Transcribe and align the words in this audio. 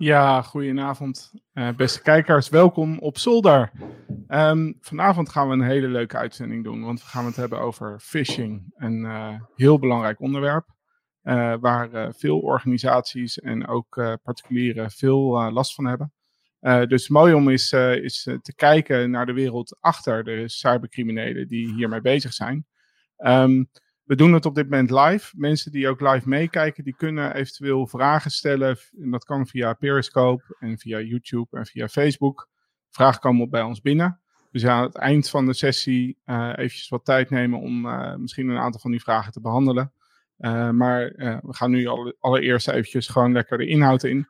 Ja, 0.00 0.42
goedenavond, 0.42 1.32
uh, 1.54 1.68
beste 1.76 2.02
kijkers. 2.02 2.48
Welkom 2.48 2.98
op 2.98 3.18
Zolder. 3.18 3.70
Um, 4.28 4.76
vanavond 4.80 5.28
gaan 5.28 5.48
we 5.48 5.54
een 5.54 5.62
hele 5.62 5.88
leuke 5.88 6.16
uitzending 6.16 6.64
doen, 6.64 6.84
want 6.84 7.00
we 7.00 7.06
gaan 7.06 7.24
het 7.24 7.36
hebben 7.36 7.60
over 7.60 7.98
phishing. 7.98 8.72
Een 8.76 9.04
uh, 9.04 9.40
heel 9.54 9.78
belangrijk 9.78 10.20
onderwerp, 10.20 10.66
uh, 11.22 11.54
waar 11.60 12.14
veel 12.14 12.38
organisaties 12.38 13.38
en 13.38 13.66
ook 13.66 14.18
particulieren 14.22 14.90
veel 14.90 15.52
last 15.52 15.74
van 15.74 15.86
hebben. 15.86 16.12
dus 16.88 17.08
mooi 17.08 17.34
om 17.34 17.48
eens, 17.48 17.72
is 17.72 18.22
te 18.22 18.54
kijken 18.56 19.10
naar 19.10 19.26
de 19.26 19.32
wereld 19.32 19.76
achter 19.80 20.24
de 20.24 20.48
cybercriminelen 20.48 21.48
die 21.48 21.74
hiermee 21.74 22.00
bezig 22.00 22.32
zijn. 22.32 22.66
Um, 23.16 23.70
we 24.10 24.16
doen 24.16 24.32
het 24.32 24.46
op 24.46 24.54
dit 24.54 24.70
moment 24.70 24.90
live. 24.90 25.32
Mensen 25.36 25.72
die 25.72 25.88
ook 25.88 26.00
live 26.00 26.28
meekijken, 26.28 26.84
die 26.84 26.94
kunnen 26.96 27.34
eventueel 27.34 27.86
vragen 27.86 28.30
stellen. 28.30 28.78
En 29.00 29.10
dat 29.10 29.24
kan 29.24 29.46
via 29.46 29.72
Periscope 29.72 30.56
en 30.58 30.78
via 30.78 31.00
YouTube 31.00 31.58
en 31.58 31.66
via 31.66 31.88
Facebook. 31.88 32.48
Vragen 32.90 33.20
komen 33.20 33.50
bij 33.50 33.62
ons 33.62 33.80
binnen. 33.80 34.20
Dus 34.50 34.66
aan 34.66 34.82
het 34.82 34.94
eind 34.94 35.28
van 35.28 35.46
de 35.46 35.54
sessie 35.54 36.18
uh, 36.26 36.52
eventjes 36.56 36.88
wat 36.88 37.04
tijd 37.04 37.30
nemen 37.30 37.60
om 37.60 37.86
uh, 37.86 38.14
misschien 38.14 38.48
een 38.48 38.58
aantal 38.58 38.80
van 38.80 38.90
die 38.90 39.00
vragen 39.00 39.32
te 39.32 39.40
behandelen. 39.40 39.92
Uh, 40.38 40.70
maar 40.70 41.12
we 41.42 41.54
gaan 41.54 41.70
nu 41.70 41.86
alle, 41.86 42.16
allereerst 42.18 42.68
eventjes 42.68 43.08
gewoon 43.08 43.32
lekker 43.32 43.58
de 43.58 43.66
inhoud 43.66 44.04
in. 44.04 44.28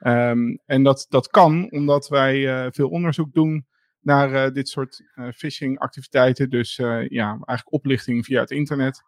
Um, 0.00 0.58
en 0.66 0.82
dat, 0.82 1.06
dat 1.08 1.28
kan 1.28 1.70
omdat 1.70 2.08
wij 2.08 2.70
veel 2.72 2.88
onderzoek 2.88 3.32
doen 3.32 3.66
naar 4.02 4.32
uh, 4.32 4.50
dit 4.52 4.68
soort 4.68 5.02
uh, 5.14 5.30
phishing 5.30 5.78
activiteiten. 5.78 6.50
Dus 6.50 6.78
uh, 6.78 7.08
ja, 7.08 7.28
eigenlijk 7.28 7.72
oplichting 7.72 8.24
via 8.24 8.40
het 8.40 8.50
internet. 8.50 9.02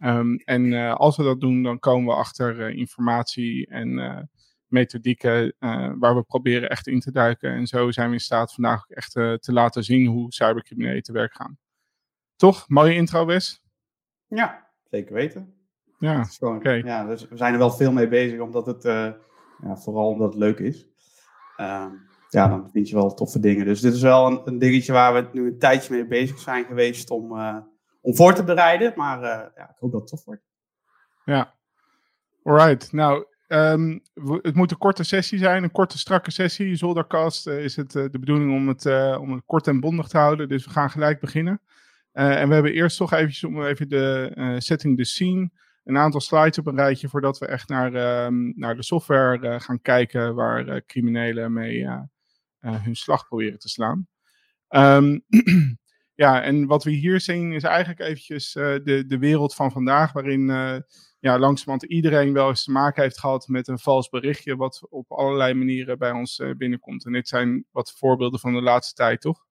Um, 0.00 0.36
en 0.36 0.72
als 0.96 1.16
we 1.16 1.22
dat 1.22 1.40
doen, 1.40 1.62
dan 1.62 1.78
komen 1.78 2.06
we 2.06 2.20
achter 2.20 2.70
informatie 2.70 3.66
en 3.66 4.28
methodieken 4.66 5.54
waar 5.98 6.14
we 6.14 6.22
proberen 6.22 6.68
echt 6.68 6.86
in 6.86 7.00
te 7.00 7.12
duiken. 7.12 7.50
En 7.50 7.66
zo 7.66 7.90
zijn 7.90 8.08
we 8.08 8.14
in 8.14 8.20
staat 8.20 8.54
vandaag 8.54 8.82
ook 8.82 8.96
echt 8.96 9.12
te 9.12 9.52
laten 9.52 9.84
zien 9.84 10.06
hoe 10.06 10.32
cybercriminelen 10.32 11.02
te 11.02 11.12
werk 11.12 11.34
gaan. 11.34 11.58
Toch? 12.36 12.68
Mooie 12.68 12.94
intro, 12.94 13.26
Wes? 13.26 13.62
Ja, 14.26 14.70
zeker 14.90 15.14
weten. 15.14 15.54
Ja, 15.98 16.24
gewoon, 16.24 16.56
okay. 16.56 16.82
ja 16.82 17.06
dus 17.06 17.28
we 17.28 17.36
zijn 17.36 17.52
er 17.52 17.58
wel 17.58 17.70
veel 17.70 17.92
mee 17.92 18.08
bezig, 18.08 18.40
omdat 18.40 18.66
het 18.66 18.82
ja, 19.62 19.76
vooral 19.76 20.08
omdat 20.08 20.28
het 20.28 20.42
leuk 20.42 20.58
is. 20.58 20.88
Um, 21.60 22.04
ja, 22.28 22.48
dan 22.48 22.70
vind 22.70 22.88
je 22.88 22.94
wel 22.94 23.14
toffe 23.14 23.40
dingen. 23.40 23.64
Dus 23.64 23.80
dit 23.80 23.94
is 23.94 24.02
wel 24.02 24.46
een, 24.46 24.58
dingetje 24.58 24.92
waar 24.92 25.14
we 25.14 25.28
nu 25.32 25.46
een 25.46 25.58
tijdje 25.58 25.94
mee 25.94 26.06
bezig 26.06 26.38
zijn 26.38 26.64
geweest 26.64 27.10
om, 27.10 27.32
uh, 27.32 27.56
om 28.00 28.16
voor 28.16 28.34
te 28.34 28.44
bereiden. 28.44 28.92
Maar 28.96 29.18
uh, 29.18 29.46
ja, 29.56 29.70
ik 29.70 29.76
hoop 29.78 29.92
dat 29.92 30.00
het 30.00 30.10
tof 30.10 30.24
wordt. 30.24 30.42
Ja, 31.24 31.54
alright. 32.42 32.92
Nou, 32.92 33.24
um, 33.48 34.02
het 34.42 34.54
moet 34.54 34.70
een 34.70 34.78
korte 34.78 35.04
sessie 35.04 35.38
zijn, 35.38 35.62
een 35.62 35.70
korte 35.70 35.98
strakke 35.98 36.30
sessie. 36.30 36.76
Zoldercast 36.76 37.46
uh, 37.46 37.64
is 37.64 37.76
het 37.76 37.90
de 37.92 38.18
bedoeling 38.18 38.52
om 38.52 38.68
het, 38.68 38.86
om 39.18 39.32
het 39.32 39.42
kort 39.46 39.66
en 39.66 39.80
bondig 39.80 40.08
te 40.08 40.18
houden. 40.18 40.48
Dus 40.48 40.64
we 40.64 40.70
gaan 40.70 40.90
gelijk 40.90 41.20
beginnen. 41.20 41.60
en 42.12 42.48
we 42.48 42.54
hebben 42.54 42.72
eerst 42.72 42.96
toch 42.96 43.12
eventjes 43.12 43.44
om 43.44 43.62
even 43.62 43.88
de 43.88 44.56
setting 44.58 44.96
the 44.96 45.04
scene 45.04 45.50
een 45.84 45.96
aantal 45.96 46.20
slides 46.20 46.58
op 46.58 46.66
een 46.66 46.76
rijtje 46.76 47.08
voordat 47.08 47.38
we 47.38 47.46
echt 47.46 47.68
naar, 47.68 47.92
uh, 47.92 48.52
naar 48.54 48.76
de 48.76 48.82
software 48.82 49.60
gaan 49.60 49.80
kijken 49.80 50.34
waar 50.34 50.84
criminelen 50.86 51.52
mee 51.52 51.86
hun 52.74 52.96
slag 52.96 53.26
proberen 53.28 53.58
te 53.58 53.68
slaan. 53.68 54.08
Um, 54.68 55.24
ja, 56.14 56.42
en 56.42 56.66
wat 56.66 56.84
we 56.84 56.90
hier 56.90 57.20
zien 57.20 57.52
is 57.52 57.62
eigenlijk 57.62 58.00
eventjes 58.00 58.54
uh, 58.54 58.64
de, 58.64 59.04
de 59.06 59.18
wereld 59.18 59.54
van 59.54 59.72
vandaag, 59.72 60.12
waarin 60.12 60.48
uh, 60.48 60.76
ja, 61.18 61.38
langzamerhand 61.38 61.92
iedereen 61.92 62.32
wel 62.32 62.48
eens 62.48 62.64
te 62.64 62.70
maken 62.70 63.02
heeft 63.02 63.20
gehad 63.20 63.48
met 63.48 63.68
een 63.68 63.78
vals 63.78 64.08
berichtje, 64.08 64.56
wat 64.56 64.86
op 64.90 65.12
allerlei 65.12 65.54
manieren 65.54 65.98
bij 65.98 66.10
ons 66.10 66.42
binnenkomt. 66.56 67.06
En 67.06 67.12
dit 67.12 67.28
zijn 67.28 67.64
wat 67.70 67.92
voorbeelden 67.92 68.40
van 68.40 68.52
de 68.52 68.62
laatste 68.62 68.94
tijd, 68.94 69.20
toch? 69.20 69.46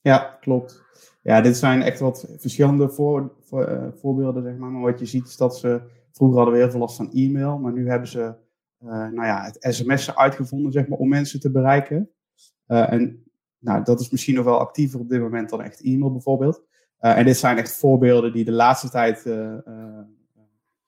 Ja, 0.00 0.38
klopt. 0.40 0.82
Ja, 1.22 1.40
dit 1.40 1.56
zijn 1.56 1.82
echt 1.82 2.00
wat 2.00 2.34
verschillende 2.36 2.88
voor, 2.88 3.32
voor, 3.40 3.92
voorbeelden, 4.00 4.42
zeg 4.42 4.56
maar. 4.56 4.70
Maar 4.70 4.82
wat 4.90 4.98
je 4.98 5.06
ziet 5.06 5.26
is 5.26 5.36
dat 5.36 5.58
ze, 5.58 5.82
vroeger 6.12 6.36
hadden 6.36 6.54
we 6.54 6.60
heel 6.60 6.70
veel 6.70 6.80
last 6.80 6.96
van 6.96 7.12
e-mail, 7.12 7.58
maar 7.58 7.72
nu 7.72 7.88
hebben 7.88 8.08
ze 8.08 8.34
nou 8.82 9.24
ja, 9.24 9.44
het 9.44 9.74
sms'en 9.74 10.16
uitgevonden, 10.16 10.72
zeg 10.72 10.88
maar, 10.88 10.98
om 10.98 11.08
mensen 11.08 11.40
te 11.40 11.50
bereiken. 11.50 12.10
Uh, 12.72 12.92
en 12.92 13.24
nou, 13.58 13.84
dat 13.84 14.00
is 14.00 14.10
misschien 14.10 14.34
nog 14.34 14.44
wel 14.44 14.58
actiever 14.58 15.00
op 15.00 15.08
dit 15.08 15.20
moment 15.20 15.50
dan 15.50 15.62
echt 15.62 15.82
e-mail 15.82 16.12
bijvoorbeeld. 16.12 16.62
Uh, 17.00 17.18
en 17.18 17.24
dit 17.24 17.36
zijn 17.36 17.58
echt 17.58 17.76
voorbeelden 17.76 18.32
die 18.32 18.44
de 18.44 18.52
laatste 18.52 18.90
tijd 18.90 19.26
uh, 19.26 19.58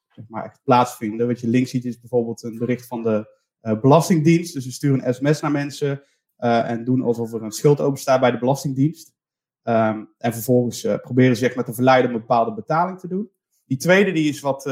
zeg 0.08 0.24
maar 0.28 0.44
echt 0.44 0.60
plaatsvinden. 0.64 1.26
Wat 1.26 1.40
je 1.40 1.48
links 1.48 1.70
ziet 1.70 1.84
is 1.84 2.00
bijvoorbeeld 2.00 2.42
een 2.42 2.58
bericht 2.58 2.86
van 2.86 3.02
de 3.02 3.32
Belastingdienst. 3.80 4.54
Dus 4.54 4.64
we 4.64 4.70
sturen 4.70 5.06
een 5.06 5.14
sms 5.14 5.40
naar 5.40 5.50
mensen 5.50 6.02
en 6.36 6.84
doen 6.84 7.02
alsof 7.02 7.32
er 7.32 7.42
een 7.42 7.52
schuld 7.52 7.80
openstaat 7.80 8.20
bij 8.20 8.30
de 8.30 8.38
Belastingdienst. 8.38 9.12
Um, 9.62 10.14
en 10.18 10.32
vervolgens 10.32 10.86
proberen 11.02 11.36
ze 11.36 11.44
zeg 11.44 11.54
maar 11.54 11.64
te 11.64 11.74
verleiden 11.74 12.10
een 12.10 12.20
bepaalde 12.20 12.54
betaling 12.54 12.98
te 12.98 13.08
doen. 13.08 13.30
Die 13.64 13.76
tweede 13.76 14.12
die 14.12 14.28
is 14.28 14.40
wat, 14.40 14.64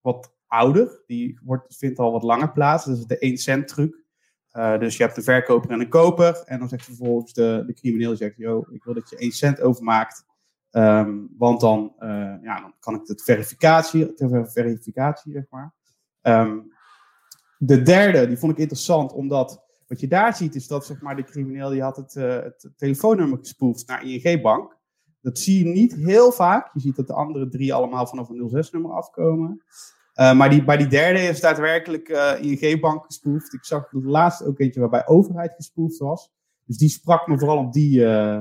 wat 0.00 0.34
ouder. 0.46 1.02
Die 1.06 1.38
wordt, 1.44 1.76
vindt 1.76 1.98
al 1.98 2.12
wat 2.12 2.22
langer 2.22 2.52
plaats. 2.52 2.84
Dat 2.84 2.96
is 2.96 3.06
de 3.06 3.18
1 3.18 3.38
cent 3.38 3.68
truc. 3.68 4.06
Uh, 4.52 4.78
dus 4.78 4.96
je 4.96 5.02
hebt 5.02 5.16
een 5.16 5.22
verkoper 5.22 5.70
en 5.70 5.80
een 5.80 5.88
koper. 5.88 6.42
En 6.44 6.58
dan 6.58 6.68
zegt 6.68 6.84
vervolgens 6.84 7.32
de, 7.32 7.62
de 7.66 7.74
crimineel, 7.74 8.16
zegt, 8.16 8.36
yo, 8.36 8.64
ik 8.70 8.84
wil 8.84 8.94
dat 8.94 9.10
je 9.10 9.16
1 9.16 9.32
cent 9.32 9.60
overmaakt. 9.60 10.26
Um, 10.70 11.28
want 11.38 11.60
dan, 11.60 11.94
uh, 11.98 12.34
ja, 12.42 12.60
dan 12.60 12.74
kan 12.80 12.94
ik 12.94 13.00
het 13.04 13.22
verificatie, 13.22 14.14
ter 14.14 14.50
verificatie, 14.50 15.32
zeg 15.32 15.44
maar. 15.50 15.74
Um, 16.22 16.72
de 17.58 17.82
derde, 17.82 18.26
die 18.26 18.38
vond 18.38 18.52
ik 18.52 18.58
interessant, 18.58 19.12
omdat 19.12 19.64
wat 19.86 20.00
je 20.00 20.08
daar 20.08 20.36
ziet 20.36 20.54
is 20.54 20.66
dat 20.66 20.86
zeg 20.86 21.00
maar, 21.00 21.16
de 21.16 21.24
crimineel 21.24 21.70
die 21.70 21.82
had 21.82 21.96
het, 21.96 22.14
uh, 22.14 22.42
het 22.42 22.70
telefoonnummer 22.76 23.38
gespoeld 23.38 23.86
naar 23.86 24.04
ING-bank. 24.04 24.76
Dat 25.20 25.38
zie 25.38 25.64
je 25.64 25.72
niet 25.72 25.94
heel 25.94 26.32
vaak. 26.32 26.70
Je 26.72 26.80
ziet 26.80 26.96
dat 26.96 27.06
de 27.06 27.12
andere 27.12 27.48
drie 27.48 27.74
allemaal 27.74 28.06
vanaf 28.06 28.28
een 28.28 28.66
06-nummer 28.66 28.92
afkomen. 28.92 29.62
Uh, 30.20 30.34
maar 30.34 30.50
die, 30.50 30.64
bij 30.64 30.76
die 30.76 30.86
derde 30.86 31.20
is 31.20 31.40
daadwerkelijk 31.40 32.08
uh, 32.08 32.32
eh, 32.32 32.62
ING-bank 32.62 33.04
gespoefd. 33.04 33.54
Ik 33.54 33.64
zag 33.64 33.88
laatst 33.92 34.44
ook 34.44 34.58
eentje 34.58 34.80
waarbij 34.80 35.06
overheid 35.06 35.52
gespoefd 35.54 35.98
was. 35.98 36.30
Dus 36.64 36.76
die 36.76 36.88
sprak 36.88 37.26
me 37.26 37.38
vooral 37.38 37.58
op 37.58 37.72
die 37.72 38.00
uh, 38.00 38.40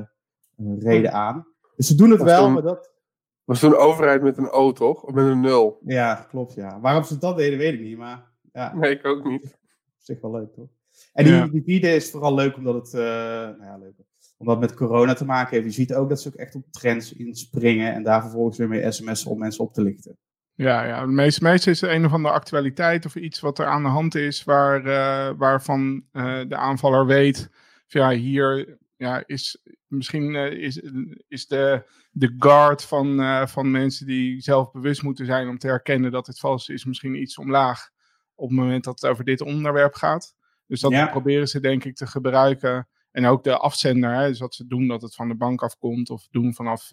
reden 0.80 1.14
aan. 1.14 1.48
Dus 1.76 1.88
ze 1.88 1.96
doen 1.96 2.10
het 2.10 2.22
wel, 2.22 2.50
maar 2.50 2.62
dat... 2.62 2.96
Was 3.44 3.60
toen 3.60 3.76
overheid 3.76 4.22
met 4.22 4.38
een 4.38 4.50
O, 4.50 4.72
toch? 4.72 5.04
Of 5.04 5.14
met 5.14 5.26
een 5.26 5.40
nul? 5.40 5.80
Ja, 5.86 6.26
klopt, 6.30 6.54
ja. 6.54 6.80
Waarom 6.80 7.04
ze 7.04 7.18
dat 7.18 7.38
deden, 7.38 7.58
weet 7.58 7.74
ik 7.74 7.82
niet, 7.82 7.98
maar... 7.98 8.32
Ja. 8.54 8.76
Nee, 8.76 8.92
ik 8.92 9.06
ook 9.06 9.24
niet. 9.24 9.44
Op 9.44 9.98
zich 9.98 10.22
wel 10.22 10.32
leuk, 10.32 10.54
toch? 10.54 10.70
En 11.14 11.24
die, 11.24 11.34
ja. 11.34 11.48
die 11.48 11.64
vierde 11.64 11.96
is 11.96 12.12
vooral 12.12 12.34
leuk 12.34 12.58
omdat 12.58 12.76
het... 12.76 12.94
nou 12.94 13.64
ja, 13.64 13.78
leuk. 13.78 13.94
Omdat 14.38 14.60
het 14.60 14.70
met 14.70 14.78
corona 14.78 15.14
te 15.14 15.26
maken 15.26 15.56
heeft. 15.56 15.66
Je 15.66 15.82
ziet 15.82 15.94
ook 15.94 16.10
dat 16.10 16.22
ze 16.22 16.28
ook 16.28 16.36
echt 16.36 16.56
op 16.56 16.72
trends 16.72 17.14
inspringen 17.14 17.94
en 17.94 18.04
daar 18.04 18.22
vervolgens 18.22 18.58
weer 18.58 18.68
mee 18.68 18.92
sms'en 18.92 19.32
om 19.32 19.38
mensen 19.38 19.64
op 19.64 19.74
te 19.74 19.82
lichten. 19.82 20.18
Ja, 20.58 20.84
ja. 20.84 21.06
Meestal, 21.06 21.50
meestal 21.50 21.72
is 21.72 21.82
het 21.82 21.90
een 21.90 22.06
of 22.06 22.12
andere 22.12 22.34
actualiteit 22.34 23.06
of 23.06 23.16
iets 23.16 23.40
wat 23.40 23.60
er 23.60 23.66
aan 23.66 23.84
de 23.84 23.90
hand 23.90 24.16
is, 24.16 24.44
waar, 24.44 24.86
uh, 24.86 25.38
waarvan 25.38 26.04
uh, 26.14 26.42
de 26.48 26.56
aanvaller 26.56 27.06
weet, 27.06 27.50
ja, 27.88 28.10
hier 28.10 28.78
ja, 28.96 29.24
is 29.26 29.64
misschien 29.88 30.34
uh, 30.34 30.52
is, 30.52 30.82
is 31.28 31.48
de, 31.48 31.84
de 32.12 32.36
guard 32.38 32.84
van, 32.84 33.48
van 33.48 33.72
mensen 33.72 34.06
die 34.08 34.42
zelf 34.42 34.72
bewust 34.72 35.04
moeten 35.04 35.26
zijn 35.26 35.48
om 35.48 35.58
te 35.58 35.68
herkennen 35.68 36.12
dat 36.12 36.28
het 36.28 36.40
vals 36.40 36.70
is, 36.70 36.86
misschien 36.86 37.22
iets 37.22 37.38
omlaag 37.38 37.90
op 38.36 38.50
het 38.50 38.58
moment 38.58 38.84
dat 38.84 39.02
het 39.02 39.12
over 39.12 39.24
dit 39.24 39.42
onderwerp 39.42 39.94
gaat. 39.94 40.36
Dus 40.68 40.80
dat 40.80 40.92
ja. 40.92 41.08
proberen 41.08 41.48
ze 41.48 41.60
denk 41.60 41.84
ik 41.84 41.96
te 41.96 42.08
gebruiken. 42.08 42.88
En 43.12 43.26
ook 43.26 43.44
de 43.44 43.58
afzender, 43.58 44.14
hè, 44.14 44.28
dus 44.28 44.40
wat 44.40 44.56
ze 44.56 44.68
doen 44.68 44.88
dat 44.88 45.02
het 45.02 45.16
van 45.16 45.28
de 45.28 45.36
bank 45.36 45.62
afkomt 45.62 46.10
of 46.10 46.28
doen 46.32 46.54
vanaf 46.54 46.90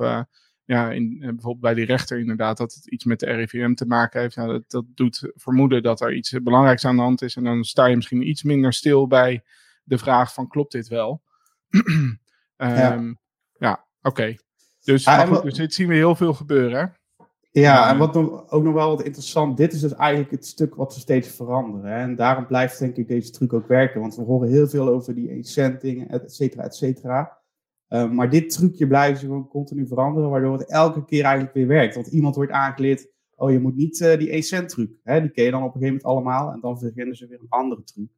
ja, 0.65 0.91
in, 0.91 1.17
eh, 1.21 1.29
bijvoorbeeld 1.29 1.61
bij 1.61 1.75
die 1.75 1.85
rechter 1.85 2.19
inderdaad, 2.19 2.57
dat 2.57 2.75
het 2.75 2.87
iets 2.87 3.05
met 3.05 3.21
de 3.21 3.27
RIVM 3.27 3.75
te 3.75 3.87
maken 3.87 4.21
heeft. 4.21 4.37
Nou, 4.37 4.53
dat, 4.53 4.71
dat 4.71 4.85
doet 4.95 5.33
vermoeden 5.35 5.83
dat 5.83 6.01
er 6.01 6.15
iets 6.15 6.43
belangrijks 6.43 6.85
aan 6.85 6.97
de 6.97 7.03
hand 7.03 7.23
is. 7.23 7.37
En 7.37 7.45
dan 7.45 7.65
sta 7.65 7.87
je 7.87 7.97
misschien 7.97 8.29
iets 8.29 8.43
minder 8.43 8.73
stil 8.73 9.07
bij 9.07 9.43
de 9.85 9.99
vraag 9.99 10.35
van 10.35 10.49
klopt 10.49 10.73
dit 10.73 10.89
wel? 10.89 11.23
um, 11.69 12.21
ja, 12.57 13.17
ja 13.59 13.85
oké. 14.03 14.09
Okay. 14.09 14.39
Dus, 14.83 15.07
ah, 15.07 15.43
dus 15.43 15.55
dit 15.55 15.75
zien 15.75 15.89
we 15.89 15.95
heel 15.95 16.15
veel 16.15 16.35
gebeuren. 16.35 16.79
Hè? 16.79 16.87
Ja, 17.61 17.91
en 17.91 17.99
wat 17.99 18.15
nog, 18.15 18.51
ook 18.51 18.63
nog 18.63 18.75
wel 18.75 18.89
wat 18.89 19.03
interessant, 19.03 19.57
dit 19.57 19.73
is 19.73 19.81
dus 19.81 19.95
eigenlijk 19.95 20.31
het 20.31 20.47
stuk 20.47 20.75
wat 20.75 20.95
ze 20.95 21.01
steeds 21.01 21.29
veranderen. 21.29 21.91
Hè? 21.91 21.99
En 21.99 22.17
daarom 22.17 22.47
blijft 22.47 22.79
denk 22.79 22.97
ik 22.97 23.09
deze 23.09 23.31
truc 23.31 23.53
ook 23.53 23.69
werken, 23.69 24.01
want 24.01 24.17
we 24.17 24.23
horen 24.23 24.49
heel 24.49 24.69
veel 24.69 24.89
over 24.89 25.15
die 25.15 25.29
1 25.29 25.45
cent 25.45 25.81
dingen, 25.81 26.09
et 26.09 26.35
cetera, 26.35 26.63
et 26.63 26.75
cetera. 26.75 27.39
Uh, 27.89 28.11
maar 28.11 28.31
dit 28.31 28.51
trucje 28.51 28.87
blijven 28.87 29.21
ze 29.21 29.27
gewoon 29.27 29.49
continu 29.49 29.87
veranderen, 29.87 30.31
waardoor 30.31 30.59
het 30.59 30.71
elke 30.71 31.05
keer 31.05 31.25
eigenlijk 31.25 31.55
weer 31.55 31.67
werkt. 31.67 31.95
Want 31.95 32.07
iemand 32.07 32.35
wordt 32.35 32.53
aangeleerd, 32.53 33.09
oh 33.37 33.51
je 33.51 33.59
moet 33.59 33.77
niet 33.77 34.01
uh, 34.01 34.19
die 34.19 34.31
1 34.31 34.43
cent 34.43 34.69
truc, 34.69 34.91
hè? 35.03 35.21
die 35.21 35.31
ken 35.31 35.45
je 35.45 35.51
dan 35.51 35.63
op 35.63 35.75
een 35.75 35.81
gegeven 35.81 36.01
moment 36.03 36.27
allemaal. 36.27 36.53
En 36.53 36.61
dan 36.61 36.79
beginnen 36.81 37.17
ze 37.17 37.27
weer 37.27 37.41
een 37.41 37.49
andere 37.49 37.83
truc. 37.85 38.09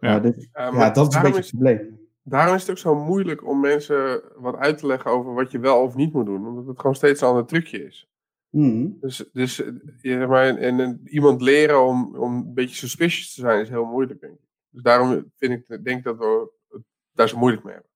Ja, 0.00 0.16
uh, 0.16 0.22
dus, 0.22 0.48
ja 0.52 0.90
dat 0.90 1.08
is 1.08 1.14
een 1.14 1.22
beetje 1.22 1.38
het 1.38 1.50
probleem. 1.50 2.00
Daarom 2.22 2.54
is 2.54 2.60
het 2.60 2.70
ook 2.70 2.78
zo 2.78 2.94
moeilijk 2.94 3.46
om 3.46 3.60
mensen 3.60 4.22
wat 4.36 4.56
uit 4.56 4.78
te 4.78 4.86
leggen 4.86 5.10
over 5.10 5.34
wat 5.34 5.50
je 5.50 5.58
wel 5.58 5.82
of 5.82 5.94
niet 5.94 6.12
moet 6.12 6.26
doen. 6.26 6.46
Omdat 6.46 6.66
het 6.66 6.80
gewoon 6.80 6.94
steeds 6.94 7.20
een 7.20 7.28
ander 7.28 7.46
trucje 7.46 7.84
is. 7.84 8.10
Mm. 8.50 8.96
Dus, 9.00 9.24
dus 9.32 9.56
je, 10.00 10.26
maar, 10.28 10.56
en, 10.56 10.80
en, 10.80 11.00
iemand 11.04 11.42
leren 11.42 11.86
om, 11.86 12.16
om 12.16 12.34
een 12.34 12.54
beetje 12.54 12.76
suspicious 12.76 13.34
te 13.34 13.40
zijn 13.40 13.60
is 13.60 13.68
heel 13.68 13.84
moeilijk, 13.84 14.20
denk 14.20 14.32
ik. 14.32 14.48
Dus 14.68 14.82
daarom 14.82 15.32
vind 15.36 15.68
ik, 15.68 15.84
denk 15.84 16.04
dat 16.04 16.18
we 16.18 16.50
het 16.68 16.82
daar 17.12 17.28
zo 17.28 17.38
moeilijk 17.38 17.64
mee 17.64 17.72
hebben. 17.72 17.90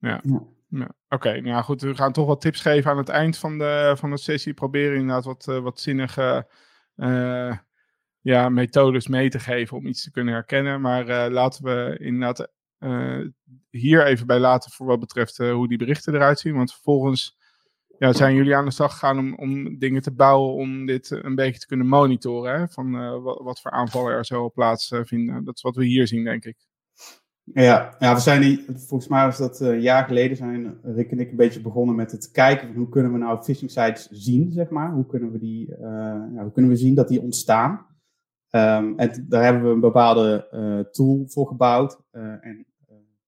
Ja. 0.00 0.20
ja. 0.68 0.94
Oké, 1.08 1.40
nou 1.40 1.62
goed, 1.62 1.80
we 1.80 1.94
gaan 1.94 2.12
toch 2.12 2.26
wat 2.26 2.40
tips 2.40 2.60
geven 2.60 2.90
aan 2.90 2.96
het 2.96 3.08
eind 3.08 3.38
van 3.38 3.58
de, 3.58 3.94
van 3.96 4.10
de 4.10 4.16
sessie. 4.16 4.54
Proberen 4.54 4.96
inderdaad 4.96 5.24
wat, 5.24 5.46
uh, 5.48 5.58
wat 5.58 5.80
zinnige 5.80 6.48
uh, 6.96 7.56
ja, 8.20 8.48
methodes 8.48 9.08
mee 9.08 9.30
te 9.30 9.38
geven 9.38 9.76
om 9.76 9.86
iets 9.86 10.02
te 10.02 10.10
kunnen 10.10 10.34
herkennen. 10.34 10.80
Maar 10.80 11.08
uh, 11.08 11.32
laten 11.32 11.64
we 11.64 11.96
inderdaad 12.00 12.52
hier 13.70 14.06
even 14.06 14.26
bij 14.26 14.38
laten 14.38 14.70
voor 14.70 14.86
wat 14.86 15.00
betreft 15.00 15.36
hoe 15.36 15.68
die 15.68 15.78
berichten 15.78 16.14
eruit 16.14 16.38
zien. 16.38 16.54
Want 16.54 16.72
vervolgens 16.72 17.38
ja, 17.98 18.12
zijn 18.12 18.34
jullie 18.34 18.56
aan 18.56 18.64
de 18.64 18.70
slag 18.70 18.92
gegaan 18.92 19.18
om, 19.18 19.34
om 19.34 19.78
dingen 19.78 20.02
te 20.02 20.12
bouwen 20.12 20.54
om 20.54 20.86
dit 20.86 21.10
een 21.10 21.34
beetje 21.34 21.60
te 21.60 21.66
kunnen 21.66 21.86
monitoren. 21.86 22.58
Hè? 22.58 22.68
Van 22.68 23.20
wat, 23.22 23.40
wat, 23.42 23.60
voor 23.60 23.70
aanvallen 23.70 24.12
er 24.12 24.24
zo 24.24 24.50
plaatsvinden. 24.50 25.44
dat 25.44 25.56
is 25.56 25.62
wat 25.62 25.76
we 25.76 25.84
hier 25.84 26.06
zien, 26.06 26.24
denk 26.24 26.44
ik. 26.44 26.69
Ja, 27.54 27.96
ja, 27.98 28.14
we 28.14 28.20
zijn 28.20 28.64
volgens 28.66 29.08
mij 29.08 29.24
was 29.24 29.38
dat 29.38 29.60
een 29.60 29.80
jaar 29.80 30.04
geleden, 30.04 30.36
zijn 30.36 30.78
Rick 30.82 31.10
en 31.10 31.20
ik 31.20 31.30
een 31.30 31.36
beetje 31.36 31.60
begonnen 31.60 31.94
met 31.94 32.12
het 32.12 32.30
kijken 32.30 32.66
van 32.66 32.76
hoe 32.76 32.88
kunnen 32.88 33.12
we 33.12 33.18
nou 33.18 33.42
phishing 33.42 33.70
sites 33.70 34.08
zien, 34.10 34.52
zeg 34.52 34.68
maar. 34.68 34.92
Hoe 34.92 35.06
kunnen 35.06 35.32
we, 35.32 35.38
die, 35.38 35.76
ja, 36.34 36.42
hoe 36.42 36.52
kunnen 36.52 36.70
we 36.70 36.76
zien 36.76 36.94
dat 36.94 37.08
die 37.08 37.20
ontstaan. 37.20 37.86
Um, 38.52 38.98
en 38.98 39.26
daar 39.28 39.44
hebben 39.44 39.62
we 39.62 39.68
een 39.68 39.80
bepaalde 39.80 40.48
uh, 40.52 40.78
tool 40.78 41.24
voor 41.26 41.46
gebouwd. 41.46 42.00
En 42.10 42.66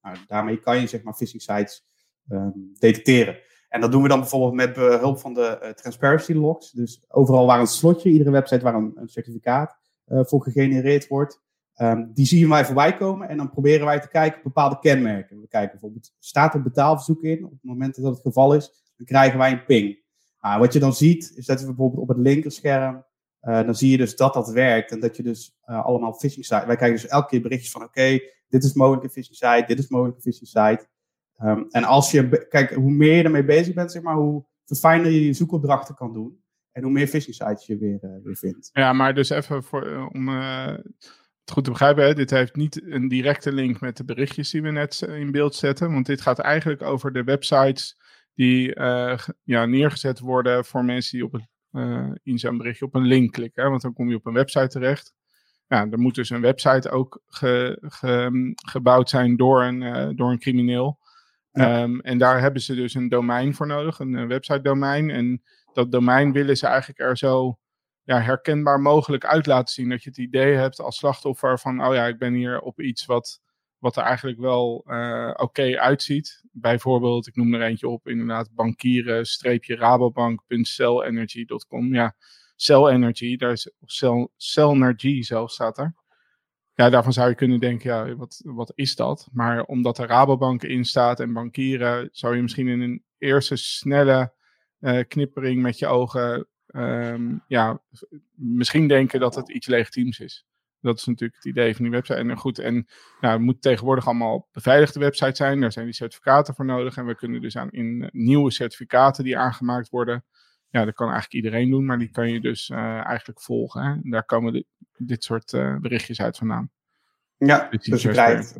nou, 0.03 0.17
daarmee 0.27 0.61
kan 0.61 0.81
je 0.81 0.87
zeg 0.87 1.03
maar 1.03 1.15
phishing 1.15 1.43
sites 1.43 1.87
um, 2.29 2.73
detecteren. 2.79 3.37
En 3.69 3.81
dat 3.81 3.93
doen 3.93 4.03
we 4.03 4.09
dan 4.09 4.21
bijvoorbeeld 4.21 4.55
met 4.55 4.73
behulp 4.73 5.19
van 5.19 5.35
de 5.35 5.73
transparency 5.75 6.33
logs. 6.33 6.71
Dus 6.71 7.05
overal 7.09 7.47
waar 7.47 7.61
een 7.61 7.67
slotje, 7.67 8.11
iedere 8.11 8.31
website 8.31 8.65
waar 8.65 8.75
een, 8.75 8.93
een 8.95 9.09
certificaat 9.09 9.77
voor 10.07 10.43
gegenereerd 10.43 11.09
wordt, 11.09 11.41
Um, 11.82 12.11
die 12.14 12.26
zien 12.26 12.49
wij 12.49 12.64
voorbij 12.64 12.96
komen 12.96 13.29
en 13.29 13.37
dan 13.37 13.50
proberen 13.50 13.87
wij 13.87 14.00
te 14.00 14.08
kijken 14.08 14.37
op 14.37 14.44
bepaalde 14.44 14.79
kenmerken. 14.79 15.40
We 15.40 15.49
kijken 15.49 15.70
bijvoorbeeld, 15.70 16.14
staat 16.19 16.55
er 16.55 16.62
betaalverzoek 16.62 17.23
in? 17.23 17.44
Op 17.44 17.50
het 17.50 17.62
moment 17.62 17.94
dat 17.94 18.05
het 18.05 18.20
geval 18.20 18.55
is, 18.55 18.93
dan 18.96 19.06
krijgen 19.06 19.38
wij 19.38 19.52
een 19.52 19.64
ping. 19.64 20.02
Nou, 20.40 20.61
wat 20.61 20.73
je 20.73 20.79
dan 20.79 20.94
ziet, 20.94 21.32
is 21.37 21.46
dat 21.46 21.61
we 21.61 21.67
bijvoorbeeld 21.67 22.02
op 22.02 22.08
het 22.08 22.19
linkerscherm, 22.19 23.05
uh, 23.43 23.62
dan 23.62 23.75
zie 23.75 23.90
je 23.90 23.96
dus 23.96 24.17
dat 24.17 24.34
dat 24.34 24.50
werkt. 24.50 24.90
En 24.90 25.00
dat 25.00 25.17
je 25.17 25.23
dus 25.23 25.58
uh, 25.67 25.84
allemaal 25.84 26.12
phishing 26.12 26.44
sites, 26.44 26.67
wij 26.67 26.76
krijgen 26.76 27.00
dus 27.00 27.11
elke 27.11 27.29
keer 27.29 27.40
berichtjes 27.40 27.73
van, 27.73 27.82
oké, 27.82 28.19
dit 28.49 28.64
is 28.64 28.73
mogelijk 28.73 29.05
een 29.05 29.11
phishing 29.11 29.37
site, 29.37 29.64
dit 29.67 29.79
is 29.79 29.88
mogelijk 29.88 30.17
een 30.17 30.23
phishing 30.23 30.49
site. 30.49 30.87
Um, 31.43 31.67
en 31.70 31.84
als 31.84 32.11
je, 32.11 32.46
kijk, 32.49 32.73
hoe 32.73 32.90
meer 32.90 33.17
je 33.17 33.23
ermee 33.23 33.44
bezig 33.44 33.75
bent, 33.75 33.93
zeg 33.93 34.02
maar, 34.02 34.17
hoe 34.17 34.44
verfijnder 34.64 35.12
je 35.12 35.25
je 35.25 35.32
zoekopdrachten 35.32 35.94
kan 35.94 36.12
doen. 36.12 36.40
En 36.73 36.82
hoe 36.82 36.93
meer 36.93 37.06
phishing 37.06 37.34
sites 37.34 37.67
je 37.67 37.79
weer, 37.79 37.99
uh, 38.02 38.11
weer 38.25 38.37
vindt. 38.37 38.70
Ja, 38.73 38.93
maar 38.93 39.14
dus 39.14 39.31
even 39.31 39.62
voor, 39.62 40.11
om 40.12 40.29
goed 41.53 41.65
te 41.65 41.71
begrijpen, 41.71 42.05
hè? 42.05 42.15
dit 42.15 42.31
heeft 42.31 42.57
niet 42.57 42.83
een 42.85 43.09
directe 43.09 43.53
link 43.53 43.81
met 43.81 43.97
de 43.97 44.05
berichtjes 44.05 44.51
die 44.51 44.63
we 44.63 44.71
net 44.71 45.03
in 45.03 45.31
beeld 45.31 45.55
zetten. 45.55 45.93
Want 45.93 46.07
dit 46.07 46.21
gaat 46.21 46.39
eigenlijk 46.39 46.83
over 46.83 47.13
de 47.13 47.25
websites 47.25 47.97
die 48.35 48.77
uh, 48.77 49.19
ja, 49.43 49.67
neergezet 49.67 50.19
worden 50.19 50.65
voor 50.65 50.85
mensen 50.85 51.19
die 51.19 51.27
op 51.27 51.33
het, 51.33 51.49
uh, 51.73 52.11
in 52.23 52.39
zo'n 52.39 52.57
berichtje 52.57 52.85
op 52.85 52.95
een 52.95 53.07
link 53.07 53.33
klikken. 53.33 53.63
Hè? 53.63 53.69
Want 53.69 53.83
dan 53.83 53.93
kom 53.93 54.09
je 54.09 54.17
op 54.17 54.27
een 54.27 54.33
website 54.33 54.69
terecht. 54.69 55.15
Ja, 55.67 55.87
er 55.91 55.99
moet 55.99 56.15
dus 56.15 56.31
een 56.31 56.41
website 56.41 56.91
ook 56.91 57.23
ge, 57.27 57.79
ge, 57.81 58.53
gebouwd 58.55 59.11
zijn 59.11 59.37
door 59.37 59.63
een, 59.63 59.81
uh, 59.81 60.09
door 60.15 60.31
een 60.31 60.39
crimineel. 60.39 60.99
Ja. 61.51 61.83
Um, 61.83 62.01
en 62.01 62.19
daar 62.19 62.41
hebben 62.41 62.63
ze 62.63 62.75
dus 62.75 62.95
een 62.95 63.09
domein 63.09 63.55
voor 63.55 63.67
nodig, 63.67 63.99
een 63.99 64.29
website 64.29 64.61
domein. 64.61 65.11
En 65.11 65.43
dat 65.73 65.93
domein 65.93 66.33
willen 66.33 66.57
ze 66.57 66.67
eigenlijk 66.67 67.01
er 67.01 67.17
zo 67.17 67.59
ja, 68.05 68.21
herkenbaar 68.21 68.81
mogelijk 68.81 69.25
uit 69.25 69.47
laten 69.47 69.75
zien. 69.75 69.89
Dat 69.89 70.03
je 70.03 70.09
het 70.09 70.19
idee 70.19 70.55
hebt 70.55 70.81
als 70.81 70.97
slachtoffer 70.97 71.59
van, 71.59 71.87
oh 71.87 71.95
ja, 71.95 72.07
ik 72.07 72.19
ben 72.19 72.35
hier 72.35 72.61
op 72.61 72.81
iets 72.81 73.07
wat, 73.07 73.41
wat 73.79 73.97
er 73.97 74.03
eigenlijk 74.03 74.39
wel 74.39 74.85
uh, 74.87 75.31
oké 75.37 75.79
uitziet. 75.79 76.43
Bijvoorbeeld, 76.53 77.27
ik 77.27 77.37
noem 77.37 77.55
er 77.55 77.63
eentje 77.63 77.89
op, 77.89 78.09
inderdaad, 78.09 78.55
bankieren, 78.55 79.27
streepje 79.27 79.77
rabobank.cellenergy.com. 79.77 81.95
Ja, 81.95 82.15
Cell 82.57 82.87
Energy, 82.87 83.37
daar 83.37 83.53
is 83.53 83.71
Cell, 83.85 84.29
Cellergy 84.37 85.23
zelf 85.23 85.51
staat 85.51 85.79
er. 85.79 85.95
Ja, 86.75 86.91
daarvan 86.91 87.13
zou 87.13 87.29
je 87.29 87.35
kunnen 87.35 87.61
denken, 87.61 87.91
ja, 87.91 88.17
wat, 88.17 88.41
wat 88.45 88.73
is 88.75 88.97
dat? 88.97 89.29
Maar 89.33 89.63
omdat 89.63 89.99
er 89.99 90.07
Rabobank 90.07 90.63
in 90.63 90.85
staat 90.85 91.21
en 91.21 91.33
bankieren, 91.33 92.09
zou 92.13 92.37
je 92.37 92.43
misschien 92.43 92.69
in 92.69 92.81
een 92.81 93.05
eerste 93.19 93.57
snelle 93.57 94.33
uh, 94.81 95.01
knippering 95.09 95.63
met 95.63 95.79
je 95.79 95.87
ogen 95.87 96.47
um, 96.73 97.43
ja, 97.47 97.81
misschien 98.35 98.89
denken 98.89 99.21
dat 99.21 99.35
het 99.35 99.51
iets 99.51 99.67
legitiems 99.67 100.21
is. 100.21 100.47
Dat 100.81 100.99
is 100.99 101.05
natuurlijk 101.07 101.37
het 101.37 101.45
idee 101.45 101.75
van 101.75 101.85
die 101.85 101.93
website. 101.93 102.19
En 102.19 102.37
goed, 102.37 102.59
en 102.59 102.87
nou, 103.21 103.35
het 103.35 103.43
moet 103.43 103.63
tegenwoordig 103.63 104.07
allemaal 104.07 104.49
beveiligde 104.53 105.01
websites 105.01 105.37
zijn. 105.37 105.61
Daar 105.61 105.73
zijn 105.73 105.85
die 105.85 105.95
certificaten 105.95 106.55
voor 106.55 106.65
nodig. 106.65 106.97
En 106.97 107.07
we 107.07 107.15
kunnen 107.15 107.41
dus 107.41 107.57
aan 107.57 107.71
in 107.71 108.09
nieuwe 108.13 108.51
certificaten 108.51 109.25
die 109.25 109.39
aangemaakt 109.39 109.89
worden. 109.89 110.25
Ja, 110.69 110.85
dat 110.85 110.95
kan 110.95 111.11
eigenlijk 111.11 111.45
iedereen 111.45 111.71
doen, 111.71 111.85
maar 111.85 111.99
die 111.99 112.11
kan 112.11 112.33
je 112.33 112.41
dus 112.41 112.69
uh, 112.69 112.79
eigenlijk 113.07 113.41
volgen. 113.41 113.83
Hè? 113.83 113.91
En 113.91 114.11
daar 114.11 114.25
komen 114.25 114.53
de, 114.53 114.67
dit 114.97 115.25
soort 115.25 115.53
uh, 115.53 115.77
berichtjes 115.77 116.21
uit 116.21 116.37
vandaan. 116.37 116.71
Ja, 117.37 117.69
dus, 117.71 117.85
dus 117.85 118.03
je 118.03 118.09
krijgt, 118.09 118.59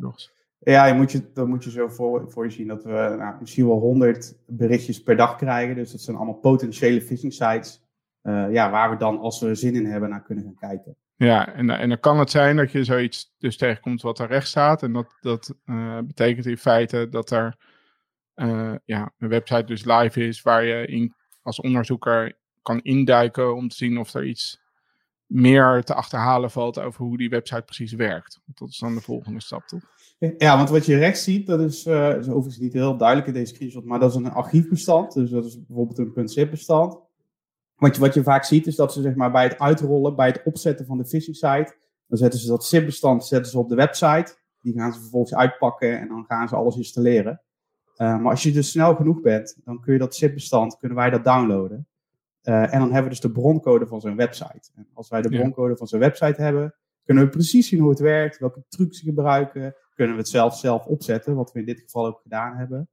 ja, 0.59 0.85
je 0.85 0.93
moet 0.93 1.11
je, 1.11 1.31
dan 1.33 1.49
moet 1.49 1.63
je 1.63 1.71
zo 1.71 1.87
voor, 1.87 2.31
voor 2.31 2.45
je 2.45 2.51
zien 2.51 2.67
dat 2.67 2.83
we 2.83 3.15
nou, 3.17 3.35
misschien 3.39 3.67
wel 3.67 3.79
100 3.79 4.35
berichtjes 4.47 5.03
per 5.03 5.15
dag 5.15 5.35
krijgen. 5.35 5.75
Dus 5.75 5.91
dat 5.91 6.01
zijn 6.01 6.17
allemaal 6.17 6.35
potentiële 6.35 7.01
phishing 7.01 7.33
sites 7.33 7.82
ja, 8.23 8.71
waar 8.71 8.89
we 8.89 8.97
dan, 8.97 9.19
als 9.19 9.39
we 9.39 9.55
zin 9.55 9.75
in 9.75 9.85
hebben, 9.85 10.09
naar 10.09 10.23
kunnen 10.23 10.43
gaan 10.43 10.69
kijken. 10.69 10.97
Ja, 11.15 11.53
en, 11.53 11.69
en 11.69 11.89
dan 11.89 11.99
kan 11.99 12.19
het 12.19 12.29
zijn 12.29 12.55
dat 12.55 12.71
je 12.71 12.83
zoiets 12.83 13.33
dus 13.37 13.57
tegenkomt 13.57 14.01
wat 14.01 14.19
er 14.19 14.27
recht 14.27 14.47
staat. 14.47 14.83
En 14.83 14.93
dat, 14.93 15.15
dat 15.21 15.55
uh, 15.65 15.99
betekent 15.99 16.45
in 16.45 16.57
feite 16.57 17.07
dat 17.09 17.31
er 17.31 17.55
uh, 18.35 18.73
ja, 18.85 19.11
een 19.17 19.29
website 19.29 19.63
dus 19.63 19.85
live 19.85 20.27
is 20.27 20.41
waar 20.41 20.65
je 20.65 20.85
in, 20.85 21.13
als 21.41 21.59
onderzoeker 21.59 22.37
kan 22.61 22.81
induiken 22.81 23.55
om 23.55 23.67
te 23.67 23.75
zien 23.75 23.97
of 23.97 24.13
er 24.13 24.25
iets 24.25 24.61
meer 25.25 25.83
te 25.83 25.93
achterhalen 25.93 26.51
valt 26.51 26.79
over 26.79 27.05
hoe 27.05 27.17
die 27.17 27.29
website 27.29 27.61
precies 27.61 27.93
werkt. 27.93 28.41
Dat 28.45 28.69
is 28.69 28.77
dan 28.77 28.95
de 28.95 29.01
volgende 29.01 29.41
stap, 29.41 29.67
toch? 29.67 29.81
Ja, 30.37 30.57
want 30.57 30.69
wat 30.69 30.85
je 30.85 30.97
rechts 30.97 31.23
ziet, 31.23 31.47
dat 31.47 31.59
is, 31.59 31.85
uh, 31.85 32.17
is 32.17 32.27
overigens 32.27 32.57
niet 32.57 32.73
heel 32.73 32.97
duidelijk 32.97 33.27
in 33.27 33.33
deze 33.33 33.53
screenshot, 33.53 33.85
maar 33.85 33.99
dat 33.99 34.09
is 34.09 34.15
een 34.15 34.31
archiefbestand. 34.31 35.13
Dus 35.13 35.29
dat 35.29 35.45
is 35.45 35.65
bijvoorbeeld 35.65 36.17
een 36.17 36.27
.zip 36.29 36.49
bestand. 36.49 36.99
Wat 37.83 37.95
je, 37.95 38.01
wat 38.01 38.13
je 38.13 38.23
vaak 38.23 38.43
ziet 38.43 38.67
is 38.67 38.75
dat 38.75 38.93
ze 38.93 39.01
zeg 39.01 39.15
maar, 39.15 39.31
bij 39.31 39.43
het 39.43 39.59
uitrollen, 39.59 40.15
bij 40.15 40.27
het 40.27 40.41
opzetten 40.43 40.85
van 40.85 40.97
de 40.97 41.05
phishing 41.05 41.35
site, 41.35 41.75
dan 42.07 42.17
zetten 42.17 42.39
ze 42.39 42.47
dat 42.47 42.65
zip-bestand 42.65 43.25
zetten 43.25 43.51
ze 43.51 43.59
op 43.59 43.69
de 43.69 43.75
website. 43.75 44.35
Die 44.61 44.73
gaan 44.73 44.93
ze 44.93 44.99
vervolgens 44.99 45.35
uitpakken 45.35 45.99
en 45.99 46.07
dan 46.07 46.25
gaan 46.27 46.47
ze 46.47 46.55
alles 46.55 46.75
installeren. 46.75 47.41
Uh, 47.97 48.17
maar 48.19 48.31
als 48.31 48.43
je 48.43 48.51
dus 48.51 48.69
snel 48.69 48.95
genoeg 48.95 49.21
bent, 49.21 49.57
dan 49.63 49.81
kun 49.81 49.93
je 49.93 49.99
dat 49.99 50.15
zip-bestand, 50.15 50.77
kunnen 50.77 50.97
wij 50.97 51.09
dat 51.09 51.23
downloaden. 51.23 51.87
Uh, 52.43 52.73
en 52.73 52.79
dan 52.79 52.83
hebben 52.83 53.03
we 53.03 53.09
dus 53.09 53.19
de 53.19 53.31
broncode 53.31 53.87
van 53.87 54.01
zo'n 54.01 54.15
website. 54.15 54.69
En 54.75 54.87
als 54.93 55.09
wij 55.09 55.21
de 55.21 55.29
broncode 55.29 55.77
van 55.77 55.87
zo'n 55.87 55.99
website 55.99 56.41
hebben, 56.41 56.75
kunnen 57.05 57.23
we 57.23 57.29
precies 57.29 57.67
zien 57.67 57.79
hoe 57.79 57.89
het 57.89 57.99
werkt, 57.99 58.39
welke 58.39 58.63
trucs 58.69 58.99
ze 58.99 59.05
gebruiken. 59.05 59.75
Kunnen 59.95 60.15
we 60.15 60.21
het 60.21 60.29
zelf 60.29 60.55
zelf 60.55 60.85
opzetten, 60.85 61.35
wat 61.35 61.51
we 61.51 61.59
in 61.59 61.65
dit 61.65 61.79
geval 61.79 62.05
ook 62.05 62.19
gedaan 62.21 62.55
hebben. 62.55 62.89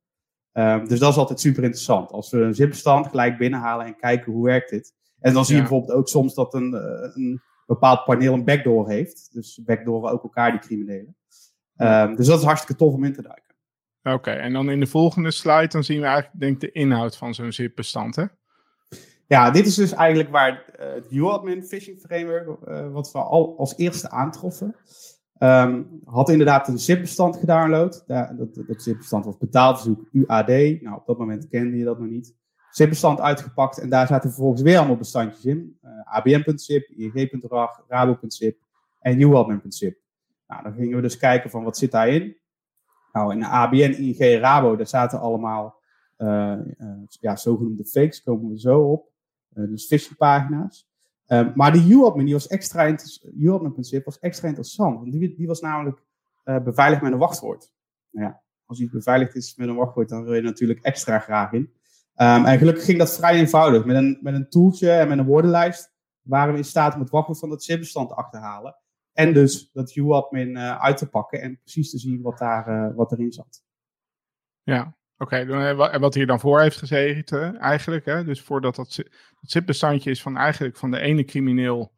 Um, 0.53 0.89
dus 0.89 0.99
dat 0.99 1.11
is 1.11 1.17
altijd 1.17 1.41
super 1.41 1.63
interessant. 1.63 2.13
Als 2.13 2.31
we 2.31 2.39
een 2.39 2.55
zipbestand 2.55 3.07
gelijk 3.07 3.39
binnenhalen 3.39 3.87
en 3.87 3.97
kijken 3.97 4.33
hoe 4.33 4.45
werkt 4.45 4.71
dit. 4.71 4.95
En 5.21 5.33
dan 5.35 5.45
zie 5.45 5.55
je 5.55 5.61
bijvoorbeeld 5.61 5.93
ook 5.93 6.09
soms 6.09 6.35
dat 6.35 6.55
een, 6.55 6.75
uh, 6.75 7.15
een 7.15 7.43
bepaald 7.67 8.05
paneel 8.05 8.35
een 8.35 8.45
backdoor 8.45 8.89
heeft. 8.89 9.29
Dus 9.33 9.61
backdooren 9.65 10.11
ook 10.11 10.23
elkaar, 10.23 10.51
die 10.51 10.61
criminelen. 10.61 11.17
Um, 11.77 12.17
dus 12.17 12.27
dat 12.27 12.39
is 12.39 12.45
hartstikke 12.45 12.77
tof 12.77 12.95
om 12.95 13.05
in 13.05 13.13
te 13.13 13.23
duiken. 13.23 13.55
Oké, 14.03 14.15
okay, 14.15 14.37
en 14.37 14.53
dan 14.53 14.71
in 14.71 14.81
de 14.81 14.87
volgende 14.87 15.31
slide 15.31 15.69
dan 15.69 15.85
zien 15.85 16.01
we 16.01 16.07
eigenlijk 16.07 16.41
denk 16.41 16.55
ik 16.55 16.61
de 16.61 16.73
inhoud 16.73 17.17
van 17.17 17.35
zo'n 17.35 17.53
zipbestand, 17.53 18.17
hè? 18.17 18.25
Ja, 19.27 19.51
dit 19.51 19.67
is 19.67 19.75
dus 19.75 19.93
eigenlijk 19.93 20.31
waar 20.31 20.65
uh, 20.81 20.95
het 20.95 21.11
UAdmin 21.11 21.65
phishing 21.65 22.01
framework, 22.01 22.69
uh, 22.69 22.93
wat 22.93 23.13
we 23.13 23.19
al 23.19 23.59
als 23.59 23.77
eerste 23.77 24.11
aantroffen. 24.11 24.77
Um, 25.43 26.01
had 26.05 26.29
inderdaad 26.29 26.69
een 26.69 26.79
zip-bestand 26.79 27.37
gedownload. 27.37 28.05
Ja, 28.07 28.33
dat, 28.33 28.55
dat 28.67 28.83
zip-bestand 28.83 29.25
was 29.25 29.39
betaalverzoek 29.39 30.09
UAD. 30.13 30.49
Nou, 30.81 30.97
op 30.97 31.07
dat 31.07 31.19
moment 31.19 31.49
kende 31.49 31.77
je 31.77 31.85
dat 31.85 31.99
nog 31.99 32.09
niet. 32.09 32.35
Zip-bestand 32.71 33.21
uitgepakt 33.21 33.79
en 33.79 33.89
daar 33.89 34.07
zaten 34.07 34.31
vervolgens 34.31 34.63
weer 34.63 34.79
allemaal 34.79 34.97
bestandjes 34.97 35.45
in. 35.45 35.79
Uh, 35.85 35.91
ABM.zip, 36.05 36.89
ING.rag, 36.89 37.85
Rabo.zip 37.89 38.59
en 39.01 39.21
UAdmin.zip. 39.21 39.99
Nou, 40.47 40.63
dan 40.63 40.73
gingen 40.73 40.97
we 40.97 41.03
dus 41.03 41.17
kijken 41.17 41.51
van 41.51 41.65
wat 41.65 41.77
zit 41.77 41.91
daarin. 41.91 42.37
Nou, 43.13 43.33
in 43.33 43.45
ABN, 43.45 43.77
ING, 43.77 44.41
Rabo, 44.41 44.77
daar 44.77 44.87
zaten 44.87 45.21
allemaal 45.21 45.81
uh, 46.19 46.59
ja, 47.09 47.37
zogenoemde 47.37 47.85
fakes, 47.85 48.23
komen 48.23 48.51
we 48.51 48.61
zo 48.61 48.81
op. 48.81 49.13
dus 49.49 49.87
phishing 49.87 50.17
pagina's. 50.17 50.90
Um, 51.33 51.53
maar 51.55 51.73
de 51.73 51.87
UAdmin 51.89 52.33
was 52.33 52.47
extra, 52.47 52.97
UAdmin-principe 53.37 54.05
was 54.05 54.19
extra 54.19 54.49
interessant. 54.49 54.99
Want 54.99 55.13
die, 55.13 55.35
die 55.35 55.47
was 55.47 55.61
namelijk 55.61 56.03
uh, 56.45 56.63
beveiligd 56.63 57.03
met 57.03 57.13
een 57.13 57.19
wachtwoord. 57.19 57.73
Nou 58.11 58.27
ja, 58.27 58.43
als 58.65 58.81
iets 58.81 58.93
beveiligd 58.93 59.35
is 59.35 59.57
met 59.57 59.69
een 59.69 59.75
wachtwoord, 59.75 60.09
dan 60.09 60.25
wil 60.25 60.35
je 60.35 60.43
natuurlijk 60.43 60.81
extra 60.81 61.19
graag 61.19 61.53
in. 61.53 61.61
Um, 62.17 62.45
en 62.45 62.59
gelukkig 62.59 62.85
ging 62.85 62.99
dat 62.99 63.17
vrij 63.17 63.39
eenvoudig. 63.39 63.85
Met 63.85 63.97
een, 63.97 64.19
met 64.21 64.35
een 64.35 64.49
tooltje 64.49 64.91
en 64.91 65.09
met 65.09 65.19
een 65.19 65.25
woordenlijst 65.25 65.93
waren 66.23 66.53
we 66.53 66.59
in 66.59 66.65
staat 66.65 66.95
om 66.95 67.01
het 67.01 67.11
wachtwoord 67.11 67.39
van 67.39 67.49
dat 67.49 67.63
zipbestand 67.63 68.09
te 68.09 68.15
achterhalen. 68.15 68.77
En 69.13 69.33
dus 69.33 69.71
dat 69.73 69.95
UAdmin 69.95 70.49
uh, 70.49 70.81
uit 70.81 70.97
te 70.97 71.09
pakken 71.09 71.41
en 71.41 71.59
precies 71.59 71.91
te 71.91 71.99
zien 71.99 72.23
wat, 72.23 72.39
daar, 72.39 72.69
uh, 72.69 72.97
wat 72.97 73.13
erin 73.13 73.33
zat. 73.33 73.65
Ja, 74.63 74.97
oké. 75.21 75.37
En 75.37 76.01
wat 76.01 76.15
hier 76.15 76.27
dan 76.27 76.41
voor 76.41 76.61
heeft 76.61 76.77
gezeten 76.77 77.59
eigenlijk. 77.59 78.05
Hè? 78.05 78.25
Dus 78.25 78.41
voordat 78.41 78.77
dat, 78.77 79.03
dat 79.41 80.07
is 80.07 80.23
van 80.23 80.37
eigenlijk 80.37 80.77
van 80.77 80.91
de 80.91 81.01
ene 81.01 81.25
crimineel 81.25 81.93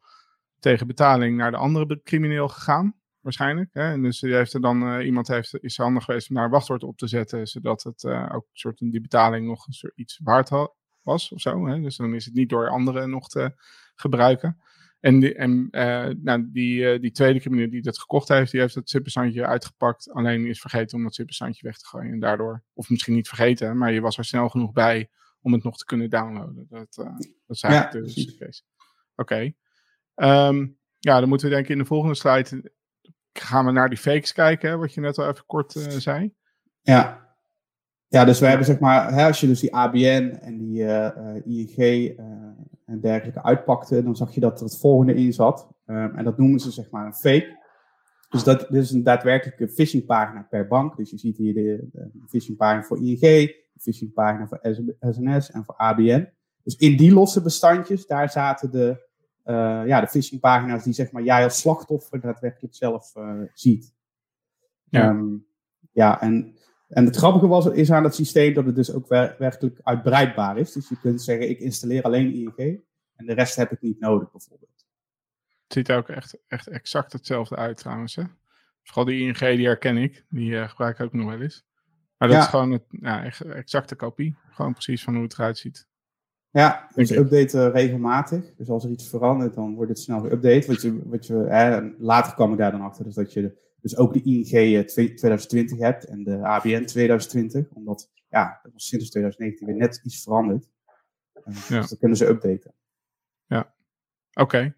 tegen 0.59 0.87
betaling 0.87 1.37
naar 1.37 1.51
de 1.51 1.57
andere 1.57 2.01
crimineel 2.03 2.47
gegaan 2.47 2.95
waarschijnlijk. 3.19 3.69
Hè? 3.73 3.91
En 3.91 4.01
dus 4.01 4.21
heeft 4.21 4.53
er 4.53 4.61
dan, 4.61 4.83
uh, 4.83 5.05
iemand 5.05 5.27
heeft, 5.27 5.63
is 5.63 5.77
handig 5.77 6.03
geweest 6.03 6.29
om 6.29 6.35
daar 6.35 6.45
een 6.45 6.51
wachtwoord 6.51 6.83
op 6.83 6.97
te 6.97 7.07
zetten, 7.07 7.47
zodat 7.47 7.83
het 7.83 8.03
uh, 8.03 8.29
ook 8.33 8.45
soort 8.51 8.77
die 8.77 9.01
betaling 9.01 9.47
nog 9.47 9.67
een 9.67 9.73
soort 9.73 9.93
iets 9.95 10.19
waard 10.23 10.49
was 11.01 11.31
of 11.31 11.41
zo. 11.41 11.67
Hè? 11.67 11.81
Dus 11.81 11.97
dan 11.97 12.13
is 12.13 12.25
het 12.25 12.33
niet 12.33 12.49
door 12.49 12.69
anderen 12.69 13.09
nog 13.09 13.29
te 13.29 13.53
gebruiken. 13.95 14.61
En, 15.03 15.19
die, 15.19 15.35
en 15.35 15.67
uh, 15.71 16.07
nou, 16.21 16.49
die, 16.51 16.99
die 16.99 17.11
tweede 17.11 17.39
crimineel 17.39 17.69
die 17.69 17.81
dat 17.81 17.99
gekocht 17.99 18.27
heeft, 18.27 18.51
die 18.51 18.59
heeft 18.59 18.75
het 18.75 18.89
zippersandje 18.89 19.45
uitgepakt. 19.45 20.11
Alleen 20.11 20.45
is 20.45 20.61
vergeten 20.61 20.97
om 20.97 21.03
dat 21.03 21.15
zippersandje 21.15 21.67
weg 21.67 21.77
te 21.77 21.85
gooien. 21.85 22.11
En 22.11 22.19
daardoor, 22.19 22.63
of 22.73 22.89
misschien 22.89 23.13
niet 23.13 23.27
vergeten, 23.27 23.77
maar 23.77 23.91
je 23.91 24.01
was 24.01 24.17
er 24.17 24.25
snel 24.25 24.49
genoeg 24.49 24.71
bij 24.71 25.09
om 25.41 25.53
het 25.53 25.63
nog 25.63 25.77
te 25.77 25.85
kunnen 25.85 26.09
downloaden. 26.09 26.65
Dat, 26.69 26.93
dat 26.95 27.25
is 27.47 27.61
eigenlijk 27.61 28.07
ja, 28.07 28.23
de 28.23 28.37
case. 28.37 28.61
Oké. 29.15 29.55
Okay. 30.15 30.47
Um, 30.47 30.77
ja, 30.99 31.19
dan 31.19 31.29
moeten 31.29 31.47
we 31.47 31.53
denk 31.53 31.65
ik 31.65 31.71
in 31.71 31.77
de 31.77 31.85
volgende 31.85 32.15
slide 32.15 32.71
gaan 33.33 33.65
we 33.65 33.71
naar 33.71 33.89
die 33.89 33.97
fakes 33.97 34.33
kijken, 34.33 34.69
hè, 34.69 34.77
wat 34.77 34.93
je 34.93 35.01
net 35.01 35.17
al 35.17 35.29
even 35.29 35.45
kort 35.45 35.75
uh, 35.75 35.83
zei. 35.87 36.33
Ja. 36.81 37.21
Ja, 38.07 38.25
dus 38.25 38.39
we 38.39 38.45
hebben 38.45 38.65
zeg 38.65 38.79
maar, 38.79 39.13
hè, 39.13 39.25
als 39.25 39.39
je 39.39 39.47
dus 39.47 39.59
die 39.59 39.75
ABN 39.75 40.37
en 40.41 40.57
die 40.57 40.79
uh, 40.79 41.09
uh, 41.17 41.45
ING 41.45 42.17
en 42.85 42.99
dergelijke 42.99 43.43
uitpakte, 43.43 44.03
dan 44.03 44.15
zag 44.15 44.33
je 44.33 44.39
dat 44.39 44.59
er 44.59 44.65
het 44.65 44.79
volgende 44.79 45.13
in 45.13 45.33
zat. 45.33 45.69
Um, 45.85 46.15
en 46.15 46.23
dat 46.23 46.37
noemen 46.37 46.59
ze 46.59 46.71
zeg 46.71 46.89
maar 46.89 47.05
een 47.05 47.13
fake. 47.13 47.61
Dus 48.29 48.43
dat 48.43 48.59
dit 48.59 48.83
is 48.83 48.91
een 48.91 49.03
daadwerkelijke 49.03 49.67
phishingpagina 49.67 50.47
per 50.49 50.67
bank. 50.67 50.95
Dus 50.97 51.09
je 51.09 51.17
ziet 51.17 51.37
hier 51.37 51.53
de, 51.53 51.89
de 51.91 52.09
phishingpagina 52.27 52.83
voor 52.83 52.97
ING, 52.97 53.19
de 53.19 53.79
phishingpagina 53.79 54.47
voor 54.47 54.59
SNS 54.99 55.51
en 55.51 55.63
voor 55.63 55.75
ABN. 55.75 56.29
Dus 56.63 56.75
in 56.75 56.97
die 56.97 57.13
losse 57.13 57.41
bestandjes, 57.41 58.07
daar 58.07 58.29
zaten 58.29 58.71
de, 58.71 59.07
uh, 59.45 59.81
ja, 59.85 60.01
de 60.01 60.07
phishingpagina's 60.07 60.83
die 60.83 60.93
zeg 60.93 61.11
maar, 61.11 61.23
jij 61.23 61.43
als 61.43 61.59
slachtoffer 61.59 62.21
daadwerkelijk 62.21 62.75
zelf 62.75 63.15
uh, 63.15 63.41
ziet. 63.53 63.93
Ja, 64.83 65.09
um, 65.09 65.45
ja 65.91 66.21
en, 66.21 66.57
en 66.93 67.05
het 67.05 67.15
grappige 67.15 67.47
was, 67.47 67.65
is 67.65 67.91
aan 67.91 68.03
het 68.03 68.15
systeem 68.15 68.53
dat 68.53 68.65
het 68.65 68.75
dus 68.75 68.93
ook 68.93 69.07
wer 69.07 69.35
werkelijk 69.39 69.79
uitbreidbaar 69.83 70.57
is. 70.57 70.71
Dus 70.71 70.89
je 70.89 70.99
kunt 71.01 71.21
zeggen, 71.21 71.49
ik 71.49 71.59
installeer 71.59 72.01
alleen 72.01 72.33
ING 72.33 72.81
en 73.15 73.25
de 73.25 73.33
rest 73.33 73.55
heb 73.55 73.71
ik 73.71 73.81
niet 73.81 73.99
nodig 73.99 74.31
bijvoorbeeld. 74.31 74.85
Het 75.63 75.73
ziet 75.73 75.89
er 75.89 75.97
ook 75.97 76.09
echt, 76.09 76.37
echt 76.47 76.67
exact 76.67 77.13
hetzelfde 77.13 77.55
uit 77.55 77.77
trouwens. 77.77 78.15
Hè? 78.15 78.23
Vooral 78.83 79.05
die 79.05 79.21
ING, 79.21 79.37
die 79.37 79.65
herken 79.65 79.97
ik. 79.97 80.25
Die 80.29 80.51
uh, 80.51 80.69
gebruik 80.69 80.99
ik 80.99 81.05
ook 81.05 81.13
nog 81.13 81.29
wel 81.29 81.41
eens. 81.41 81.65
Maar 82.17 82.27
dat 82.27 82.37
ja. 82.37 82.43
is 82.43 82.49
gewoon 82.49 82.71
het, 82.71 82.83
ja, 82.89 83.23
exacte 83.45 83.95
kopie. 83.95 84.35
Gewoon 84.49 84.73
precies 84.73 85.03
van 85.03 85.13
hoe 85.13 85.23
het 85.23 85.33
eruit 85.33 85.57
ziet. 85.57 85.87
Ja, 86.49 86.87
dus 86.95 87.11
updaten 87.11 87.71
regelmatig. 87.71 88.55
Dus 88.57 88.69
als 88.69 88.83
er 88.83 88.89
iets 88.89 89.09
verandert, 89.09 89.53
dan 89.53 89.75
wordt 89.75 89.89
het 89.89 89.99
snel 89.99 90.21
geüpdate. 90.21 90.65
Wat 90.67 90.81
je, 90.81 91.01
wat 91.05 91.27
je, 91.27 91.33
hè, 91.33 91.81
later 91.97 92.33
kwam 92.33 92.51
ik 92.51 92.57
daar 92.57 92.71
dan 92.71 92.81
achter, 92.81 93.03
dus 93.03 93.15
dat 93.15 93.33
je 93.33 93.57
dus 93.83 93.97
ook 93.97 94.13
de 94.13 94.21
ING 94.21 94.47
2020 94.87 95.77
eh, 95.77 95.83
hebt 95.83 96.05
en 96.05 96.23
de 96.23 96.37
ABN 96.37 96.85
2020. 96.85 97.69
Omdat, 97.69 98.11
ja, 98.29 98.59
dat 98.63 98.73
was 98.73 98.87
sinds 98.87 99.09
2019 99.09 99.67
weer 99.67 99.75
net 99.75 100.01
iets 100.03 100.23
veranderd. 100.23 100.69
Ja. 101.67 101.79
Dus 101.79 101.89
dan 101.89 101.97
kunnen 101.99 102.17
ze 102.17 102.27
updaten. 102.27 102.73
Ja, 103.45 103.59
oké. 104.33 104.41
Okay. 104.41 104.73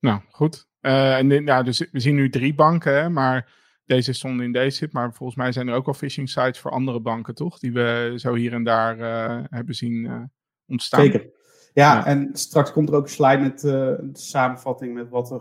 Nou, 0.00 0.20
goed. 0.30 0.68
Uh, 0.80 1.16
en 1.16 1.44
ja, 1.44 1.62
dus 1.62 1.88
we 1.92 2.00
zien 2.00 2.14
nu 2.14 2.30
drie 2.30 2.54
banken, 2.54 2.94
hè, 2.94 3.08
maar 3.08 3.52
deze 3.84 4.12
stonden 4.12 4.46
in 4.46 4.52
deze 4.52 4.88
maar 4.90 5.14
volgens 5.14 5.38
mij 5.38 5.52
zijn 5.52 5.68
er 5.68 5.74
ook 5.74 5.86
al 5.86 5.94
phishing 5.94 6.28
sites 6.28 6.58
voor 6.58 6.70
andere 6.70 7.00
banken, 7.00 7.34
toch? 7.34 7.58
Die 7.58 7.72
we 7.72 8.12
zo 8.16 8.34
hier 8.34 8.52
en 8.52 8.64
daar 8.64 8.98
uh, 8.98 9.44
hebben 9.50 9.74
zien 9.74 10.30
ontstaan. 10.66 11.00
Zeker. 11.00 11.30
Ja, 11.72 12.06
en 12.06 12.28
straks 12.32 12.72
komt 12.72 12.88
er 12.88 12.94
ook 12.94 13.04
een 13.04 13.10
slide 13.10 13.38
met 13.38 13.62
een 13.62 14.16
samenvatting 14.16 14.94
met 14.94 15.08
wat, 15.08 15.30
er, 15.30 15.40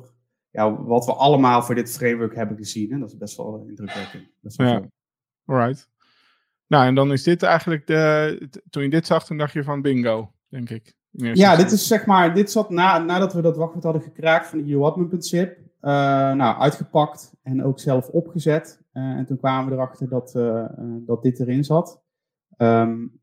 ja, 0.55 0.83
wat 0.83 1.05
we 1.05 1.13
allemaal 1.13 1.61
voor 1.61 1.75
dit 1.75 1.91
framework 1.91 2.35
hebben 2.35 2.57
gezien. 2.57 2.91
En 2.91 2.99
dat 2.99 3.09
is 3.09 3.17
best 3.17 3.37
wel 3.37 3.65
indrukwekkend. 3.67 4.23
Best 4.39 4.57
wel 4.57 4.67
ja. 4.67 4.81
Alright. 5.45 5.89
Nou, 6.67 6.85
en 6.85 6.95
dan 6.95 7.11
is 7.11 7.23
dit 7.23 7.43
eigenlijk 7.43 7.87
de. 7.87 8.61
Toen 8.69 8.83
je 8.83 8.89
dit 8.89 9.05
zag, 9.05 9.25
toen 9.25 9.37
dacht 9.37 9.53
je 9.53 9.63
van 9.63 9.81
bingo, 9.81 10.31
denk 10.49 10.69
ik. 10.69 10.95
Ja, 11.11 11.55
dit 11.55 11.71
is 11.71 11.87
zeg 11.87 12.05
maar. 12.05 12.33
Dit 12.33 12.51
zat 12.51 12.69
na, 12.69 12.97
nadat 12.97 13.33
we 13.33 13.41
dat 13.41 13.57
wachtwoord 13.57 13.83
hadden 13.83 14.01
gekraakt 14.01 14.47
van 14.47 14.63
de. 14.63 15.63
Uh, 15.81 15.91
nou, 16.33 16.59
uitgepakt 16.59 17.33
en 17.43 17.63
ook 17.63 17.79
zelf 17.79 18.07
opgezet. 18.07 18.81
Uh, 18.93 19.03
en 19.03 19.25
toen 19.25 19.37
kwamen 19.37 19.69
we 19.69 19.75
erachter 19.75 20.09
dat, 20.09 20.33
uh, 20.35 20.65
dat 20.79 21.23
dit 21.23 21.39
erin 21.39 21.63
zat. 21.63 22.03
Um, 22.57 23.21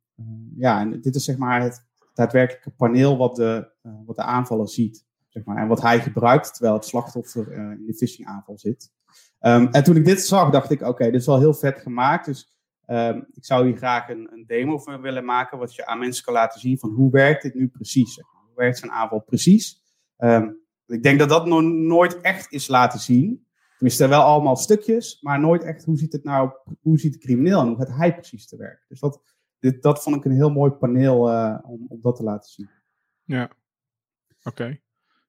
ja, 0.57 0.81
en 0.81 1.01
dit 1.01 1.15
is 1.15 1.25
zeg 1.25 1.37
maar 1.37 1.63
het 1.63 1.87
daadwerkelijke 2.15 2.71
paneel 2.71 3.17
wat 3.17 3.37
de, 3.37 3.69
wat 4.07 4.17
de 4.17 4.23
aanvaller 4.23 4.69
ziet. 4.69 5.07
Zeg 5.33 5.45
maar, 5.45 5.57
en 5.57 5.69
wat 5.69 5.83
hij 5.83 6.01
gebruikt 6.01 6.53
terwijl 6.55 6.75
het 6.75 6.85
slachtoffer 6.85 7.53
uh, 7.53 7.59
in 7.59 7.87
de 7.87 7.95
phishing 7.95 8.29
aanval 8.29 8.59
zit. 8.59 8.93
Um, 9.41 9.69
en 9.69 9.85
toen 9.85 9.97
ik 9.97 10.05
dit 10.05 10.21
zag, 10.27 10.51
dacht 10.51 10.71
ik, 10.71 10.83
oké, 10.83 11.05
dit 11.05 11.21
is 11.21 11.27
wel 11.27 11.39
heel 11.39 11.55
vet 11.55 11.81
gemaakt. 11.81 12.25
Dus 12.25 12.59
um, 12.87 13.27
ik 13.33 13.45
zou 13.45 13.67
hier 13.67 13.77
graag 13.77 14.09
een, 14.09 14.29
een, 14.33 14.45
demo 14.47 14.79
van 14.79 15.01
willen 15.01 15.25
maken, 15.25 15.59
wat 15.59 15.75
je 15.75 15.87
aan 15.87 15.99
mensen 15.99 16.25
kan 16.25 16.35
laten 16.35 16.61
zien 16.61 16.79
van 16.79 16.91
hoe 16.91 17.11
werkt 17.11 17.43
dit 17.43 17.55
nu 17.55 17.69
precies. 17.69 18.17
Hoe 18.17 18.55
werkt 18.55 18.79
zijn 18.79 18.91
aanval 18.91 19.21
precies? 19.21 19.83
Um, 20.19 20.61
ik 20.87 21.03
denk 21.03 21.19
dat 21.19 21.29
dat 21.29 21.47
nog 21.47 21.63
nooit 21.63 22.21
echt 22.21 22.53
is 22.53 22.69
laten 22.69 23.01
zien. 23.01 23.47
Tenminste, 23.73 24.09
wel 24.09 24.23
allemaal 24.23 24.57
stukjes, 24.57 25.21
maar 25.21 25.41
nooit 25.41 25.63
echt 25.63 25.85
hoe 25.85 25.97
ziet 25.97 26.13
het 26.13 26.25
nou, 26.25 26.51
hoe 26.81 26.99
ziet 26.99 27.13
de 27.13 27.19
crimineel 27.19 27.61
en 27.61 27.67
hoe 27.67 27.77
gaat 27.77 27.97
hij 27.97 28.15
precies 28.15 28.47
te 28.47 28.57
werk. 28.57 28.85
Dus 28.89 29.01
dat, 29.01 29.23
dit, 29.59 29.83
dat 29.83 30.03
vond 30.03 30.17
ik 30.17 30.25
een 30.25 30.35
heel 30.35 30.51
mooi 30.51 30.71
paneel 30.71 31.19
om, 31.63 31.87
om 31.89 32.01
dat 32.03 32.17
te 32.17 32.23
laten 32.23 32.51
zien. 32.51 32.71
Ja, 33.25 33.51
oké. 34.43 34.81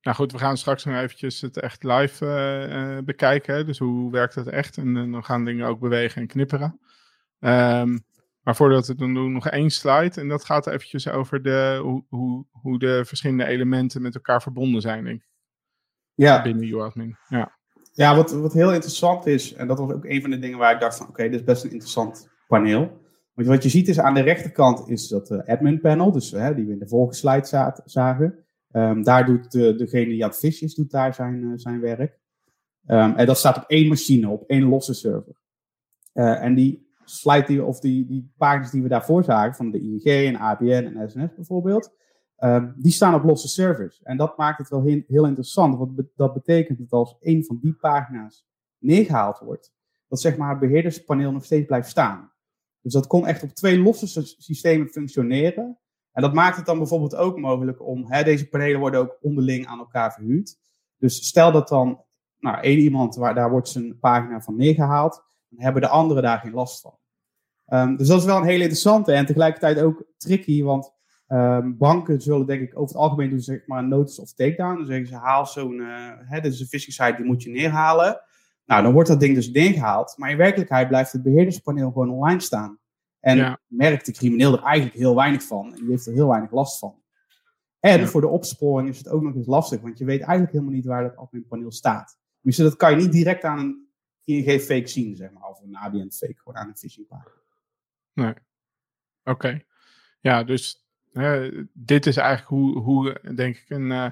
Nou 0.03 0.15
goed, 0.15 0.31
we 0.31 0.37
gaan 0.37 0.57
straks 0.57 0.85
nog 0.85 0.95
eventjes 0.95 1.41
het 1.41 1.59
echt 1.59 1.83
live 1.83 2.25
uh, 2.25 2.95
uh, 2.95 3.03
bekijken. 3.03 3.65
Dus 3.65 3.79
hoe 3.79 4.11
werkt 4.11 4.35
het 4.35 4.47
echt? 4.47 4.77
En 4.77 5.11
dan 5.11 5.23
gaan 5.23 5.45
dingen 5.45 5.67
ook 5.67 5.79
bewegen 5.79 6.21
en 6.21 6.27
knipperen. 6.27 6.79
Um, 7.39 8.03
maar 8.41 8.55
voordat 8.55 8.85
we 8.87 8.91
het 8.91 9.13
doen, 9.13 9.33
nog 9.33 9.47
één 9.47 9.69
slide. 9.69 10.21
En 10.21 10.27
dat 10.27 10.45
gaat 10.45 10.67
eventjes 10.67 11.09
over 11.09 11.41
de, 11.41 11.79
hoe, 11.81 12.03
hoe, 12.09 12.45
hoe 12.51 12.79
de 12.79 13.05
verschillende 13.05 13.45
elementen 13.45 14.01
met 14.01 14.15
elkaar 14.15 14.41
verbonden 14.41 14.81
zijn, 14.81 15.03
denk 15.03 15.21
ik. 15.21 15.27
Ja. 16.13 16.41
Binnen 16.41 16.67
UAdmin. 16.67 17.17
Ja, 17.27 17.51
ja 17.91 18.15
wat, 18.15 18.31
wat 18.31 18.53
heel 18.53 18.73
interessant 18.73 19.25
is, 19.25 19.53
en 19.53 19.67
dat 19.67 19.79
was 19.79 19.91
ook 19.91 20.05
een 20.05 20.21
van 20.21 20.29
de 20.29 20.39
dingen 20.39 20.57
waar 20.57 20.73
ik 20.73 20.79
dacht 20.79 20.97
van, 20.97 21.07
oké, 21.07 21.23
dit 21.23 21.39
is 21.39 21.43
best 21.43 21.63
een 21.63 21.71
interessant 21.71 22.29
paneel. 22.47 23.01
Want 23.33 23.47
wat 23.47 23.63
je 23.63 23.69
ziet 23.69 23.87
is 23.87 23.99
aan 23.99 24.13
de 24.13 24.21
rechterkant 24.21 24.89
is 24.89 25.07
dat 25.07 25.47
admin 25.47 25.79
panel, 25.79 26.11
dus 26.11 26.31
hè, 26.31 26.55
die 26.55 26.65
we 26.65 26.71
in 26.71 26.79
de 26.79 26.87
vorige 26.87 27.13
slide 27.13 27.73
zagen. 27.85 28.45
Um, 28.73 29.03
daar 29.03 29.25
doet 29.25 29.55
uh, 29.55 29.77
degene 29.77 30.05
die 30.05 30.23
aan 30.23 30.29
het 30.29 30.43
is, 30.43 30.75
doet 30.75 30.91
daar 30.91 31.13
zijn, 31.13 31.41
uh, 31.41 31.51
zijn 31.55 31.79
werk. 31.79 32.19
Um, 32.87 33.15
en 33.15 33.25
dat 33.25 33.37
staat 33.37 33.57
op 33.57 33.63
één 33.67 33.87
machine, 33.87 34.29
op 34.29 34.43
één 34.47 34.63
losse 34.63 34.93
server. 34.93 35.41
en 36.13 36.55
die 36.55 36.91
slide 37.05 37.45
die, 37.45 37.63
of 37.63 37.79
die, 37.79 38.05
die 38.05 38.31
pagina's 38.37 38.71
die 38.71 38.81
we 38.81 38.87
daarvoor 38.87 39.23
zagen, 39.23 39.55
van 39.55 39.71
de 39.71 39.79
ING 39.79 40.03
en 40.03 40.35
ABN 40.35 40.91
en 40.95 41.09
SNS 41.09 41.35
bijvoorbeeld, 41.35 41.93
um, 42.37 42.73
die 42.77 42.91
staan 42.91 43.13
op 43.13 43.23
losse 43.23 43.47
servers. 43.47 44.01
En 44.01 44.17
dat 44.17 44.37
maakt 44.37 44.57
het 44.57 44.69
wel 44.69 44.83
heel, 44.83 45.25
interessant, 45.25 45.77
want 45.77 46.01
dat 46.15 46.33
betekent 46.33 46.77
dat 46.77 46.91
als 46.91 47.17
een 47.19 47.43
van 47.43 47.59
die 47.61 47.73
pagina's 47.73 48.45
neergehaald 48.77 49.39
wordt, 49.39 49.73
dat 50.07 50.21
zeg 50.21 50.37
maar 50.37 50.49
het 50.49 50.59
beheerderspaneel 50.59 51.31
nog 51.31 51.45
steeds 51.45 51.65
blijft 51.65 51.89
staan. 51.89 52.31
Dus 52.81 52.93
dat 52.93 53.07
kon 53.07 53.27
echt 53.27 53.43
op 53.43 53.49
twee 53.49 53.79
losse 53.79 54.35
systemen 54.37 54.87
functioneren. 54.87 55.77
En 56.13 56.21
dat 56.21 56.33
maakt 56.33 56.55
het 56.55 56.65
dan 56.65 56.77
bijvoorbeeld 56.77 57.15
ook 57.15 57.39
mogelijk 57.39 57.81
om, 57.81 58.05
hè, 58.07 58.23
deze 58.23 58.49
panelen 58.49 58.79
worden 58.79 58.99
ook 58.99 59.17
onderling 59.21 59.67
aan 59.67 59.79
elkaar 59.79 60.13
verhuurd. 60.13 60.57
Dus 60.97 61.27
stel 61.27 61.51
dat 61.51 61.67
dan, 61.67 62.01
nou, 62.39 62.59
één 62.61 62.79
iemand, 62.79 63.15
waar, 63.15 63.35
daar 63.35 63.49
wordt 63.51 63.69
zijn 63.69 63.99
pagina 63.99 64.41
van 64.41 64.55
neergehaald, 64.55 65.23
dan 65.49 65.63
hebben 65.63 65.81
de 65.81 65.87
anderen 65.87 66.23
daar 66.23 66.39
geen 66.39 66.53
last 66.53 66.81
van. 66.81 66.97
Um, 67.67 67.97
dus 67.97 68.07
dat 68.07 68.19
is 68.19 68.25
wel 68.25 68.37
een 68.37 68.43
hele 68.43 68.61
interessante 68.61 69.13
en 69.13 69.25
tegelijkertijd 69.25 69.79
ook 69.79 70.03
tricky, 70.17 70.63
want 70.63 70.93
um, 71.27 71.77
banken 71.77 72.21
zullen 72.21 72.45
denk 72.45 72.61
ik 72.61 72.79
over 72.79 72.95
het 72.95 73.03
algemeen 73.03 73.29
doen 73.29 73.39
zeg 73.39 73.67
maar 73.67 73.79
een 73.79 73.87
notice 73.87 74.21
of 74.21 74.33
takedown. 74.33 74.77
Dan 74.77 74.85
zeggen 74.85 75.07
ze, 75.07 75.15
haal 75.15 75.45
zo'n, 75.45 75.73
uh, 75.73 76.09
hè, 76.17 76.41
dit 76.41 76.53
is 76.53 76.59
een 76.59 76.67
phishing 76.67 76.93
site, 76.93 77.15
die 77.17 77.25
moet 77.25 77.43
je 77.43 77.49
neerhalen. 77.49 78.21
Nou, 78.65 78.83
dan 78.83 78.93
wordt 78.93 79.09
dat 79.09 79.19
ding 79.19 79.35
dus 79.35 79.51
neergehaald. 79.51 80.13
Maar 80.17 80.29
in 80.29 80.37
werkelijkheid 80.37 80.87
blijft 80.87 81.11
het 81.11 81.23
beheerderspaneel 81.23 81.91
gewoon 81.91 82.09
online 82.09 82.39
staan. 82.39 82.79
En 83.23 83.59
merkt 83.67 84.05
de 84.05 84.11
crimineel 84.11 84.53
er 84.53 84.63
eigenlijk 84.63 84.95
heel 84.95 85.15
weinig 85.15 85.43
van. 85.43 85.73
En 85.73 85.79
die 85.79 85.89
heeft 85.89 86.05
er 86.05 86.13
heel 86.13 86.27
weinig 86.27 86.51
last 86.51 86.79
van. 86.79 87.01
En 87.79 88.07
voor 88.07 88.21
de 88.21 88.27
opsporing 88.27 88.89
is 88.89 88.97
het 88.97 89.07
ook 89.07 89.21
nog 89.21 89.35
eens 89.35 89.47
lastig. 89.47 89.81
Want 89.81 89.97
je 89.97 90.05
weet 90.05 90.21
eigenlijk 90.21 90.51
helemaal 90.51 90.73
niet 90.73 90.85
waar 90.85 91.03
dat 91.03 91.15
adminpaneel 91.15 91.71
staat. 91.71 92.19
Dus 92.41 92.57
dat 92.57 92.75
kan 92.75 92.91
je 92.91 92.95
niet 92.95 93.11
direct 93.11 93.43
aan 93.43 93.59
een 93.59 93.87
ING-fake 94.23 94.87
zien, 94.87 95.15
zeg 95.15 95.31
maar. 95.31 95.49
Of 95.49 95.61
een 95.61 95.75
ABN-fake, 95.75 96.37
gewoon 96.37 96.57
aan 96.57 96.67
een 96.67 96.77
phishingpagina. 96.77 97.41
Nee. 98.13 98.33
Oké. 99.23 99.63
Ja, 100.19 100.43
dus 100.43 100.85
dit 101.73 102.05
is 102.05 102.17
eigenlijk 102.17 102.49
hoe, 102.49 102.79
hoe 102.79 103.33
denk 103.35 103.55
ik, 103.55 103.69
een, 103.69 103.89
uh, 103.89 104.09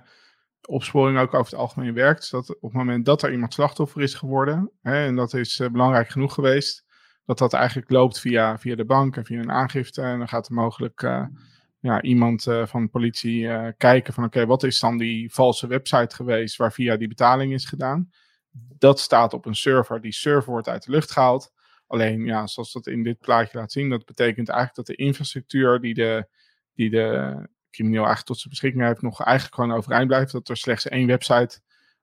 opsporing 0.68 1.20
ook 1.20 1.34
over 1.34 1.52
het 1.52 1.62
algemeen 1.62 1.94
werkt. 1.94 2.32
Dat 2.32 2.56
op 2.56 2.62
het 2.62 2.74
moment 2.74 3.06
dat 3.06 3.24
er 3.24 3.32
iemand 3.32 3.54
slachtoffer 3.54 4.02
is 4.02 4.14
geworden, 4.14 4.72
hè, 4.82 5.06
en 5.06 5.16
dat 5.16 5.34
is 5.34 5.58
belangrijk 5.72 6.10
genoeg 6.10 6.34
geweest, 6.34 6.86
dat 7.26 7.38
dat 7.38 7.54
eigenlijk 7.54 7.90
loopt 7.90 8.20
via, 8.20 8.60
via 8.60 8.76
de 8.76 8.86
bank 8.86 9.18
en 9.18 9.26
via 9.26 9.40
een 9.40 9.52
aangifte. 9.52 10.02
En 10.02 10.18
dan 10.18 10.28
gaat 10.28 10.48
er 10.48 10.54
mogelijk 10.54 11.02
ja, 11.80 12.02
iemand 12.02 12.44
van 12.44 12.84
de 12.84 12.88
politie 12.88 13.48
kijken 13.78 14.14
van 14.14 14.24
oké, 14.24 14.46
wat 14.46 14.64
is 14.64 14.80
dan 14.80 14.98
die 14.98 15.34
valse 15.34 15.68
website 15.68 16.16
geweest 16.16 16.56
waar 16.56 16.74
via 16.74 16.98
die 16.98 17.08
betaling 17.08 17.54
is 17.54 17.66
gedaan. 17.66 18.12
Dat 18.78 19.00
staat 19.00 19.34
op 19.34 19.46
een 19.46 19.56
server, 19.56 20.02
die 20.02 20.14
server 20.14 20.52
wordt 20.52 20.68
uit 20.68 20.86
de 20.86 20.92
lucht 20.92 21.12
gehaald. 21.12 21.52
Alleen, 21.88 22.26
ja, 22.26 22.48
zoals 22.48 22.72
dat 22.72 22.88
in 22.88 23.04
dit 23.04 23.20
plaatje 23.20 23.58
laat 23.58 23.72
zien, 23.72 23.90
dat 23.90 24.06
betekent 24.06 24.50
eigenlijk 24.50 24.88
dat 24.88 24.98
de 24.98 25.04
infrastructuur 25.04 25.80
die 25.80 25.94
de, 25.94 26.28
die 26.74 26.90
de 26.90 27.36
crimineel 27.70 28.06
eigenlijk 28.06 28.28
tot 28.28 28.38
zijn 28.38 28.50
beschikking 28.50 28.84
heeft, 28.84 29.02
nog 29.02 29.24
eigenlijk 29.24 29.56
gewoon 29.56 29.72
overeind 29.72 30.08
blijft. 30.08 30.32
Dat 30.32 30.50
er 30.50 30.58
slechts 30.58 30.88
één 30.88 31.08
website 31.08 31.62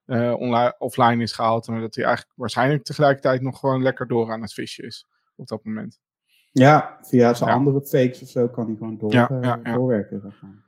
uh, 0.09 0.35
online, 0.38 0.75
offline 0.79 1.23
is 1.23 1.33
gehaald. 1.33 1.67
En 1.67 1.81
dat 1.81 1.95
hij 1.95 2.05
eigenlijk 2.05 2.37
waarschijnlijk 2.37 2.85
tegelijkertijd 2.85 3.43
nog 3.43 3.59
gewoon 3.59 3.83
lekker 3.83 4.07
door 4.07 4.33
aan 4.33 4.43
het 4.43 4.53
vissen 4.53 4.85
is 4.85 5.07
op 5.37 5.49
dat 5.49 5.65
moment. 5.65 6.00
Ja, 6.53 6.99
via 7.03 7.35
zijn 7.35 7.50
andere 7.50 7.81
fakes 7.81 8.23
of 8.23 8.29
zo 8.29 8.49
kan 8.49 8.67
hij 8.67 8.77
gewoon 8.77 8.99
door, 8.99 9.12
ja, 9.12 9.31
uh, 9.31 9.75
doorwerken. 9.75 10.21
Zeg 10.21 10.43
maar. 10.43 10.67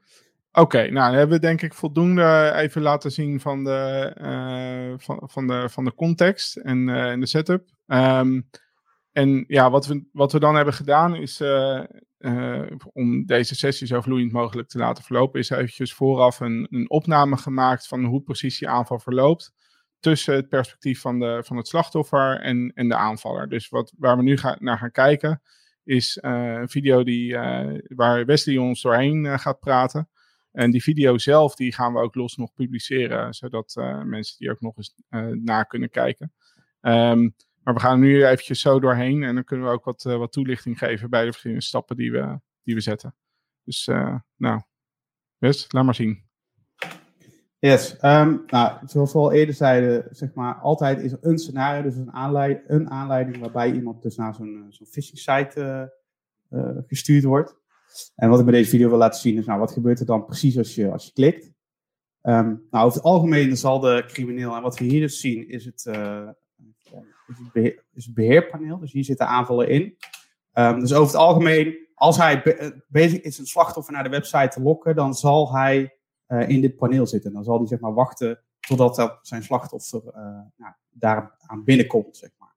Oké, 0.52 0.78
nou 0.78 0.92
dan 1.11 1.18
hebben 1.18 1.37
we 1.37 1.47
denk 1.47 1.62
ik 1.62 1.75
voldoende 1.75 2.52
even 2.54 2.82
laten 2.82 3.12
zien 3.12 3.40
van 3.40 3.64
de, 3.64 4.12
uh, 4.20 4.99
van, 4.99 5.23
van, 5.23 5.47
de, 5.47 5.68
van 5.68 5.85
de 5.85 5.94
context 5.94 6.56
en, 6.56 6.88
en 6.88 7.20
de 7.20 7.26
setup. 7.26 7.68
Um, 7.87 8.49
en 9.12 9.45
ja, 9.49 9.71
wat 9.71 9.87
we, 9.87 10.09
wat 10.12 10.33
we 10.33 10.40
dan 10.40 10.55
hebben 10.55 10.75
gedaan 10.75 11.14
is, 11.17 11.40
uh, 11.40 11.85
uh, 12.19 12.71
om 12.93 13.26
deze 13.26 13.55
sessie 13.55 13.87
zo 13.87 14.00
vloeiend 14.00 14.33
mogelijk 14.33 14.69
te 14.69 14.79
laten 14.79 15.05
verlopen, 15.05 15.40
is 15.40 15.50
eventjes 15.50 15.95
vooraf 15.95 16.40
een, 16.40 16.67
een 16.71 16.90
opname 16.90 17.37
gemaakt 17.37 17.87
van 17.87 18.05
hoe 18.05 18.23
precies 18.23 18.59
die 18.59 18.69
aanval 18.69 18.99
verloopt. 18.99 19.52
Tussen 20.00 20.35
het 20.35 20.49
perspectief 20.49 21.00
van, 21.00 21.19
de, 21.19 21.43
van 21.45 21.57
het 21.57 21.69
slachtoffer 21.69 22.40
en, 22.40 22.73
en 22.75 22.88
de 22.88 22.97
aanvaller. 22.97 23.49
Dus 23.49 23.69
wat, 23.69 23.93
waar 23.99 24.17
we 24.17 24.23
nu 24.23 24.38
naar 24.59 24.79
gaan 24.79 24.90
kijken, 24.90 25.43
is 25.85 26.19
uh, 26.23 26.52
een 26.52 26.69
video 26.69 27.02
die, 27.02 27.37
waar 27.88 28.25
Wesley 28.25 28.57
ons 28.57 28.83
doorheen 28.83 29.38
gaat 29.38 29.61
praten. 29.61 30.09
En 30.52 30.71
die 30.71 30.83
video 30.83 31.19
zelf, 31.19 31.55
die 31.55 31.75
gaan 31.75 31.93
we 31.93 32.00
ook 32.00 32.14
los 32.14 32.37
nog 32.37 32.55
publiceren, 32.55 33.35
zodat 33.35 33.75
mensen 34.05 34.38
die 34.38 34.50
ook 34.50 34.61
nog 34.61 34.76
eens 34.76 34.95
na 35.43 35.62
kunnen 35.62 35.90
kijken. 35.90 36.33
Um, 36.81 37.35
maar 37.62 37.75
we 37.75 37.81
gaan 37.81 38.00
nu 38.00 38.26
eventjes 38.26 38.61
zo 38.61 38.81
doorheen 38.81 39.23
en 39.23 39.35
dan 39.35 39.45
kunnen 39.45 39.67
we 39.67 39.73
ook 39.73 39.85
wat, 39.85 40.05
uh, 40.05 40.17
wat 40.17 40.33
toelichting 40.33 40.79
geven 40.79 41.11
bij 41.11 41.25
de 41.25 41.31
verschillende 41.31 41.62
stappen 41.62 41.97
die 41.97 42.12
we, 42.12 42.40
die 42.62 42.75
we 42.75 42.81
zetten. 42.81 43.14
Dus 43.64 43.87
uh, 43.87 44.17
nou, 44.37 44.61
best, 45.38 45.73
laat 45.73 45.85
maar 45.85 45.95
zien. 45.95 46.29
Yes, 47.59 47.93
um, 48.02 48.43
nou, 48.47 48.79
zoals 48.87 49.12
we 49.12 49.19
al 49.19 49.33
eerder 49.33 49.55
zeiden, 49.55 50.07
zeg 50.11 50.35
maar, 50.35 50.55
altijd 50.55 51.00
is 51.00 51.12
er 51.12 51.19
een 51.21 51.38
scenario, 51.38 51.83
dus 51.83 51.97
een 51.97 52.12
aanleiding, 52.12 52.69
een 52.69 52.90
aanleiding 52.90 53.38
waarbij 53.38 53.73
iemand 53.73 54.02
dus 54.02 54.17
naar 54.17 54.35
zo'n 54.35 54.67
zo'n 54.69 54.87
phishing 54.87 55.19
site 55.19 55.93
uh, 56.50 56.76
gestuurd 56.87 57.25
wordt. 57.25 57.59
En 58.14 58.29
wat 58.29 58.38
ik 58.38 58.45
bij 58.45 58.55
deze 58.55 58.71
video 58.71 58.88
wil 58.88 58.99
laten 58.99 59.21
zien 59.21 59.37
is, 59.37 59.47
nou, 59.47 59.59
wat 59.59 59.73
gebeurt 59.73 60.00
er 60.00 60.07
dan 60.07 60.25
precies 60.25 60.59
als 60.59 60.75
je, 60.75 60.90
als 60.90 61.07
je 61.07 61.12
klikt? 61.12 61.45
Um, 62.23 62.67
nou, 62.71 62.87
over 62.87 62.97
het 62.97 63.02
algemeen 63.02 63.57
zal 63.57 63.81
de 63.81 64.05
crimineel, 64.07 64.57
en 64.57 64.62
wat 64.62 64.79
we 64.79 64.85
hier 64.85 65.00
dus 65.00 65.21
zien, 65.21 65.49
is 65.49 65.64
het, 65.64 65.85
is 67.30 67.62
het, 67.62 67.84
is 67.94 68.04
het 68.04 68.14
beheerpaneel. 68.14 68.78
Dus 68.78 68.92
hier 68.92 69.04
zitten 69.04 69.26
aanvallen 69.26 69.68
in. 69.68 69.96
Um, 70.54 70.80
dus 70.80 70.92
over 70.92 71.06
het 71.06 71.20
algemeen, 71.20 71.88
als 71.94 72.16
hij 72.16 72.42
be 72.42 72.82
bezig 72.88 73.20
is 73.20 73.38
een 73.38 73.46
slachtoffer 73.46 73.92
naar 73.92 74.02
de 74.02 74.08
website 74.08 74.49
te 74.49 74.62
lokken, 74.62 74.96
dan 74.96 75.14
zal 75.14 75.54
hij 75.54 75.94
uh, 76.28 76.49
in 76.49 76.60
dit 76.60 76.76
paneel 76.76 77.06
zitten. 77.06 77.32
Dan 77.32 77.44
zal 77.44 77.58
hij 77.58 77.66
zeg 77.66 77.80
maar 77.80 77.94
wachten 77.94 78.40
totdat 78.60 79.18
zijn 79.22 79.42
slachtoffer 79.42 80.02
uh, 80.06 80.12
nou, 80.56 80.75
daar 80.90 81.34
aan 81.46 81.64
binnenkomt. 81.64 82.16
Zeg 82.16 82.30
maar. 82.38 82.54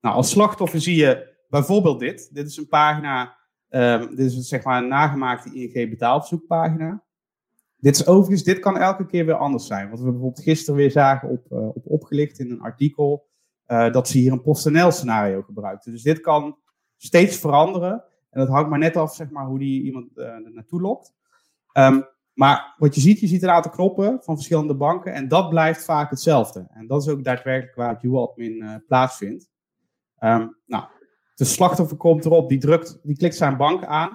Nou, 0.00 0.16
als 0.16 0.30
slachtoffer 0.30 0.80
zie 0.80 0.96
je 0.96 1.34
bijvoorbeeld 1.48 2.00
dit. 2.00 2.34
Dit 2.34 2.46
is 2.46 2.56
een 2.56 2.68
pagina, 2.68 3.36
um, 3.70 4.16
dit 4.16 4.32
is 4.32 4.48
zeg 4.48 4.64
maar 4.64 4.82
een 4.82 4.88
nagemaakte 4.88 5.54
ING 5.54 5.90
betaalverzoekpagina. 5.90 7.02
Dit 7.76 7.94
is 7.94 8.06
overigens, 8.06 8.42
dit 8.42 8.58
kan 8.58 8.78
elke 8.78 9.06
keer 9.06 9.26
weer 9.26 9.34
anders 9.34 9.66
zijn. 9.66 9.90
Wat 9.90 9.98
we 9.98 10.10
bijvoorbeeld 10.10 10.42
gisteren 10.42 10.76
weer 10.76 10.90
zagen 10.90 11.28
op, 11.28 11.50
op 11.50 11.86
opgelicht 11.86 12.38
in 12.38 12.50
een 12.50 12.60
artikel. 12.60 13.26
Uh, 13.66 13.92
dat 13.92 14.08
ze 14.08 14.18
hier 14.18 14.32
een 14.32 14.42
PostNL 14.42 14.90
scenario 14.90 15.42
gebruikten. 15.42 15.92
Dus 15.92 16.02
dit 16.02 16.20
kan 16.20 16.58
steeds 16.96 17.38
veranderen. 17.38 18.04
En 18.30 18.40
dat 18.40 18.48
hangt 18.48 18.70
maar 18.70 18.78
net 18.78 18.96
af 18.96 19.14
zeg 19.14 19.30
maar, 19.30 19.46
hoe 19.46 19.58
die 19.58 19.82
iemand 19.82 20.06
uh, 20.14 20.24
er 20.24 20.52
naartoe 20.52 20.80
lokt. 20.80 21.14
Um, 21.72 22.06
maar 22.32 22.74
wat 22.78 22.94
je 22.94 23.00
ziet, 23.00 23.20
je 23.20 23.26
ziet 23.26 23.42
een 23.42 23.50
aantal 23.50 23.70
knoppen 23.72 24.22
van 24.22 24.34
verschillende 24.34 24.74
banken. 24.74 25.12
En 25.12 25.28
dat 25.28 25.48
blijft 25.48 25.84
vaak 25.84 26.10
hetzelfde. 26.10 26.66
En 26.70 26.86
dat 26.86 27.02
is 27.02 27.08
ook 27.08 27.24
daadwerkelijk 27.24 27.76
waar 27.76 27.94
het 27.94 28.02
UAdmin 28.02 28.62
uh, 28.62 28.74
plaatsvindt. 28.86 29.50
Um, 30.20 30.56
nou, 30.66 30.84
de 31.34 31.44
slachtoffer 31.44 31.96
komt 31.96 32.24
erop, 32.24 32.48
die, 32.48 32.58
drukt, 32.58 33.00
die 33.02 33.16
klikt 33.16 33.36
zijn 33.36 33.56
bank 33.56 33.84
aan. 33.84 34.12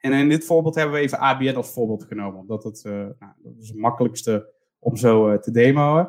En 0.00 0.12
in 0.12 0.28
dit 0.28 0.44
voorbeeld 0.44 0.74
hebben 0.74 0.94
we 0.94 1.00
even 1.00 1.18
ABN 1.18 1.56
als 1.56 1.72
voorbeeld 1.72 2.04
genomen. 2.04 2.40
Omdat 2.40 2.64
het, 2.64 2.82
nou, 2.84 3.32
dat 3.42 3.52
is 3.58 3.68
het 3.68 3.78
makkelijkste 3.78 4.52
om 4.78 4.96
zo 4.96 5.38
te 5.38 5.50
demoen. 5.50 6.08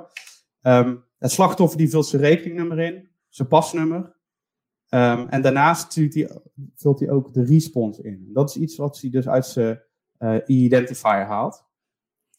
Um, 0.61 1.05
het 1.17 1.31
slachtoffer 1.31 1.77
die 1.77 1.89
vult 1.89 2.05
zijn 2.05 2.21
rekeningnummer 2.21 2.79
in, 2.79 3.09
zijn 3.29 3.47
pasnummer. 3.47 4.15
Um, 4.89 5.27
en 5.27 5.41
daarnaast 5.41 5.99
vult 6.75 6.99
hij 6.99 7.09
ook 7.09 7.33
de 7.33 7.43
response 7.43 8.03
in. 8.03 8.29
Dat 8.33 8.49
is 8.49 8.55
iets 8.55 8.75
wat 8.75 9.01
hij 9.01 9.09
dus 9.09 9.27
uit 9.27 9.45
zijn 9.45 9.81
uh, 10.19 10.35
e-identifier 10.35 11.25
haalt. 11.25 11.65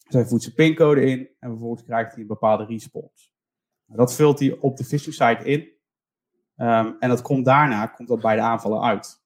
Dus 0.03 0.13
hij 0.13 0.25
voert 0.25 0.41
zijn 0.41 0.55
pincode 0.55 1.01
in 1.01 1.29
en 1.39 1.49
vervolgens 1.49 1.83
krijgt 1.83 2.11
hij 2.11 2.21
een 2.21 2.27
bepaalde 2.27 2.65
response. 2.65 3.29
Dat 3.85 4.13
vult 4.13 4.39
hij 4.39 4.57
op 4.57 4.77
de 4.77 4.83
phishing 4.83 5.15
site 5.15 5.43
in. 5.43 5.59
Um, 6.55 6.95
en 6.99 7.09
dat 7.09 7.21
komt 7.21 7.45
daarna 7.45 7.87
komt 7.87 8.07
dat 8.07 8.21
bij 8.21 8.35
de 8.35 8.41
aanvallen 8.41 8.81
uit. 8.81 9.23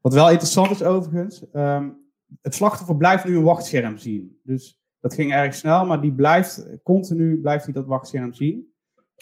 Wat 0.00 0.14
wel 0.14 0.30
interessant 0.30 0.70
is 0.70 0.82
overigens, 0.82 1.44
um, 1.52 2.12
het 2.40 2.54
slachtoffer 2.54 2.96
blijft 2.96 3.24
nu 3.24 3.36
een 3.36 3.42
wachtscherm 3.42 3.98
zien. 3.98 4.40
Dus 4.42 4.83
dat 5.04 5.14
ging 5.14 5.32
erg 5.32 5.54
snel, 5.54 5.86
maar 5.86 6.00
die 6.00 6.12
blijft 6.12 6.66
continu 6.82 7.40
blijft 7.40 7.64
hij 7.64 7.72
dat 7.72 7.86
wachtscherm 7.86 8.32
zien. 8.32 8.72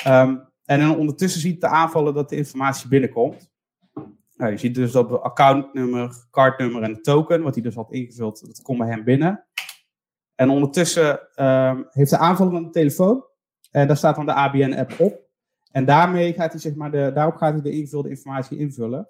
Um, 0.07 0.49
en 0.65 0.91
ondertussen 0.91 1.41
ziet 1.41 1.61
de 1.61 1.67
aanvaller 1.67 2.15
dat 2.15 2.29
de 2.29 2.37
informatie 2.37 2.89
binnenkomt. 2.89 3.51
Nou, 4.37 4.51
je 4.51 4.59
ziet 4.59 4.75
dus 4.75 4.93
dat 4.93 5.11
het 5.11 5.21
accountnummer, 5.21 6.27
cardnummer 6.31 6.83
en 6.83 6.93
de 6.93 7.01
token, 7.01 7.43
wat 7.43 7.55
hij 7.55 7.63
dus 7.63 7.75
had 7.75 7.93
ingevuld, 7.93 8.47
dat 8.47 8.63
komt 8.63 8.79
bij 8.79 8.89
hem 8.89 9.05
binnen. 9.05 9.45
En 10.35 10.51
ondertussen 10.51 11.21
um, 11.45 11.87
heeft 11.91 12.11
de 12.11 12.19
aanvaller 12.19 12.55
een 12.55 12.71
telefoon. 12.71 13.25
En 13.71 13.87
daar 13.87 13.97
staat 13.97 14.17
dan 14.17 14.27
de 14.27 14.35
ABN-app 14.35 15.01
op. 15.01 15.29
En 15.71 15.85
daarmee 15.85 16.33
gaat 16.33 16.53
hij, 16.53 16.61
zeg 16.61 16.75
maar, 16.75 16.91
de, 16.91 17.11
daarop 17.15 17.37
gaat 17.37 17.53
hij 17.53 17.63
de 17.63 17.71
ingevulde 17.71 18.09
informatie 18.09 18.59
invullen. 18.59 19.07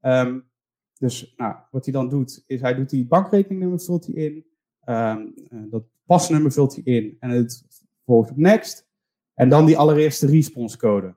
Um, 0.00 0.50
dus 0.98 1.34
nou, 1.36 1.54
wat 1.70 1.84
hij 1.84 1.94
dan 1.94 2.08
doet, 2.08 2.44
is 2.46 2.60
hij 2.60 2.74
doet 2.74 2.90
die 2.90 3.06
bankrekeningnummer 3.06 3.80
vult 3.80 4.06
hij 4.06 4.14
in. 4.14 4.48
Um, 4.90 5.34
dat 5.70 5.84
pasnummer 6.06 6.52
vult 6.52 6.74
hij 6.74 6.84
in 6.84 7.16
en 7.20 7.30
het 7.30 7.64
volgt 8.04 8.30
op 8.30 8.36
next. 8.36 8.88
En 9.34 9.48
dan 9.48 9.66
die 9.66 9.78
allereerste 9.78 10.26
response 10.26 10.76
code. 10.76 11.14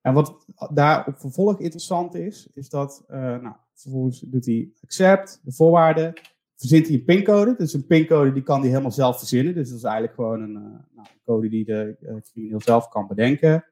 En 0.00 0.14
wat 0.14 0.46
daar 0.72 1.06
op 1.06 1.18
vervolg 1.18 1.60
interessant 1.60 2.14
is, 2.14 2.48
is 2.52 2.68
dat 2.68 3.04
uh, 3.10 3.16
nou, 3.16 3.54
vervolgens 3.72 4.20
doet 4.20 4.46
hij 4.46 4.70
accept, 4.82 5.40
de 5.42 5.52
voorwaarden, 5.52 6.12
verzint 6.56 6.86
hij 6.86 6.94
een 6.94 7.04
pincode. 7.04 7.54
Dus 7.56 7.72
een 7.72 7.86
pincode 7.86 8.32
die 8.32 8.42
kan 8.42 8.60
hij 8.60 8.68
helemaal 8.68 8.92
zelf 8.92 9.18
verzinnen. 9.18 9.54
Dus 9.54 9.68
dat 9.68 9.78
is 9.78 9.84
eigenlijk 9.84 10.14
gewoon 10.14 10.42
een, 10.42 10.54
uh, 10.54 10.78
nou, 10.94 11.08
code 11.24 11.48
die 11.48 11.64
de 11.64 12.20
crimineel 12.32 12.60
zelf 12.60 12.88
kan 12.88 13.06
bedenken 13.06 13.64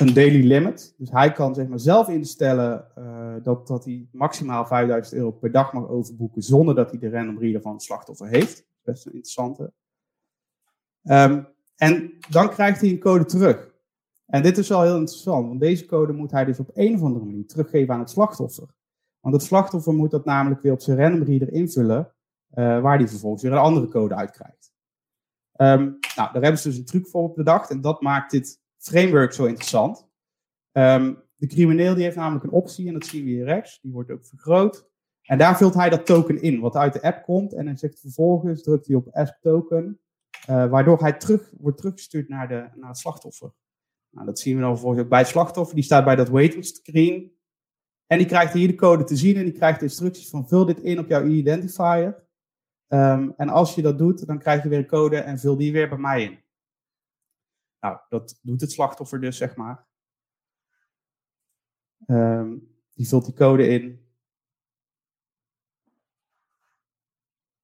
een 0.00 0.14
daily 0.14 0.46
limit. 0.46 0.94
Dus 0.98 1.10
hij 1.10 1.32
kan 1.32 1.54
zeg 1.54 1.66
maar, 1.66 1.78
zelf 1.78 2.08
instellen 2.08 2.86
uh, 2.98 3.34
dat, 3.42 3.66
dat 3.66 3.84
hij 3.84 4.08
maximaal 4.12 4.66
5000 4.66 5.16
euro 5.16 5.30
per 5.30 5.52
dag 5.52 5.72
mag 5.72 5.88
overboeken 5.88 6.42
zonder 6.42 6.74
dat 6.74 6.90
hij 6.90 6.98
de 6.98 7.10
random 7.10 7.38
reader 7.38 7.60
van 7.60 7.72
het 7.72 7.82
slachtoffer 7.82 8.28
heeft. 8.28 8.66
Best 8.82 9.06
een 9.06 9.12
interessante. 9.12 9.72
Um, 11.02 11.48
en 11.76 12.12
dan 12.28 12.50
krijgt 12.50 12.80
hij 12.80 12.90
een 12.90 12.98
code 12.98 13.24
terug. 13.24 13.70
En 14.26 14.42
dit 14.42 14.58
is 14.58 14.68
wel 14.68 14.82
heel 14.82 14.96
interessant, 14.96 15.46
want 15.46 15.60
deze 15.60 15.86
code 15.86 16.12
moet 16.12 16.30
hij 16.30 16.44
dus 16.44 16.58
op 16.58 16.70
een 16.74 16.94
of 16.94 17.02
andere 17.02 17.24
manier 17.24 17.46
teruggeven 17.46 17.94
aan 17.94 18.00
het 18.00 18.10
slachtoffer. 18.10 18.68
Want 19.20 19.34
het 19.34 19.44
slachtoffer 19.44 19.94
moet 19.94 20.10
dat 20.10 20.24
namelijk 20.24 20.62
weer 20.62 20.72
op 20.72 20.80
zijn 20.80 20.98
random 20.98 21.22
reader 21.22 21.52
invullen, 21.52 22.12
uh, 22.54 22.80
waar 22.80 22.98
hij 22.98 23.08
vervolgens 23.08 23.42
weer 23.42 23.52
een 23.52 23.58
andere 23.58 23.88
code 23.88 24.14
uitkrijgt. 24.14 24.72
Um, 25.56 25.98
nou, 26.16 26.32
daar 26.32 26.42
hebben 26.42 26.58
ze 26.58 26.68
dus 26.68 26.78
een 26.78 26.84
truc 26.84 27.06
voor 27.06 27.22
op 27.22 27.34
bedacht 27.34 27.70
en 27.70 27.80
dat 27.80 28.00
maakt 28.00 28.30
dit 28.30 28.60
framework 28.80 29.32
zo 29.32 29.44
interessant. 29.44 30.08
Um, 30.72 31.22
de 31.36 31.46
crimineel 31.46 31.94
die 31.94 32.04
heeft 32.04 32.16
namelijk 32.16 32.44
een 32.44 32.50
optie, 32.50 32.86
en 32.86 32.92
dat 32.92 33.06
zien 33.06 33.24
we 33.24 33.30
hier 33.30 33.44
rechts, 33.44 33.80
die 33.80 33.92
wordt 33.92 34.10
ook 34.10 34.26
vergroot. 34.26 34.88
En 35.22 35.38
daar 35.38 35.56
vult 35.56 35.74
hij 35.74 35.90
dat 35.90 36.06
token 36.06 36.42
in, 36.42 36.60
wat 36.60 36.76
uit 36.76 36.92
de 36.92 37.02
app 37.02 37.22
komt. 37.22 37.54
En 37.54 37.64
dan 37.64 37.78
zegt 37.78 38.00
vervolgens, 38.00 38.62
drukt 38.62 38.86
hij 38.86 38.96
op 38.96 39.08
Ask 39.10 39.34
Token, 39.40 40.00
uh, 40.50 40.70
waardoor 40.70 41.00
hij 41.00 41.12
terug, 41.12 41.50
wordt 41.58 41.76
teruggestuurd 41.76 42.28
naar, 42.28 42.48
de, 42.48 42.68
naar 42.74 42.88
het 42.88 42.98
slachtoffer. 42.98 43.52
Nou, 44.10 44.26
dat 44.26 44.38
zien 44.38 44.54
we 44.54 44.60
dan 44.60 44.70
vervolgens 44.70 45.02
ook 45.02 45.08
bij 45.08 45.18
het 45.18 45.28
slachtoffer. 45.28 45.74
Die 45.74 45.84
staat 45.84 46.04
bij 46.04 46.16
dat 46.16 46.28
waiting 46.28 46.64
screen. 46.64 47.32
En 48.06 48.18
die 48.18 48.26
krijgt 48.26 48.52
hier 48.52 48.68
de 48.68 48.74
code 48.74 49.04
te 49.04 49.16
zien 49.16 49.36
en 49.36 49.44
die 49.44 49.52
krijgt 49.52 49.78
de 49.78 49.84
instructies 49.84 50.28
van 50.28 50.48
vul 50.48 50.64
dit 50.64 50.80
in 50.80 50.98
op 50.98 51.08
jouw 51.08 51.24
identifier. 51.24 52.28
Ehm, 52.86 53.30
en 53.36 53.48
als 53.48 53.74
je 53.74 53.82
dat 53.82 53.98
doet, 53.98 54.26
dan 54.26 54.38
krijg 54.38 54.62
je 54.62 54.68
weer 54.68 54.78
een 54.78 54.86
code 54.86 55.16
en 55.16 55.38
vul 55.38 55.56
die 55.56 55.72
weer 55.72 55.88
bij 55.88 55.98
mij 55.98 56.22
in. 56.22 56.38
Nou, 57.80 57.98
dat 58.08 58.38
doet 58.42 58.60
het 58.60 58.72
slachtoffer 58.72 59.20
dus, 59.20 59.36
zeg 59.36 59.56
maar. 59.56 59.86
Ehm, 62.06 62.56
die 62.94 63.08
vult 63.08 63.24
die 63.24 63.34
code 63.34 63.68
in. 63.68 64.08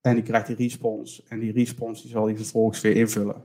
En 0.00 0.14
die 0.14 0.24
krijgt 0.24 0.46
die 0.46 0.56
response. 0.56 1.22
En 1.28 1.38
die 1.38 1.52
response 1.52 2.02
die 2.02 2.10
zal 2.10 2.26
hij 2.26 2.36
vervolgens 2.36 2.80
weer 2.80 2.96
invullen. 2.96 3.44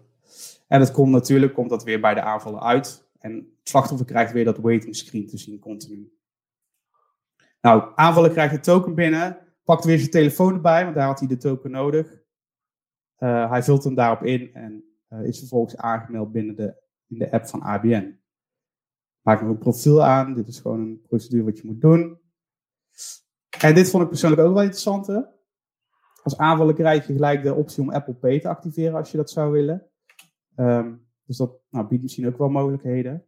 En 0.68 0.80
dat 0.80 0.92
komt 0.92 1.12
natuurlijk 1.12 1.54
komt 1.54 1.70
dat 1.70 1.84
weer 1.84 2.00
bij 2.00 2.14
de 2.14 2.22
aanvallen 2.22 2.62
uit. 2.62 3.10
En 3.20 3.36
het 3.36 3.70
slachtoffer 3.70 4.06
krijgt 4.06 4.32
weer 4.34 4.46
dat 4.46 4.58
waiting 4.58 4.96
screen 4.96 5.28
te 5.28 5.38
zien 5.38 5.60
continu. 5.60 6.14
Nou, 7.62 7.92
aanvaller 7.96 8.32
krijgt 8.32 8.54
de 8.54 8.60
token 8.60 8.96
binnen, 8.96 9.38
pakt 9.64 9.86
weer 9.86 9.98
zijn 9.98 10.10
telefoon 10.10 10.54
erbij, 10.54 10.84
want 10.84 10.96
daar 10.96 11.08
had 11.08 11.20
hij 11.20 11.28
de 11.28 11.38
token 11.38 11.72
nodig. 11.72 12.22
Uh, 13.18 13.50
hij 13.50 13.64
vult 13.64 13.84
hem 13.84 13.96
daarop 13.96 14.24
in 14.24 14.54
en 14.54 14.91
is 15.24 15.40
vervolgens 15.40 15.78
aangemeld 15.78 16.32
binnen 16.32 16.56
de, 16.56 16.76
in 17.08 17.18
de 17.18 17.32
app 17.32 17.48
van 17.48 17.62
ABN. 17.62 18.20
Maak 19.22 19.42
nog 19.42 19.50
een 19.50 19.58
profiel 19.58 20.04
aan. 20.04 20.34
Dit 20.34 20.48
is 20.48 20.60
gewoon 20.60 20.80
een 20.80 21.02
procedure 21.02 21.44
wat 21.44 21.58
je 21.58 21.68
moet 21.68 21.82
doen. 21.82 22.20
En 23.60 23.76
dit 23.76 23.90
vond 23.90 24.04
ik 24.04 24.10
persoonlijk 24.10 24.42
ook 24.42 24.54
wel 24.54 24.62
interessant. 24.62 25.08
Hè? 25.08 25.22
Als 26.24 26.38
aanvaller 26.38 26.74
krijg 26.74 27.08
je 27.08 27.14
gelijk 27.14 27.44
de 27.44 27.54
optie 27.54 27.84
om 27.84 27.90
Apple 27.90 28.14
Pay 28.14 28.40
te 28.40 28.48
activeren 28.48 28.96
als 28.96 29.12
je 29.12 29.18
dat 29.18 29.30
zou 29.30 29.52
willen. 29.52 29.88
Um, 30.56 31.10
dus 31.26 31.38
dat 31.38 31.62
nou, 31.70 31.88
biedt 31.88 32.02
misschien 32.02 32.28
ook 32.28 32.38
wel 32.38 32.50
mogelijkheden. 32.50 33.26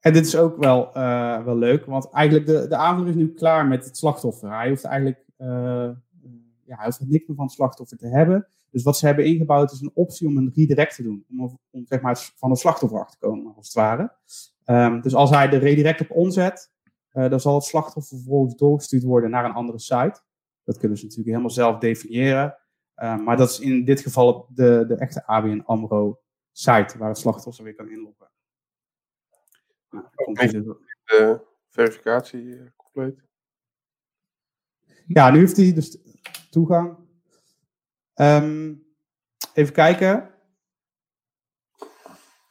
En 0.00 0.12
dit 0.12 0.26
is 0.26 0.36
ook 0.36 0.56
wel, 0.56 0.96
uh, 0.96 1.44
wel 1.44 1.56
leuk, 1.56 1.84
want 1.84 2.10
eigenlijk 2.10 2.46
de, 2.46 2.68
de 2.68 2.76
aanvaller 2.76 3.08
is 3.08 3.14
nu 3.14 3.32
klaar 3.32 3.66
met 3.66 3.84
het 3.84 3.96
slachtoffer. 3.96 4.56
Hij 4.56 4.68
hoeft 4.68 4.84
eigenlijk 4.84 5.24
uh, 5.38 5.90
ja, 6.66 6.76
hij 6.76 6.84
hoeft 6.84 7.00
niks 7.00 7.26
meer 7.26 7.36
van 7.36 7.44
het 7.44 7.54
slachtoffer 7.54 7.98
te 7.98 8.08
hebben. 8.08 8.48
Dus 8.76 8.84
wat 8.84 8.98
ze 8.98 9.06
hebben 9.06 9.24
ingebouwd 9.24 9.72
is 9.72 9.80
een 9.80 9.90
optie 9.94 10.26
om 10.26 10.36
een 10.36 10.52
redirect 10.54 10.94
te 10.94 11.02
doen. 11.02 11.24
Om, 11.30 11.58
om 11.70 11.86
zeg 11.86 12.00
maar, 12.00 12.32
van 12.36 12.50
het 12.50 12.58
slachtoffer 12.58 13.00
af 13.00 13.10
te 13.10 13.18
komen, 13.18 13.54
als 13.54 13.66
het 13.66 13.74
ware. 13.74 14.12
Um, 14.66 15.00
dus 15.00 15.14
als 15.14 15.30
hij 15.30 15.48
de 15.48 15.56
redirect 15.56 16.00
op 16.00 16.10
onzet, 16.10 16.72
uh, 17.12 17.30
dan 17.30 17.40
zal 17.40 17.54
het 17.54 17.64
slachtoffer 17.64 18.16
vervolgens 18.16 18.56
doorgestuurd 18.56 19.02
worden 19.02 19.30
naar 19.30 19.44
een 19.44 19.52
andere 19.52 19.78
site. 19.78 20.20
Dat 20.64 20.78
kunnen 20.78 20.98
ze 20.98 21.02
natuurlijk 21.04 21.30
helemaal 21.30 21.50
zelf 21.50 21.78
definiëren. 21.78 22.58
Uh, 22.96 23.18
maar 23.18 23.36
dat 23.36 23.50
is 23.50 23.60
in 23.60 23.84
dit 23.84 24.00
geval 24.00 24.48
de, 24.54 24.84
de 24.88 24.96
echte 24.96 25.26
ABN 25.26 25.62
AMRO 25.66 26.20
site 26.52 26.98
waar 26.98 27.08
het 27.08 27.18
slachtoffer 27.18 27.64
weer 27.64 27.74
kan 27.74 27.90
inloggen. 27.90 28.30
Nou, 29.90 30.04
komt 30.14 30.38
de 31.04 31.40
verificatie 31.70 32.58
eh, 32.58 32.66
compleet. 32.76 33.22
Ja, 35.06 35.30
nu 35.30 35.38
heeft 35.38 35.56
hij 35.56 35.72
dus 35.72 35.98
toegang. 36.50 37.04
Um, 38.20 38.86
even 39.54 39.72
kijken. 39.72 40.30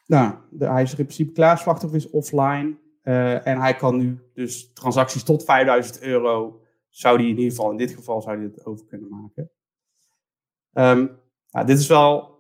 Nou, 0.06 0.36
de, 0.50 0.66
hij 0.66 0.84
is 0.84 0.92
er 0.92 1.00
in 1.00 1.06
principe 1.06 1.32
klaar. 1.32 1.58
Slachtoffer 1.58 1.98
is 1.98 2.10
offline. 2.10 2.78
Uh, 3.04 3.48
en 3.48 3.60
hij 3.60 3.76
kan 3.76 3.98
nu 3.98 4.20
dus 4.34 4.74
transacties 4.74 5.24
tot 5.24 5.44
5000 5.44 6.02
euro. 6.02 6.62
Zou 6.90 7.18
hij 7.18 7.26
in 7.30 7.38
ieder 7.38 7.50
geval, 7.50 7.72
in 7.72 7.78
dit 7.78 7.92
geval, 7.92 8.22
zou 8.22 8.36
hij 8.36 8.46
het 8.46 8.66
over 8.66 8.86
kunnen 8.86 9.10
maken. 9.10 9.52
Um, 10.74 11.20
dit 11.66 11.80
is 11.80 11.88
wel 11.88 12.36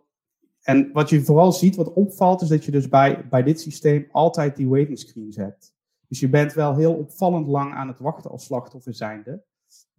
en 0.65 0.89
wat 0.93 1.09
je 1.09 1.23
vooral 1.23 1.51
ziet, 1.51 1.75
wat 1.75 1.93
opvalt, 1.93 2.41
is 2.41 2.47
dat 2.47 2.65
je 2.65 2.71
dus 2.71 2.89
bij, 2.89 3.27
bij 3.27 3.43
dit 3.43 3.59
systeem 3.59 4.07
altijd 4.11 4.55
die 4.55 4.67
waiting 4.67 4.99
screens 4.99 5.35
hebt. 5.35 5.73
Dus 6.07 6.19
je 6.19 6.29
bent 6.29 6.53
wel 6.53 6.75
heel 6.75 6.93
opvallend 6.93 7.47
lang 7.47 7.73
aan 7.73 7.87
het 7.87 7.99
wachten 7.99 8.31
als 8.31 8.45
slachtoffer 8.45 8.93
zijnde. 8.93 9.43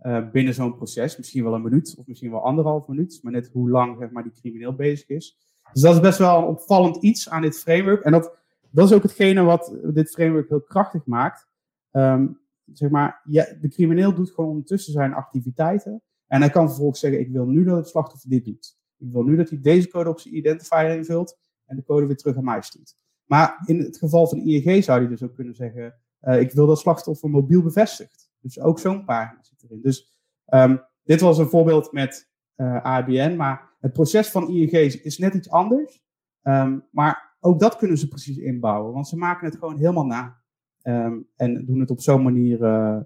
Uh, 0.03 0.31
binnen 0.31 0.55
zo'n 0.55 0.77
proces. 0.77 1.17
Misschien 1.17 1.45
wel 1.45 1.55
een 1.55 1.63
minuut 1.63 1.95
of 1.99 2.07
misschien 2.07 2.31
wel 2.31 2.45
anderhalf 2.45 2.87
minuut. 2.87 3.19
Maar 3.23 3.33
net 3.33 3.51
hoe 3.53 3.71
lang 3.71 3.97
zeg 3.99 4.11
maar, 4.11 4.23
die 4.23 4.33
crimineel 4.33 4.75
bezig 4.75 5.09
is. 5.09 5.39
Dus 5.73 5.83
dat 5.83 5.95
is 5.95 6.01
best 6.01 6.19
wel 6.19 6.39
een 6.39 6.45
opvallend 6.45 6.97
iets 7.03 7.31
aan 7.31 7.43
dit 7.43 7.59
framework. 7.59 8.03
En 8.03 8.13
dat, 8.13 8.39
dat 8.71 8.89
is 8.89 8.97
ook 8.97 9.03
hetgene 9.03 9.43
wat 9.43 9.77
dit 9.85 10.11
framework 10.11 10.49
heel 10.49 10.61
krachtig 10.61 11.07
maakt. 11.07 11.49
Um, 11.93 12.41
zeg 12.73 12.91
maar, 12.91 13.21
de 13.25 13.69
crimineel 13.69 14.15
doet 14.15 14.31
gewoon 14.31 14.51
ondertussen 14.51 14.93
zijn 14.93 15.15
activiteiten. 15.15 16.03
En 16.27 16.41
hij 16.41 16.51
kan 16.51 16.69
vervolgens 16.69 17.01
zeggen, 17.01 17.21
ik 17.21 17.31
wil 17.31 17.47
nu 17.47 17.65
dat 17.65 17.77
het 17.77 17.89
slachtoffer 17.89 18.31
dit 18.31 18.45
doet. 18.45 18.79
Ik 18.99 19.13
wil 19.13 19.23
nu 19.23 19.37
dat 19.37 19.49
hij 19.49 19.61
deze 19.61 19.89
code 19.89 20.11
op 20.11 20.21
zijn 20.21 20.37
identifier 20.37 20.97
invult 20.97 21.39
en 21.65 21.77
de 21.77 21.85
code 21.85 22.07
weer 22.07 22.17
terug 22.17 22.37
aan 22.37 22.45
mij 22.45 22.63
stuurt. 22.63 22.95
Maar 23.25 23.63
in 23.67 23.79
het 23.79 23.99
geval 23.99 24.29
van 24.29 24.39
ING 24.39 24.85
zou 24.85 24.99
hij 24.99 25.09
dus 25.09 25.23
ook 25.23 25.35
kunnen 25.35 25.55
zeggen, 25.55 25.95
uh, 26.23 26.41
ik 26.41 26.53
wil 26.53 26.67
dat 26.67 26.79
slachtoffer 26.79 27.31
mobiel 27.31 27.63
bevestigd. 27.63 28.31
Dus 28.41 28.61
ook 28.61 28.79
zo'n 28.79 29.05
pagina 29.05 29.43
erin. 29.69 29.83
Dus 29.83 30.19
um, 30.47 30.83
dit 31.03 31.21
was 31.21 31.39
een 31.39 31.49
voorbeeld 31.49 31.93
met 31.93 32.31
uh, 32.57 32.83
ABN, 32.83 33.37
maar 33.37 33.75
het 33.81 33.93
proces 33.93 34.31
van 34.31 34.49
ING 34.49 34.71
is 34.71 35.19
net 35.19 35.35
iets 35.35 35.51
anders. 35.51 36.05
Um, 36.43 36.87
maar 36.91 37.37
ook 37.41 37.61
dat 37.61 37.77
kunnen 37.77 37.99
ze 37.99 38.09
precies 38.09 38.37
inbouwen, 38.37 38.93
want 38.93 39.09
ze 39.09 39.17
maken 39.17 39.47
het 39.47 39.57
gewoon 39.57 39.79
helemaal 39.79 40.07
na. 40.07 40.41
Um, 40.83 41.29
en 41.37 41.65
doen 41.65 41.81
het 41.81 41.91
op 41.91 42.01
zo'n 42.01 42.23
manier, 42.23 42.61
uh, 42.61 42.99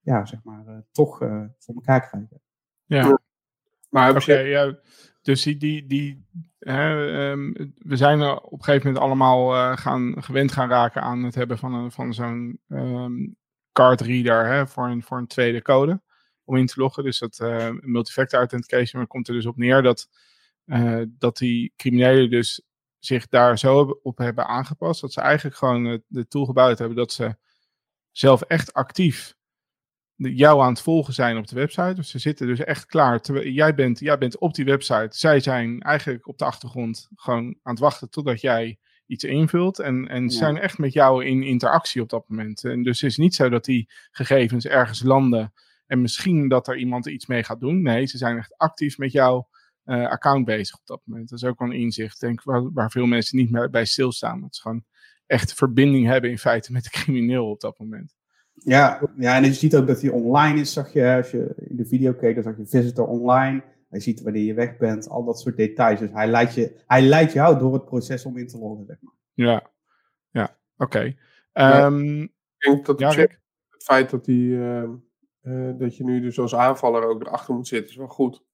ja, 0.00 0.24
zeg 0.24 0.44
maar, 0.44 0.84
toch 0.90 1.18
voor 1.58 1.74
elkaar 1.74 2.08
krijgen. 2.08 2.42
Ja. 2.84 3.18
Maar 3.90 4.10
oké, 4.10 4.20
okay, 4.20 4.48
ja, 4.48 4.78
dus 5.22 5.42
die, 5.42 5.56
die, 5.56 5.86
die 5.86 6.26
hè, 6.58 7.30
um, 7.30 7.72
we 7.78 7.96
zijn 7.96 8.20
er 8.20 8.40
op 8.40 8.58
een 8.58 8.64
gegeven 8.64 8.86
moment 8.86 9.04
allemaal 9.04 9.54
uh, 9.54 9.76
gaan, 9.76 10.22
gewend 10.22 10.52
gaan 10.52 10.68
raken 10.68 11.02
aan 11.02 11.22
het 11.22 11.34
hebben 11.34 11.58
van, 11.58 11.74
een, 11.74 11.90
van 11.90 12.14
zo'n 12.14 12.60
um, 12.68 13.36
card 13.72 14.00
reader 14.00 14.46
hè, 14.46 14.66
voor, 14.66 14.86
een, 14.86 15.02
voor 15.02 15.18
een 15.18 15.26
tweede 15.26 15.62
code 15.62 16.02
om 16.44 16.56
in 16.56 16.66
te 16.66 16.80
loggen. 16.80 17.04
Dus 17.04 17.18
dat 17.18 17.38
uh, 17.42 17.70
multifactor 17.80 18.38
authentication, 18.38 19.00
maar 19.00 19.06
komt 19.06 19.28
er 19.28 19.34
dus 19.34 19.46
op 19.46 19.56
neer 19.56 19.82
dat, 19.82 20.08
uh, 20.66 21.02
dat 21.08 21.36
die 21.36 21.72
criminelen 21.76 22.30
dus 22.30 22.62
zich 22.98 23.28
daar 23.28 23.58
zo 23.58 24.00
op 24.02 24.18
hebben 24.18 24.46
aangepast. 24.46 25.00
Dat 25.00 25.12
ze 25.12 25.20
eigenlijk 25.20 25.56
gewoon 25.56 26.02
de 26.06 26.28
tool 26.28 26.44
gebouwd 26.44 26.78
hebben 26.78 26.96
dat 26.96 27.12
ze 27.12 27.36
zelf 28.10 28.42
echt 28.42 28.72
actief 28.72 29.34
jou 30.16 30.62
aan 30.62 30.72
het 30.72 30.80
volgen 30.80 31.14
zijn 31.14 31.36
op 31.36 31.46
de 31.46 31.54
website. 31.54 31.94
Dus 31.94 32.10
ze 32.10 32.18
zitten 32.18 32.46
dus 32.46 32.58
echt 32.58 32.86
klaar. 32.86 33.46
jij, 33.48 33.74
bent, 33.74 33.98
jij 33.98 34.18
bent 34.18 34.38
op 34.38 34.54
die 34.54 34.64
website. 34.64 35.18
Zij 35.18 35.40
zijn 35.40 35.80
eigenlijk 35.80 36.28
op 36.28 36.38
de 36.38 36.44
achtergrond 36.44 37.08
gewoon 37.14 37.44
aan 37.62 37.72
het 37.72 37.78
wachten 37.78 38.10
totdat 38.10 38.40
jij 38.40 38.78
iets 39.12 39.24
invult. 39.24 39.78
En, 39.78 40.08
en 40.08 40.22
ja. 40.22 40.28
zijn 40.28 40.58
echt 40.58 40.78
met 40.78 40.92
jou 40.92 41.24
in 41.24 41.42
interactie 41.42 42.02
op 42.02 42.08
dat 42.08 42.28
moment. 42.28 42.64
En 42.64 42.82
dus 42.82 43.00
het 43.00 43.10
is 43.10 43.16
niet 43.16 43.34
zo 43.34 43.48
dat 43.48 43.64
die 43.64 43.88
gegevens 44.10 44.66
ergens 44.66 45.02
landen. 45.02 45.52
En 45.86 46.00
misschien 46.00 46.48
dat 46.48 46.68
er 46.68 46.76
iemand 46.76 47.06
iets 47.06 47.26
mee 47.26 47.44
gaat 47.44 47.60
doen. 47.60 47.82
Nee, 47.82 48.06
ze 48.06 48.18
zijn 48.18 48.38
echt 48.38 48.56
actief 48.56 48.98
met 48.98 49.12
jouw 49.12 49.48
uh, 49.84 50.08
account 50.08 50.44
bezig 50.44 50.76
op 50.76 50.86
dat 50.86 51.00
moment. 51.04 51.28
Dat 51.28 51.38
is 51.38 51.48
ook 51.48 51.58
wel 51.58 51.68
een 51.68 51.80
inzicht, 51.80 52.20
denk 52.20 52.38
ik, 52.38 52.44
waar, 52.44 52.72
waar 52.72 52.90
veel 52.90 53.06
mensen 53.06 53.38
niet 53.38 53.50
meer 53.50 53.70
bij 53.70 53.84
stilstaan. 53.84 54.40
Dat 54.40 54.54
ze 54.54 54.60
gewoon 54.60 54.84
echt 55.26 55.54
verbinding 55.54 56.06
hebben 56.06 56.30
in 56.30 56.38
feite 56.38 56.72
met 56.72 56.84
de 56.84 56.90
crimineel 56.90 57.50
op 57.50 57.60
dat 57.60 57.78
moment. 57.78 58.14
Ja, 58.54 59.00
ja, 59.16 59.36
en 59.36 59.44
je 59.44 59.52
ziet 59.52 59.76
ook 59.76 59.86
dat 59.86 60.00
hij 60.00 60.10
online 60.10 60.60
is, 60.60 60.72
zag 60.72 60.92
je, 60.92 61.14
als 61.16 61.30
je 61.30 61.54
in 61.56 61.76
de 61.76 61.86
video 61.86 62.12
keek, 62.12 62.34
dan 62.34 62.44
zag 62.44 62.56
je 62.56 62.66
visitor 62.66 63.06
online. 63.06 63.62
Hij 63.92 64.00
ziet 64.00 64.22
wanneer 64.22 64.42
je 64.42 64.54
weg 64.54 64.76
bent, 64.76 65.08
al 65.08 65.24
dat 65.24 65.40
soort 65.40 65.56
details. 65.56 66.00
Dus 66.00 66.10
hij 66.10 66.26
leidt, 66.26 66.54
je, 66.54 66.82
hij 66.86 67.02
leidt 67.02 67.32
jou 67.32 67.58
door 67.58 67.72
het 67.72 67.84
proces 67.84 68.24
om 68.24 68.36
in 68.36 68.46
te 68.46 68.58
loggen, 68.58 68.86
zeg 68.86 68.96
maar. 69.00 69.14
Ja, 69.32 69.70
ja, 70.30 70.58
oké. 70.76 70.84
Okay. 70.84 71.18
Ja, 71.52 71.86
um, 71.86 72.22
ik 72.22 72.32
denk 72.58 72.86
dat 72.86 72.98
ja, 72.98 73.14
het 73.14 73.82
feit 73.84 74.10
dat, 74.10 74.24
die, 74.24 74.48
uh, 74.48 74.88
uh, 75.42 75.78
dat 75.78 75.96
je 75.96 76.04
nu 76.04 76.20
dus 76.20 76.38
als 76.38 76.54
aanvaller 76.54 77.04
ook 77.04 77.20
erachter 77.20 77.54
moet 77.54 77.66
zitten, 77.66 77.90
is 77.90 77.96
wel 77.96 78.06
goed. 78.06 78.44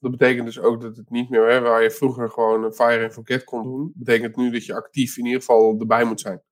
Dat 0.00 0.10
betekent 0.10 0.46
dus 0.46 0.60
ook 0.60 0.80
dat 0.80 0.96
het 0.96 1.10
niet 1.10 1.30
meer, 1.30 1.48
hè, 1.48 1.60
waar 1.60 1.82
je 1.82 1.90
vroeger 1.90 2.30
gewoon 2.30 2.64
een 2.64 2.72
fire 2.72 3.04
and 3.04 3.12
forget 3.12 3.44
kon 3.44 3.62
doen, 3.62 3.92
betekent 3.94 4.36
nu 4.36 4.50
dat 4.50 4.64
je 4.64 4.74
actief 4.74 5.16
in 5.16 5.24
ieder 5.24 5.40
geval 5.40 5.78
erbij 5.78 6.04
moet 6.04 6.20
zijn. 6.20 6.42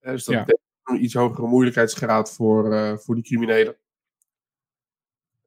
Dus 0.00 0.24
dat 0.24 0.34
ja. 0.34 0.44
betekent 0.44 0.68
een 0.82 1.04
iets 1.04 1.14
hogere 1.14 1.46
moeilijkheidsgraad 1.46 2.32
voor, 2.32 2.72
uh, 2.72 2.96
voor 2.96 3.14
die 3.14 3.24
criminelen. 3.24 3.76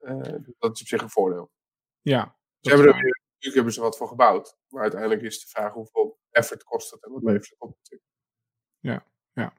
Uh, 0.01 0.21
dat 0.59 0.73
is 0.73 0.81
op 0.81 0.87
zich 0.87 1.01
een 1.01 1.09
voordeel. 1.09 1.53
Ja. 2.05 2.35
Ze 2.59 2.69
hebben 2.69 2.87
er, 2.87 2.93
natuurlijk 2.93 3.55
hebben 3.55 3.73
ze 3.73 3.81
wat 3.81 3.97
voor 3.97 4.07
gebouwd. 4.07 4.57
Maar 4.69 4.81
uiteindelijk 4.81 5.21
is 5.21 5.39
de 5.39 5.47
vraag 5.47 5.73
hoeveel 5.73 6.19
effort 6.31 6.63
kost 6.63 6.91
het 6.91 7.05
en 7.05 7.11
wat 7.11 7.23
levert 7.23 7.49
het 7.49 7.59
op 7.59 7.75
natuurlijk. 7.77 8.09
Ja, 8.79 9.05
ja. 9.33 9.53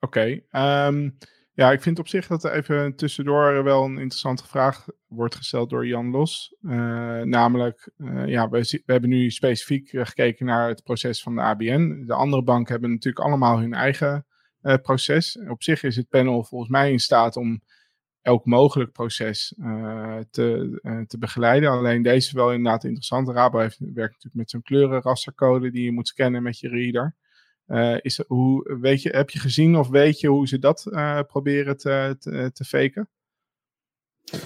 Oké. 0.00 0.42
Okay. 0.50 0.86
Um, 0.86 1.18
ja, 1.52 1.72
ik 1.72 1.82
vind 1.82 1.98
op 1.98 2.08
zich 2.08 2.26
dat 2.26 2.44
er 2.44 2.52
even 2.52 2.96
tussendoor 2.96 3.64
wel 3.64 3.84
een 3.84 3.98
interessante 3.98 4.46
vraag 4.46 4.86
wordt 5.06 5.34
gesteld 5.34 5.70
door 5.70 5.86
Jan 5.86 6.10
Los. 6.10 6.56
Uh, 6.62 6.70
namelijk, 7.20 7.90
uh, 7.96 8.26
ja, 8.26 8.48
we, 8.48 8.60
we, 8.84 8.92
hebben 8.92 9.10
nu 9.10 9.30
specifiek 9.30 9.88
gekeken 9.92 10.46
naar 10.46 10.68
het 10.68 10.82
proces 10.82 11.22
van 11.22 11.34
de 11.34 11.40
ABN. 11.40 12.04
De 12.06 12.14
andere 12.14 12.42
banken 12.42 12.72
hebben 12.72 12.90
natuurlijk 12.90 13.26
allemaal 13.26 13.58
hun 13.58 13.74
eigen 13.74 14.26
proces. 14.82 15.38
Op 15.48 15.62
zich 15.62 15.82
is 15.82 15.96
het 15.96 16.08
panel 16.08 16.44
volgens 16.44 16.70
mij 16.70 16.92
in 16.92 17.00
staat 17.00 17.36
om 17.36 17.62
elk 18.22 18.44
mogelijk 18.44 18.92
proces 18.92 19.54
uh, 19.58 20.18
te, 20.30 20.78
uh, 20.82 21.00
te 21.06 21.18
begeleiden. 21.18 21.70
Alleen 21.70 22.02
deze 22.02 22.26
is 22.26 22.32
wel 22.32 22.52
inderdaad 22.52 22.84
interessant. 22.84 23.28
Rabo 23.28 23.58
heeft, 23.58 23.78
werkt 23.78 24.12
natuurlijk 24.12 24.34
met 24.34 24.50
zo'n 24.50 24.62
kleurenrastercode 24.62 25.70
die 25.70 25.84
je 25.84 25.92
moet 25.92 26.08
scannen 26.08 26.42
met 26.42 26.58
je 26.58 26.68
reader. 26.68 27.14
is, 28.02 28.22
hoe, 28.26 28.76
weet 28.80 29.02
je, 29.02 29.08
heb 29.10 29.30
je 29.30 29.38
gezien 29.38 29.76
of 29.76 29.88
weet 29.88 30.20
je 30.20 30.28
hoe 30.28 30.48
ze 30.48 30.58
dat 30.58 30.88
proberen 31.26 31.76
te, 31.76 32.16
te, 32.18 32.50
te 32.52 32.64
faken? 32.64 33.08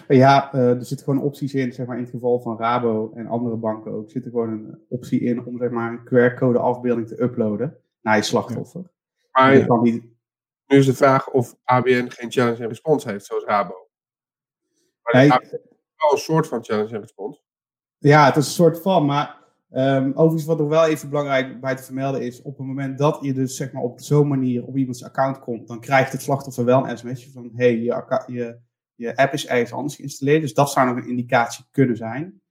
Ja, 0.08 0.52
er 0.52 0.84
zitten 0.84 1.06
gewoon 1.06 1.22
opties 1.22 1.54
in, 1.54 1.72
zeg 1.72 1.86
maar 1.86 1.96
in 1.96 2.02
het 2.02 2.12
geval 2.12 2.40
van 2.40 2.58
Rabo 2.58 3.12
en 3.14 3.26
andere 3.26 3.56
banken 3.56 3.92
ook, 3.92 4.10
zit 4.10 4.24
er 4.24 4.30
gewoon 4.30 4.50
een 4.50 4.78
optie 4.88 5.20
in 5.20 5.44
om 5.44 5.58
zeg 5.58 5.70
maar 5.70 5.92
een 5.92 6.04
QR-code 6.04 6.58
afbeelding 6.58 7.08
te 7.08 7.22
uploaden 7.22 7.76
naar 8.02 8.16
je 8.16 8.22
slachtoffer. 8.22 8.90
Maar 9.32 9.56
je 9.56 9.66
kan 9.66 9.82
niet... 9.82 10.12
nu 10.66 10.78
is 10.78 10.86
de 10.86 10.94
vraag 10.94 11.30
of 11.30 11.54
ABN 11.64 12.08
geen 12.08 12.30
challenge 12.30 12.62
en 12.62 12.68
response 12.68 13.08
heeft, 13.08 13.24
zoals 13.24 13.44
Rabo. 13.44 13.88
Maar 15.02 15.14
nee, 15.14 15.28
wel 15.28 16.12
een 16.12 16.18
soort 16.18 16.46
van 16.46 16.64
challenge 16.64 16.94
en 16.94 17.00
response. 17.00 17.40
Ja, 17.98 18.24
het 18.24 18.36
is 18.36 18.46
een 18.46 18.52
soort 18.52 18.82
van, 18.82 19.06
maar 19.06 19.42
um, 19.70 20.12
overigens 20.12 20.44
wat 20.44 20.58
nog 20.58 20.68
wel 20.68 20.86
even 20.86 21.08
belangrijk 21.08 21.60
bij 21.60 21.76
te 21.76 21.82
vermelden 21.82 22.22
is, 22.22 22.42
op 22.42 22.58
het 22.58 22.66
moment 22.66 22.98
dat 22.98 23.18
je 23.20 23.32
dus 23.32 23.56
zeg 23.56 23.72
maar 23.72 23.82
op 23.82 24.00
zo'n 24.00 24.28
manier 24.28 24.64
op 24.64 24.76
iemands 24.76 25.04
account 25.04 25.38
komt, 25.38 25.68
dan 25.68 25.80
krijgt 25.80 26.12
het 26.12 26.22
slachtoffer 26.22 26.64
wel 26.64 26.88
een 26.88 26.98
sms'je 26.98 27.30
van, 27.30 27.50
hey, 27.54 27.76
je, 27.76 28.22
je, 28.26 28.58
je 28.94 29.16
app 29.16 29.32
is 29.32 29.46
ergens 29.46 29.72
anders 29.72 29.96
geïnstalleerd, 29.96 30.40
dus 30.40 30.54
dat 30.54 30.70
zou 30.70 30.86
nog 30.86 30.96
een 30.96 31.08
indicatie 31.08 31.64
kunnen 31.70 31.96
zijn. 31.96 32.42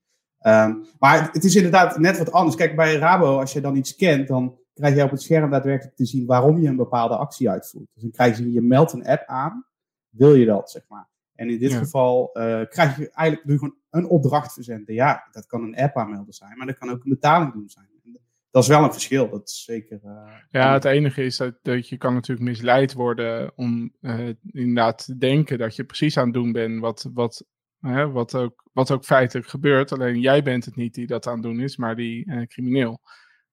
Um, 0.46 0.86
maar 1.00 1.30
het 1.32 1.44
is 1.44 1.56
inderdaad 1.56 1.98
net 1.98 2.18
wat 2.18 2.32
anders. 2.32 2.56
Kijk, 2.56 2.76
bij 2.76 2.96
Rabo, 2.96 3.40
als 3.40 3.54
je 3.54 3.62
dan 3.62 3.76
iets 3.76 3.96
kent, 3.96 4.28
dan 4.28 4.58
krijg 4.74 4.96
je 4.96 5.04
op 5.04 5.12
het 5.12 5.22
scherm 5.22 5.50
daadwerkelijk 5.50 5.96
te 5.96 6.06
zien 6.06 6.26
waarom 6.26 6.60
je 6.60 6.68
een 6.68 6.76
bepaalde 6.76 7.18
actie 7.18 7.50
uitvoert. 7.50 7.88
Dus 7.94 8.02
dan 8.02 8.12
krijg 8.12 8.38
je, 8.38 8.52
je 8.52 8.62
meldt 8.62 8.94
een 8.94 9.06
app 9.06 9.24
aan, 9.26 9.66
wil 10.10 10.36
je 10.36 10.46
dat, 10.46 10.72
zeg 10.72 10.84
maar. 10.88 11.10
En 11.36 11.50
in 11.50 11.60
dit 11.60 11.74
geval 11.74 12.30
uh, 12.34 12.62
krijg 12.70 12.98
je 12.98 13.12
eigenlijk 13.12 13.48
doe 13.48 13.54
je 13.54 13.58
gewoon 13.58 13.76
een 13.90 14.08
opdracht 14.08 14.54
verzenden. 14.54 14.96
Ja, 14.96 15.28
dat 15.32 15.46
kan 15.46 15.64
een 15.64 15.76
app 15.76 15.98
aanmelden 15.98 16.34
zijn, 16.34 16.58
maar 16.58 16.68
dat 16.68 16.78
kan 16.78 16.90
ook 16.90 17.04
een 17.04 17.10
betaling 17.10 17.54
doen 17.54 17.70
zijn. 17.70 17.92
Dat 18.52 18.64
is 18.64 18.70
wel 18.70 18.84
een 18.84 18.92
verschil, 18.92 19.30
dat 19.30 19.50
is 19.50 19.64
zeker. 19.64 20.00
Uh, 20.06 20.34
ja, 20.50 20.74
het 20.74 20.86
enige 20.86 21.24
is 21.24 21.38
dat, 21.38 21.56
dat, 21.62 21.90
je 21.90 21.98
kan 21.98 22.14
natuurlijk 22.14 22.48
misleid 22.48 22.94
worden 22.94 23.52
om 23.56 23.94
uh, 24.02 24.30
inderdaad 24.52 25.06
te 25.06 25.18
denken 25.18 25.58
dat 25.58 25.76
je 25.76 25.84
precies 25.84 26.18
aan 26.18 26.26
het 26.26 26.34
doen 26.34 26.52
bent 26.52 26.80
wat, 26.80 27.10
wat, 27.14 27.46
hè, 27.80 28.12
wat, 28.12 28.36
ook, 28.36 28.64
wat 28.74 28.92
ook 28.92 29.06
feitelijk 29.06 29.48
gebeurt. 29.48 29.92
Alleen 29.92 30.20
jij 30.20 30.44
bent 30.44 30.66
het 30.66 30.76
niet 30.76 30.94
die 30.94 31.08
dat 31.08 31.28
aan 31.28 31.34
het 31.34 31.44
doen 31.44 31.60
is, 31.60 31.78
maar 31.78 31.96
die 31.96 32.48
crimineel. 32.48 33.02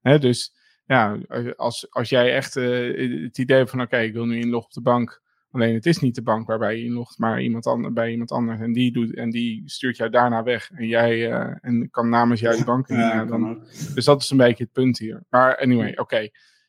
Hè, 0.01 0.19
dus 0.19 0.55
ja, 0.95 1.19
als, 1.57 1.91
als 1.91 2.09
jij 2.09 2.35
echt 2.35 2.55
het 2.55 3.39
idee 3.39 3.57
hebt 3.57 3.71
van 3.71 3.81
oké, 3.81 3.99
ik 3.99 4.13
wil 4.13 4.27
nu 4.27 4.41
inloggen 4.41 4.69
op 4.69 4.75
de 4.75 4.91
bank 4.91 5.23
Alleen 5.53 5.75
het 5.75 5.87
is 5.87 5.99
niet 5.99 6.15
de 6.15 6.23
bank 6.23 6.47
waarbij 6.47 6.77
je 6.77 6.85
inlogt, 6.85 7.19
maar 7.19 7.43
iemand 7.43 7.67
anders, 7.67 7.95
bij 7.95 8.11
iemand 8.11 8.33
anders. 8.33 8.61
En 8.61 8.73
die, 8.73 8.93
doet, 8.93 9.15
en 9.15 9.31
die 9.31 9.63
stuurt 9.67 9.97
jou 9.97 10.11
daarna 10.11 10.43
weg. 10.43 10.71
En 10.71 10.87
jij 10.87 11.31
uh, 11.31 11.57
en 11.61 11.91
kan 11.91 12.09
namens 12.09 12.41
jou 12.41 12.57
die 12.57 12.65
bank 12.65 12.89
ja, 12.89 13.25
dan, 13.25 13.65
Dus 13.95 14.05
dat 14.05 14.23
is 14.23 14.31
een 14.31 14.37
beetje 14.37 14.65
het 14.65 14.73
punt 14.73 14.99
hier. 14.99 15.25
Maar 15.29 15.59
anyway, 15.59 15.93
oké. 15.97 16.29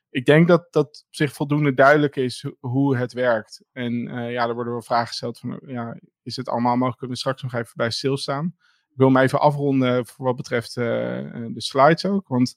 Ik 0.09 0.25
denk 0.25 0.47
dat 0.47 0.67
dat 0.71 1.03
op 1.07 1.15
zich 1.15 1.33
voldoende 1.33 1.73
duidelijk 1.73 2.15
is 2.15 2.45
hoe 2.59 2.97
het 2.97 3.13
werkt. 3.13 3.63
En 3.71 3.93
uh, 3.93 4.31
ja, 4.31 4.47
er 4.47 4.53
worden 4.53 4.73
wel 4.73 4.81
vragen 4.81 5.07
gesteld 5.07 5.39
van, 5.39 5.59
ja, 5.65 5.99
is 6.23 6.35
het 6.35 6.49
allemaal 6.49 6.75
mogelijk? 6.75 6.97
Kunnen 6.97 7.15
we 7.15 7.21
straks 7.21 7.41
nog 7.41 7.53
even 7.53 7.73
bij 7.75 7.89
stilstaan? 7.89 8.55
Ik 8.89 8.97
wil 8.97 9.09
me 9.09 9.21
even 9.21 9.39
afronden 9.39 10.05
voor 10.05 10.25
wat 10.25 10.35
betreft 10.35 10.73
de 10.73 11.53
slides 11.55 12.05
ook. 12.05 12.27
Want 12.27 12.55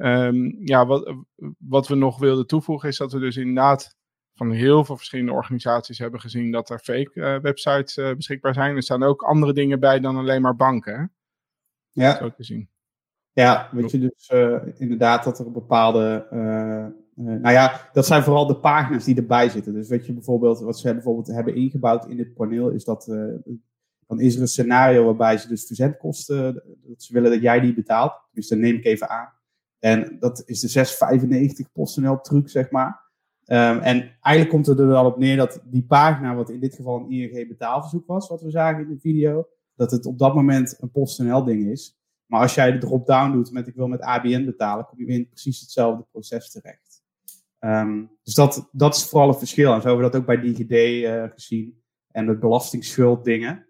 um, 0.00 0.56
ja, 0.64 0.86
wat, 0.86 1.14
wat 1.58 1.88
we 1.88 1.94
nog 1.94 2.18
wilden 2.18 2.46
toevoegen 2.46 2.88
is 2.88 2.96
dat 2.96 3.12
we 3.12 3.18
dus 3.18 3.36
inderdaad 3.36 3.98
van 4.34 4.50
heel 4.50 4.84
veel 4.84 4.96
verschillende 4.96 5.32
organisaties 5.32 5.98
hebben 5.98 6.20
gezien 6.20 6.50
dat 6.50 6.70
er 6.70 6.78
fake 6.78 7.10
uh, 7.14 7.38
websites 7.38 7.96
uh, 7.96 8.14
beschikbaar 8.14 8.54
zijn. 8.54 8.76
Er 8.76 8.82
staan 8.82 9.02
ook 9.02 9.22
andere 9.22 9.52
dingen 9.52 9.80
bij 9.80 10.00
dan 10.00 10.16
alleen 10.16 10.42
maar 10.42 10.56
banken. 10.56 10.94
Hè? 10.94 11.04
Ja. 12.04 12.16
Zo 12.16 12.30
te 12.30 12.44
zien. 12.44 12.68
Ja, 13.32 13.68
weet 13.72 13.90
je 13.90 13.98
dus 13.98 14.30
uh, 14.32 14.56
inderdaad 14.78 15.24
dat 15.24 15.38
er 15.38 15.50
bepaalde. 15.50 16.26
nou 17.14 17.50
ja, 17.50 17.90
dat 17.92 18.06
zijn 18.06 18.22
vooral 18.22 18.46
de 18.46 18.56
pagina's 18.56 19.04
die 19.04 19.16
erbij 19.16 19.48
zitten. 19.48 19.72
Dus 19.72 19.88
weet 19.88 20.06
je 20.06 20.12
bijvoorbeeld, 20.12 20.60
wat 20.60 20.78
ze 20.78 20.92
bijvoorbeeld 20.92 21.26
hebben 21.26 21.54
ingebouwd 21.54 22.06
in 22.06 22.16
dit 22.16 22.34
paneel, 22.34 22.68
is 22.68 22.84
dat. 22.84 23.04
dan 24.06 24.20
is 24.20 24.34
er 24.34 24.40
een 24.40 24.48
scenario 24.48 25.04
waarbij 25.04 25.38
ze 25.38 25.48
dus 25.48 25.66
verzendkosten. 25.66 26.62
dat 26.82 27.02
ze 27.02 27.12
willen 27.12 27.30
dat 27.30 27.42
jij 27.42 27.60
die 27.60 27.74
betaalt. 27.74 28.12
Dus 28.32 28.48
dan 28.48 28.58
neem 28.58 28.76
ik 28.76 28.84
even 28.84 29.08
aan. 29.08 29.32
En 29.80 30.16
dat 30.18 30.42
is 30.46 30.60
de 30.60 30.86
6,95 31.64 31.72
PostNL 31.72 32.20
truc, 32.20 32.48
zeg 32.48 32.70
maar. 32.70 33.08
Um, 33.46 33.78
en 33.78 34.16
eigenlijk 34.20 34.48
komt 34.48 34.66
het 34.66 34.78
er 34.78 34.86
wel 34.86 35.04
op 35.04 35.18
neer 35.18 35.36
dat 35.36 35.60
die 35.64 35.84
pagina, 35.84 36.34
wat 36.34 36.50
in 36.50 36.60
dit 36.60 36.74
geval 36.74 36.96
een 37.00 37.10
ING 37.10 37.48
betaalverzoek 37.48 38.06
was, 38.06 38.28
wat 38.28 38.42
we 38.42 38.50
zagen 38.50 38.82
in 38.82 38.88
de 38.88 39.00
video, 39.00 39.48
dat 39.74 39.90
het 39.90 40.06
op 40.06 40.18
dat 40.18 40.34
moment 40.34 40.76
een 40.80 40.90
PostNL 40.90 41.44
ding 41.44 41.66
is. 41.66 41.98
Maar 42.26 42.40
als 42.40 42.54
jij 42.54 42.72
de 42.72 42.78
drop-down 42.78 43.32
doet 43.32 43.52
met 43.52 43.66
ik 43.66 43.74
wil 43.74 43.88
met 43.88 44.00
ABN 44.00 44.44
betalen, 44.44 44.86
kom 44.86 44.98
je 44.98 45.04
weer 45.04 45.16
in 45.16 45.28
precies 45.28 45.60
hetzelfde 45.60 46.06
proces 46.10 46.50
terecht. 46.50 47.02
Um, 47.60 48.10
dus 48.22 48.34
dat, 48.34 48.68
dat 48.72 48.96
is 48.96 49.04
vooral 49.04 49.28
het 49.28 49.38
verschil. 49.38 49.72
En 49.72 49.80
zo 49.80 49.86
hebben 49.86 50.04
we 50.04 50.10
dat 50.10 50.20
ook 50.20 50.26
bij 50.26 50.40
DigiD 50.40 50.70
uh, 50.70 51.24
gezien. 51.34 51.82
En 52.10 52.26
de 52.26 52.38
belastingsschuld 52.38 53.24
dingen. 53.24 53.66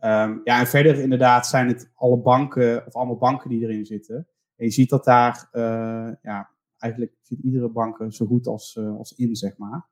Um, 0.00 0.40
ja, 0.44 0.60
en 0.60 0.66
verder 0.66 0.98
inderdaad 0.98 1.46
zijn 1.46 1.68
het 1.68 1.90
alle 1.94 2.18
banken, 2.18 2.86
of 2.86 2.94
allemaal 2.94 3.16
banken 3.16 3.48
die 3.48 3.62
erin 3.62 3.86
zitten. 3.86 4.28
En 4.60 4.66
je 4.66 4.72
ziet 4.72 4.90
dat 4.90 5.04
daar, 5.04 5.48
uh, 5.52 6.10
ja, 6.22 6.50
eigenlijk 6.78 7.16
zit 7.22 7.38
iedere 7.38 7.68
bank 7.68 8.04
zo 8.08 8.26
goed 8.26 8.46
als, 8.46 8.76
uh, 8.76 8.96
als 8.96 9.12
in, 9.12 9.36
zeg 9.36 9.56
maar. 9.56 9.88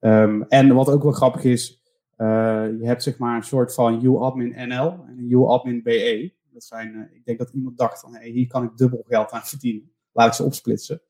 Um, 0.00 0.42
en 0.42 0.74
wat 0.74 0.90
ook 0.90 1.02
wel 1.02 1.12
grappig 1.12 1.44
is, 1.44 1.82
je 2.16 2.80
hebt 2.82 3.02
zeg 3.02 3.18
maar 3.18 3.36
een 3.36 3.42
soort 3.42 3.74
van 3.74 4.04
UAdmin 4.04 4.68
NL 4.68 5.04
en 5.06 5.30
UAdmin 5.30 5.82
BE. 5.82 6.32
Dat 6.52 6.64
zijn, 6.64 7.10
ik 7.12 7.24
denk 7.24 7.38
dat 7.38 7.50
iemand 7.50 7.78
dacht 7.78 8.00
van, 8.00 8.14
hey, 8.14 8.28
hier 8.28 8.46
kan 8.46 8.64
ik 8.64 8.76
dubbel 8.76 9.04
geld 9.06 9.30
aan 9.30 9.42
verdienen. 9.42 9.92
Laat 10.12 10.26
ik 10.26 10.32
ze 10.32 10.44
opsplitsen. 10.44 11.02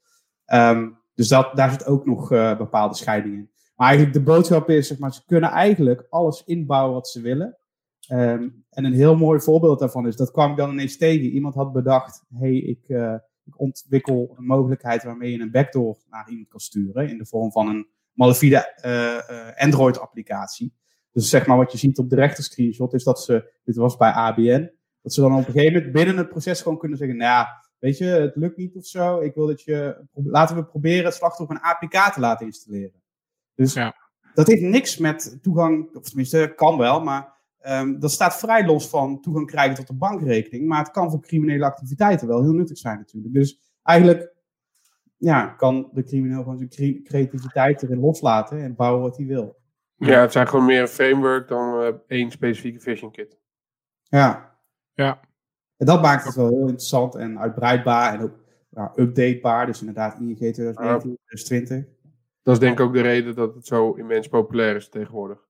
Um, 0.53 0.99
dus 1.15 1.29
dat, 1.29 1.57
daar 1.57 1.71
zit 1.71 1.87
ook 1.87 2.07
nog 2.07 2.29
bepaalde 2.59 2.95
scheiding 2.95 3.35
in. 3.35 3.51
Maar 3.77 3.87
eigenlijk 3.89 4.17
de 4.17 4.33
boodschap 4.33 4.71
is, 4.71 4.89
zeg 4.89 4.99
maar, 4.99 5.15
ze 5.15 5.25
kunnen 5.27 5.51
eigenlijk 5.51 6.07
alles 6.09 6.45
inbouwen 6.45 6.95
wat 6.95 7.09
ze 7.09 7.21
willen. 7.21 7.59
Um, 8.13 8.65
en 8.71 8.85
een 8.85 8.93
heel 8.93 9.17
mooi 9.17 9.41
voorbeeld 9.41 9.79
daarvan 9.79 10.07
is, 10.07 10.17
dat 10.17 10.31
kwam 10.31 10.51
ik 10.51 10.57
dan 10.57 10.71
ineens 10.71 10.97
tegen. 10.97 11.31
Iemand 11.31 11.55
had 11.55 11.73
bedacht, 11.73 12.25
hey, 12.35 12.57
ik, 12.57 12.89
ik 13.45 13.61
ontwikkel 13.61 14.35
een 14.37 14.45
mogelijkheid 14.45 15.03
waarmee 15.03 15.33
je 15.33 15.41
een 15.41 15.51
backdoor 15.51 15.99
naar 16.11 16.29
iemand 16.29 16.49
kan 16.49 16.61
sturen 16.61 17.09
in 17.09 17.19
de 17.19 17.27
vorm 17.27 17.53
van 17.53 17.69
een 17.69 17.89
malafide 18.13 18.75
uh, 18.87 19.65
Android-applicatie. 19.65 20.75
Dus 21.13 21.29
zeg 21.29 21.47
maar 21.47 21.57
wat 21.57 21.73
je 21.73 21.79
ziet 21.79 21.99
op 21.99 22.11
de 22.11 22.17
rechter 22.17 22.45
screenshot 22.45 22.95
is 22.95 23.05
dat 23.05 23.23
ze, 23.23 23.53
dit 23.65 23.77
was 23.77 23.97
bij 23.97 24.11
ABN, 24.11 24.71
dat 25.03 25.13
ze 25.13 25.21
dan 25.21 25.33
op 25.33 25.39
een 25.39 25.45
gegeven 25.45 25.73
moment 25.73 25.93
binnen 25.93 26.17
het 26.17 26.29
proces 26.29 26.63
gewoon 26.63 26.79
kunnen 26.79 26.99
zeggen, 26.99 27.17
nou 27.17 27.31
ja, 27.31 27.49
weet 27.79 27.99
je, 27.99 28.05
het 28.05 28.37
lukt 28.37 28.57
niet 28.57 28.77
of 28.77 28.87
zo. 28.87 29.21
Ik 29.21 29.35
wil 29.35 29.47
dat 29.47 29.63
je, 29.63 30.07
laten 30.15 30.57
we 30.57 30.65
proberen 30.65 31.05
het 31.05 31.15
slachtoffer 31.15 31.57
een 31.57 31.63
APK 31.63 32.13
te 32.13 32.21
laten 32.21 32.47
installeren. 32.47 33.03
Dus 33.55 33.73
ja. 33.73 33.95
dat 34.35 34.47
heeft 34.47 34.63
niks 34.63 34.99
met 34.99 35.39
toegang, 35.43 35.95
of 35.95 36.09
tenminste, 36.09 36.53
kan 36.57 36.79
wel, 36.79 37.01
maar 37.01 37.37
Um, 37.67 38.01
dat 38.01 38.11
staat 38.11 38.39
vrij 38.39 38.67
los 38.67 38.89
van 38.89 39.21
toegang 39.21 39.47
krijgen 39.47 39.77
tot 39.77 39.89
een 39.89 39.99
bankrekening. 39.99 40.69
Maar 40.69 40.79
het 40.79 40.91
kan 40.91 41.11
voor 41.11 41.21
criminele 41.21 41.65
activiteiten 41.65 42.29
wel 42.29 42.43
heel 42.43 42.53
nuttig 42.53 42.79
zijn 42.79 42.99
natuurlijk. 42.99 43.35
Dus 43.35 43.61
eigenlijk 43.83 44.33
ja, 45.17 45.47
kan 45.47 45.91
de 45.93 46.03
crimineel 46.03 46.43
gewoon 46.43 46.59
zijn 46.59 47.03
creativiteit 47.03 47.83
erin 47.83 48.01
loslaten 48.01 48.63
en 48.63 48.75
bouwen 48.75 49.03
wat 49.03 49.17
hij 49.17 49.27
wil. 49.27 49.57
Ja, 49.97 50.21
het 50.21 50.33
zijn 50.33 50.49
gewoon 50.49 50.65
meer 50.65 50.81
een 50.81 50.89
framework 50.89 51.49
dan 51.49 51.83
uh, 51.83 51.89
één 52.07 52.31
specifieke 52.31 52.81
phishing 52.81 53.13
kit. 53.13 53.39
Ja. 54.03 54.59
Ja. 54.95 55.21
En 55.77 55.87
dat 55.87 56.03
maakt 56.03 56.25
het 56.25 56.35
wel 56.35 56.49
heel 56.49 56.61
interessant 56.61 57.15
en 57.15 57.39
uitbreidbaar 57.39 58.15
en 58.15 58.21
ook 58.21 58.35
ja, 58.71 58.93
updatebaar. 58.97 59.67
Dus 59.67 59.81
inderdaad 59.81 60.19
ING 60.21 60.37
2019, 60.37 61.19
2020. 61.25 61.85
Dat 62.43 62.55
is 62.55 62.61
denk 62.61 62.79
ik 62.79 62.85
ook 62.85 62.93
de 62.93 63.01
reden 63.01 63.35
dat 63.35 63.55
het 63.55 63.67
zo 63.67 63.93
immens 63.93 64.29
populair 64.29 64.77
is 64.77 64.89
tegenwoordig. 64.89 65.48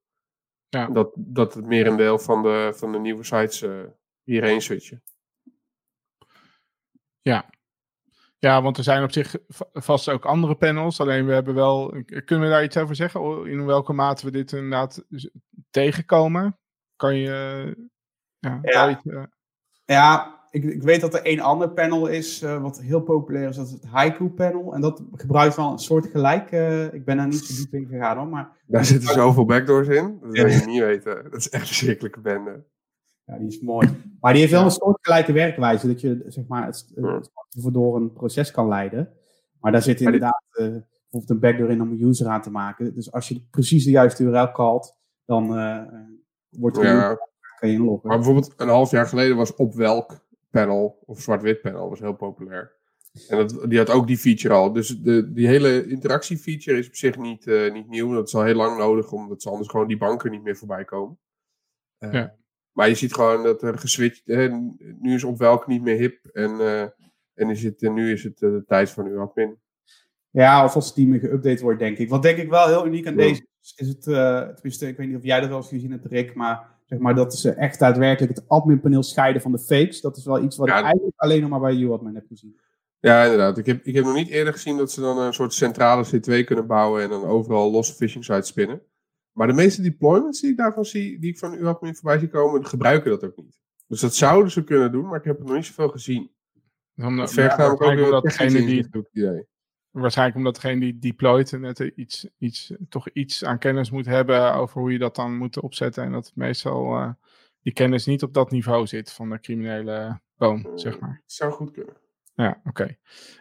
Ja. 0.68 0.86
Dat, 0.86 1.10
dat 1.14 1.54
het 1.54 1.64
merendeel 1.64 2.18
van 2.18 2.42
de, 2.42 2.72
van 2.74 2.92
de 2.92 2.98
nieuwe 2.98 3.24
sites 3.24 3.62
uh, 3.62 3.84
hierheen 4.22 4.60
switchen. 4.60 5.02
Ja. 7.22 7.50
Ja, 8.38 8.62
want 8.62 8.76
er 8.76 8.82
zijn 8.82 9.02
op 9.02 9.12
zich 9.12 9.36
vast 9.72 10.08
ook 10.08 10.24
andere 10.24 10.54
panels. 10.54 11.00
Alleen 11.00 11.26
we 11.26 11.32
hebben 11.32 11.54
wel. 11.54 12.02
Kunnen 12.04 12.48
we 12.48 12.54
daar 12.54 12.64
iets 12.64 12.76
over 12.76 12.96
zeggen? 12.96 13.46
In 13.46 13.66
welke 13.66 13.92
mate 13.92 14.24
we 14.24 14.30
dit 14.30 14.52
inderdaad 14.52 15.04
tegenkomen? 15.70 16.58
Kan 16.96 17.16
je. 17.16 17.74
Ja, 18.38 18.58
ja. 18.62 18.90
Iets, 18.90 19.04
uh... 19.04 19.24
ja 19.84 20.37
ik, 20.50 20.64
ik, 20.64 20.82
weet 20.82 21.00
dat 21.00 21.14
er 21.14 21.22
één 21.22 21.40
ander 21.40 21.70
panel 21.70 22.06
is, 22.06 22.42
uh, 22.42 22.62
wat 22.62 22.80
heel 22.80 23.00
populair 23.00 23.48
is, 23.48 23.56
dat 23.56 23.66
is 23.66 23.72
het 23.72 23.84
Haiku 23.84 24.28
panel. 24.28 24.74
En 24.74 24.80
dat 24.80 25.02
gebruikt 25.12 25.56
wel 25.56 25.72
een 25.72 25.78
soort 25.78 26.06
gelijk. 26.06 26.52
Uh, 26.52 26.92
ik 26.92 27.04
ben 27.04 27.16
daar 27.16 27.26
niet 27.26 27.44
zo 27.44 27.62
diep 27.62 27.74
in 27.74 27.86
gegaan 27.86 28.16
hoor, 28.16 28.28
maar... 28.28 28.56
Daar 28.66 28.84
zitten 28.84 29.08
zoveel 29.14 29.44
backdoors 29.44 29.88
in, 29.88 30.18
dat 30.20 30.30
wil 30.30 30.46
je 30.46 30.66
niet 30.66 30.80
weten. 30.80 31.24
Dat 31.30 31.40
is 31.40 31.48
echt 31.48 31.62
een 31.62 31.68
verschrikkelijke 31.68 32.20
bende. 32.20 32.64
Ja, 33.24 33.38
die 33.38 33.46
is 33.46 33.60
mooi. 33.60 33.88
Maar 34.20 34.32
die 34.32 34.40
heeft 34.40 34.52
wel 34.52 34.64
een 34.64 34.70
soort 34.70 34.98
gelijke 35.00 35.32
werkwijze, 35.32 35.86
dat 35.86 36.00
je 36.00 36.24
zeg 36.26 36.46
maar, 36.46 36.66
het, 36.66 36.92
het 36.94 37.74
door 37.74 37.96
een 37.96 38.12
proces 38.12 38.50
kan 38.50 38.68
leiden. 38.68 39.12
Maar 39.60 39.72
daar 39.72 39.82
zit 39.82 40.00
inderdaad 40.00 40.42
uh, 40.52 40.66
bijvoorbeeld 40.66 41.30
een 41.30 41.40
backdoor 41.40 41.70
in 41.70 41.82
om 41.82 41.90
een 41.90 42.02
user 42.02 42.26
aan 42.26 42.42
te 42.42 42.50
maken. 42.50 42.94
Dus 42.94 43.12
als 43.12 43.28
je 43.28 43.46
precies 43.50 43.84
de 43.84 43.90
juiste 43.90 44.22
URL 44.22 44.52
calt, 44.52 44.96
dan 45.24 45.46
wordt 46.50 46.76
het 46.76 46.86
ja. 46.86 47.18
kan 47.58 47.68
je 47.68 47.74
inloggen. 47.74 48.08
Maar 48.08 48.16
bijvoorbeeld 48.16 48.52
een 48.56 48.68
half 48.68 48.90
jaar 48.90 49.06
geleden 49.06 49.36
was 49.36 49.54
op 49.54 49.74
welk 49.74 50.27
panel 50.50 51.02
of 51.06 51.20
zwart-wit 51.20 51.60
panel 51.60 51.88
was 51.88 52.00
heel 52.00 52.16
populair. 52.16 52.76
En 53.28 53.36
dat, 53.36 53.64
die 53.68 53.78
had 53.78 53.90
ook 53.90 54.06
die 54.06 54.18
feature 54.18 54.54
al. 54.54 54.72
Dus 54.72 54.88
de, 54.88 55.32
die 55.32 55.46
hele 55.46 55.86
interactiefeature 55.86 56.78
is 56.78 56.86
op 56.86 56.94
zich 56.94 57.18
niet, 57.18 57.46
uh, 57.46 57.72
niet 57.72 57.88
nieuw. 57.88 58.12
Dat 58.12 58.26
is 58.26 58.34
al 58.34 58.44
heel 58.44 58.54
lang 58.54 58.78
nodig, 58.78 59.12
omdat 59.12 59.42
ze 59.42 59.50
anders 59.50 59.68
gewoon 59.68 59.88
die 59.88 59.98
banken 59.98 60.30
niet 60.30 60.42
meer 60.42 60.56
voorbij 60.56 60.84
komen. 60.84 61.18
Uh, 61.98 62.12
ja. 62.12 62.36
Maar 62.72 62.88
je 62.88 62.94
ziet 62.94 63.14
gewoon 63.14 63.42
dat 63.42 63.62
er 63.62 63.78
geswitcht... 63.78 64.22
Hè, 64.24 64.48
nu 64.98 65.14
is 65.14 65.24
op 65.24 65.38
welk 65.38 65.66
niet 65.66 65.82
meer 65.82 65.96
hip. 65.96 66.26
En, 66.26 66.50
uh, 66.50 66.82
en 67.34 67.50
is 67.50 67.62
het, 67.62 67.80
nu 67.80 68.12
is 68.12 68.24
het 68.24 68.38
de 68.38 68.64
tijd 68.66 68.90
van 68.90 69.06
uw 69.06 69.20
admin. 69.20 69.58
Ja, 70.30 70.64
of 70.64 70.74
als 70.74 70.94
die 70.94 71.06
meer 71.06 71.20
geüpdate 71.20 71.62
wordt, 71.62 71.78
denk 71.78 71.98
ik. 71.98 72.08
Wat 72.08 72.22
denk 72.22 72.38
ik 72.38 72.50
wel 72.50 72.66
heel 72.66 72.86
uniek 72.86 73.06
aan 73.06 73.16
ja. 73.16 73.18
deze 73.18 73.46
is, 73.62 73.72
is 73.76 73.88
het... 73.88 74.02
tenminste, 74.54 74.88
ik 74.88 74.96
weet 74.96 75.08
niet 75.08 75.16
of 75.16 75.24
jij 75.24 75.40
dat 75.40 75.48
wel 75.48 75.58
eens 75.58 75.68
gezien 75.68 75.90
hebt, 75.90 76.06
Rick, 76.06 76.34
maar... 76.34 76.76
Zeg 76.88 76.98
maar 76.98 77.14
dat 77.14 77.34
ze 77.34 77.50
echt 77.50 77.78
daadwerkelijk 77.78 78.34
het 78.34 78.48
adminpaneel 78.48 79.02
scheiden 79.02 79.42
van 79.42 79.52
de 79.52 79.58
fakes. 79.58 80.00
Dat 80.00 80.16
is 80.16 80.24
wel 80.24 80.42
iets 80.42 80.56
wat 80.56 80.68
ja, 80.68 80.78
ik 80.78 80.84
eigenlijk 80.84 81.20
alleen 81.20 81.40
nog 81.40 81.50
maar 81.50 81.60
bij 81.60 81.76
UAdmin 81.76 82.14
heb 82.14 82.26
gezien. 82.28 82.58
Ja, 83.00 83.22
inderdaad. 83.22 83.58
Ik 83.58 83.66
heb, 83.66 83.84
ik 83.84 83.94
heb 83.94 84.04
nog 84.04 84.14
niet 84.14 84.28
eerder 84.28 84.52
gezien 84.52 84.76
dat 84.76 84.92
ze 84.92 85.00
dan 85.00 85.18
een 85.18 85.32
soort 85.32 85.54
centrale 85.54 86.06
C2 86.06 86.44
kunnen 86.44 86.66
bouwen 86.66 87.02
en 87.02 87.08
dan 87.08 87.24
overal 87.24 87.70
losse 87.70 87.94
phishing 87.94 88.24
sites 88.24 88.48
spinnen. 88.48 88.82
Maar 89.32 89.46
de 89.46 89.52
meeste 89.52 89.82
deployments 89.82 90.40
die 90.40 90.50
ik 90.50 90.56
daarvan 90.56 90.84
zie, 90.84 91.18
die 91.18 91.30
ik 91.30 91.38
van 91.38 91.54
UAdmin 91.54 91.94
voorbij 91.94 92.18
zie 92.18 92.28
komen, 92.28 92.66
gebruiken 92.66 93.10
dat 93.10 93.24
ook 93.24 93.36
niet. 93.36 93.60
Dus 93.86 94.00
dat 94.00 94.14
zouden 94.14 94.50
ze 94.50 94.64
kunnen 94.64 94.92
doen, 94.92 95.06
maar 95.06 95.18
ik 95.18 95.24
heb 95.24 95.38
het 95.38 95.46
nog 95.46 95.56
niet 95.56 95.66
zoveel 95.66 95.88
gezien. 95.88 96.30
Dan, 96.94 97.16
dat 97.16 97.32
vergt 97.32 97.56
ja, 97.56 97.62
namelijk 97.62 98.00
ook 98.00 98.10
dat 98.10 98.22
degene 98.22 98.66
die, 98.66 98.88
idee. 99.12 99.46
Waarschijnlijk 100.00 100.36
omdat 100.36 100.54
degene 100.54 100.80
die 100.80 100.98
deployt 100.98 101.52
net 101.52 101.78
iets, 101.78 102.28
iets, 102.38 102.72
toch 102.88 103.08
iets 103.08 103.44
aan 103.44 103.58
kennis 103.58 103.90
moet 103.90 104.06
hebben 104.06 104.54
over 104.54 104.80
hoe 104.80 104.92
je 104.92 104.98
dat 104.98 105.16
dan 105.16 105.36
moet 105.36 105.60
opzetten. 105.60 106.04
En 106.04 106.12
dat 106.12 106.32
meestal 106.34 106.96
uh, 106.96 107.10
die 107.62 107.72
kennis 107.72 108.06
niet 108.06 108.22
op 108.22 108.34
dat 108.34 108.50
niveau 108.50 108.86
zit 108.86 109.12
van 109.12 109.30
de 109.30 109.40
criminele 109.40 110.20
boom, 110.36 110.66
zeg 110.74 111.00
maar. 111.00 111.22
Zou 111.26 111.52
goed 111.52 111.70
kunnen. 111.70 111.96
Ja, 112.34 112.60
oké. 112.64 112.96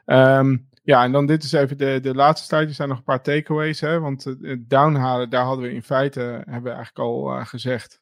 Okay. 0.05 0.37
Um, 0.39 0.69
ja, 0.83 1.03
en 1.03 1.11
dan 1.11 1.25
dit 1.25 1.43
is 1.43 1.51
even 1.51 1.77
de, 1.77 1.99
de 2.01 2.15
laatste 2.15 2.47
slide. 2.47 2.65
Er 2.65 2.73
zijn 2.73 2.89
nog 2.89 2.97
een 2.97 3.03
paar 3.03 3.23
takeaways. 3.23 3.79
Hè? 3.79 3.99
Want 3.99 4.23
het 4.23 4.69
downhalen, 4.69 5.29
daar 5.29 5.45
hadden 5.45 5.65
we 5.65 5.73
in 5.73 5.83
feite, 5.83 6.19
hebben 6.21 6.63
we 6.63 6.69
eigenlijk 6.69 6.99
al 6.99 7.39
uh, 7.39 7.45
gezegd, 7.45 8.01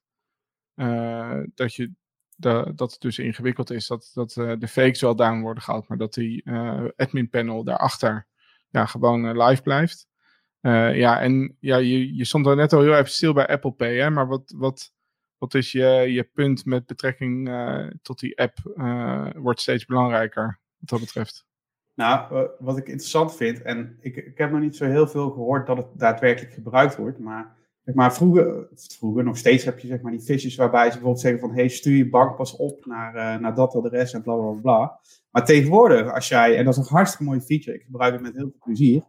dat, 1.55 1.73
je, 1.75 1.91
de, 2.35 2.71
dat 2.75 2.91
het 2.91 3.01
dus 3.01 3.19
ingewikkeld 3.19 3.71
is 3.71 3.87
dat, 3.87 4.11
dat 4.13 4.35
uh, 4.35 4.53
de 4.59 4.67
fakes 4.67 5.01
wel 5.01 5.15
down 5.15 5.41
worden 5.41 5.63
gehaald, 5.63 5.87
maar 5.87 5.97
dat 5.97 6.13
die 6.13 6.51
admin 6.95 7.29
panel 7.29 7.63
daarachter 7.63 8.27
ja, 8.75 8.85
gewoon 8.85 9.37
live 9.37 9.61
blijft. 9.61 10.07
ja, 10.93 11.21
en 11.21 11.57
ja, 11.59 11.77
je, 11.77 12.15
je 12.15 12.25
stond 12.25 12.45
er 12.45 12.55
net 12.55 12.73
al 12.73 12.81
heel 12.81 12.95
even 12.95 13.11
stil 13.11 13.33
bij 13.33 13.47
Apple 13.47 13.71
Pay, 13.71 13.95
hè? 13.97 14.09
maar 14.09 14.27
wat, 14.27 14.53
wat, 14.57 14.93
wat 15.37 15.53
is 15.53 15.71
je, 15.71 15.85
je 15.87 16.23
punt 16.23 16.65
met 16.65 16.85
betrekking 16.85 17.49
tot 18.01 18.19
die 18.19 18.39
app 18.39 18.57
wordt 19.37 19.61
steeds 19.61 19.85
belangrijker? 19.85 20.59
wat 20.79 20.89
dat 20.89 20.99
betreft? 20.99 21.45
Nou, 21.93 22.49
wat 22.59 22.77
ik 22.77 22.87
interessant 22.87 23.35
vind, 23.35 23.61
en 23.61 23.97
ik, 23.99 24.15
ik 24.15 24.37
heb 24.37 24.51
nog 24.51 24.61
niet 24.61 24.75
zo 24.75 24.85
heel 24.85 25.07
veel 25.07 25.29
gehoord 25.29 25.67
dat 25.67 25.77
het 25.77 25.87
daadwerkelijk 25.93 26.53
gebruikt 26.53 26.95
wordt, 26.95 27.19
maar, 27.19 27.55
zeg 27.85 27.95
maar 27.95 28.13
vroeger, 28.13 28.67
vroeger, 28.75 29.23
nog 29.23 29.37
steeds 29.37 29.63
heb 29.63 29.79
je 29.79 29.87
zeg 29.87 30.01
maar 30.01 30.11
die 30.11 30.21
visjes 30.21 30.55
waarbij 30.55 30.83
ze 30.83 30.91
bijvoorbeeld 30.91 31.19
zeggen 31.19 31.39
van, 31.39 31.53
hey, 31.53 31.67
stuur 31.67 31.97
je 31.97 32.09
bankpas 32.09 32.55
op 32.55 32.85
naar, 32.85 33.15
uh, 33.15 33.41
naar 33.41 33.55
dat 33.55 33.75
adres 33.75 34.13
en 34.13 34.21
bla 34.21 34.35
bla 34.35 34.51
bla. 34.61 34.99
Maar 35.31 35.45
tegenwoordig, 35.45 36.13
als 36.13 36.27
jij, 36.27 36.57
en 36.57 36.65
dat 36.65 36.77
is 36.77 36.79
een 36.79 36.95
hartstikke 36.95 37.23
mooie 37.23 37.41
feature, 37.41 37.77
ik 37.77 37.83
gebruik 37.83 38.13
het 38.13 38.21
met 38.21 38.35
heel 38.35 38.49
veel 38.49 38.59
plezier, 38.63 39.03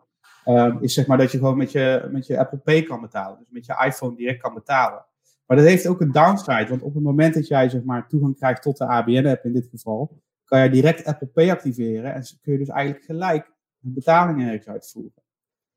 um, 0.47 0.83
is 0.83 0.95
zeg 0.95 1.07
maar 1.07 1.19
dat 1.19 1.33
je 1.33 1.39
gewoon 1.39 1.57
met 1.57 1.73
je, 1.73 2.09
met 2.11 2.27
je 2.27 2.39
Apple 2.39 2.59
Pay 2.59 2.83
kan 2.83 3.01
betalen, 3.01 3.39
dus 3.39 3.51
met 3.51 3.67
je 3.67 3.85
iPhone 3.87 4.17
direct 4.17 4.41
kan 4.41 4.55
betalen. 4.55 5.07
Maar 5.47 5.57
dat 5.57 5.67
heeft 5.67 5.87
ook 5.87 6.01
een 6.01 6.13
downside, 6.13 6.67
want 6.69 6.83
op 6.83 6.95
het 6.95 7.03
moment 7.03 7.35
dat 7.35 7.47
jij 7.47 7.69
zeg 7.69 7.83
maar 7.83 8.09
toegang 8.09 8.37
krijgt 8.37 8.63
tot 8.63 8.77
de 8.77 8.87
ABN-app 8.87 9.45
in 9.45 9.53
dit 9.53 9.69
geval, 9.71 10.23
kan 10.45 10.63
je 10.63 10.71
direct 10.71 11.05
Apple 11.05 11.27
Pay 11.27 11.51
activeren 11.51 12.15
en 12.15 12.23
kun 12.43 12.53
je 12.53 12.59
dus 12.59 12.69
eigenlijk 12.69 13.05
gelijk 13.05 13.53
betalingen 13.79 14.49
ergens 14.49 14.69
uitvoeren. 14.69 15.23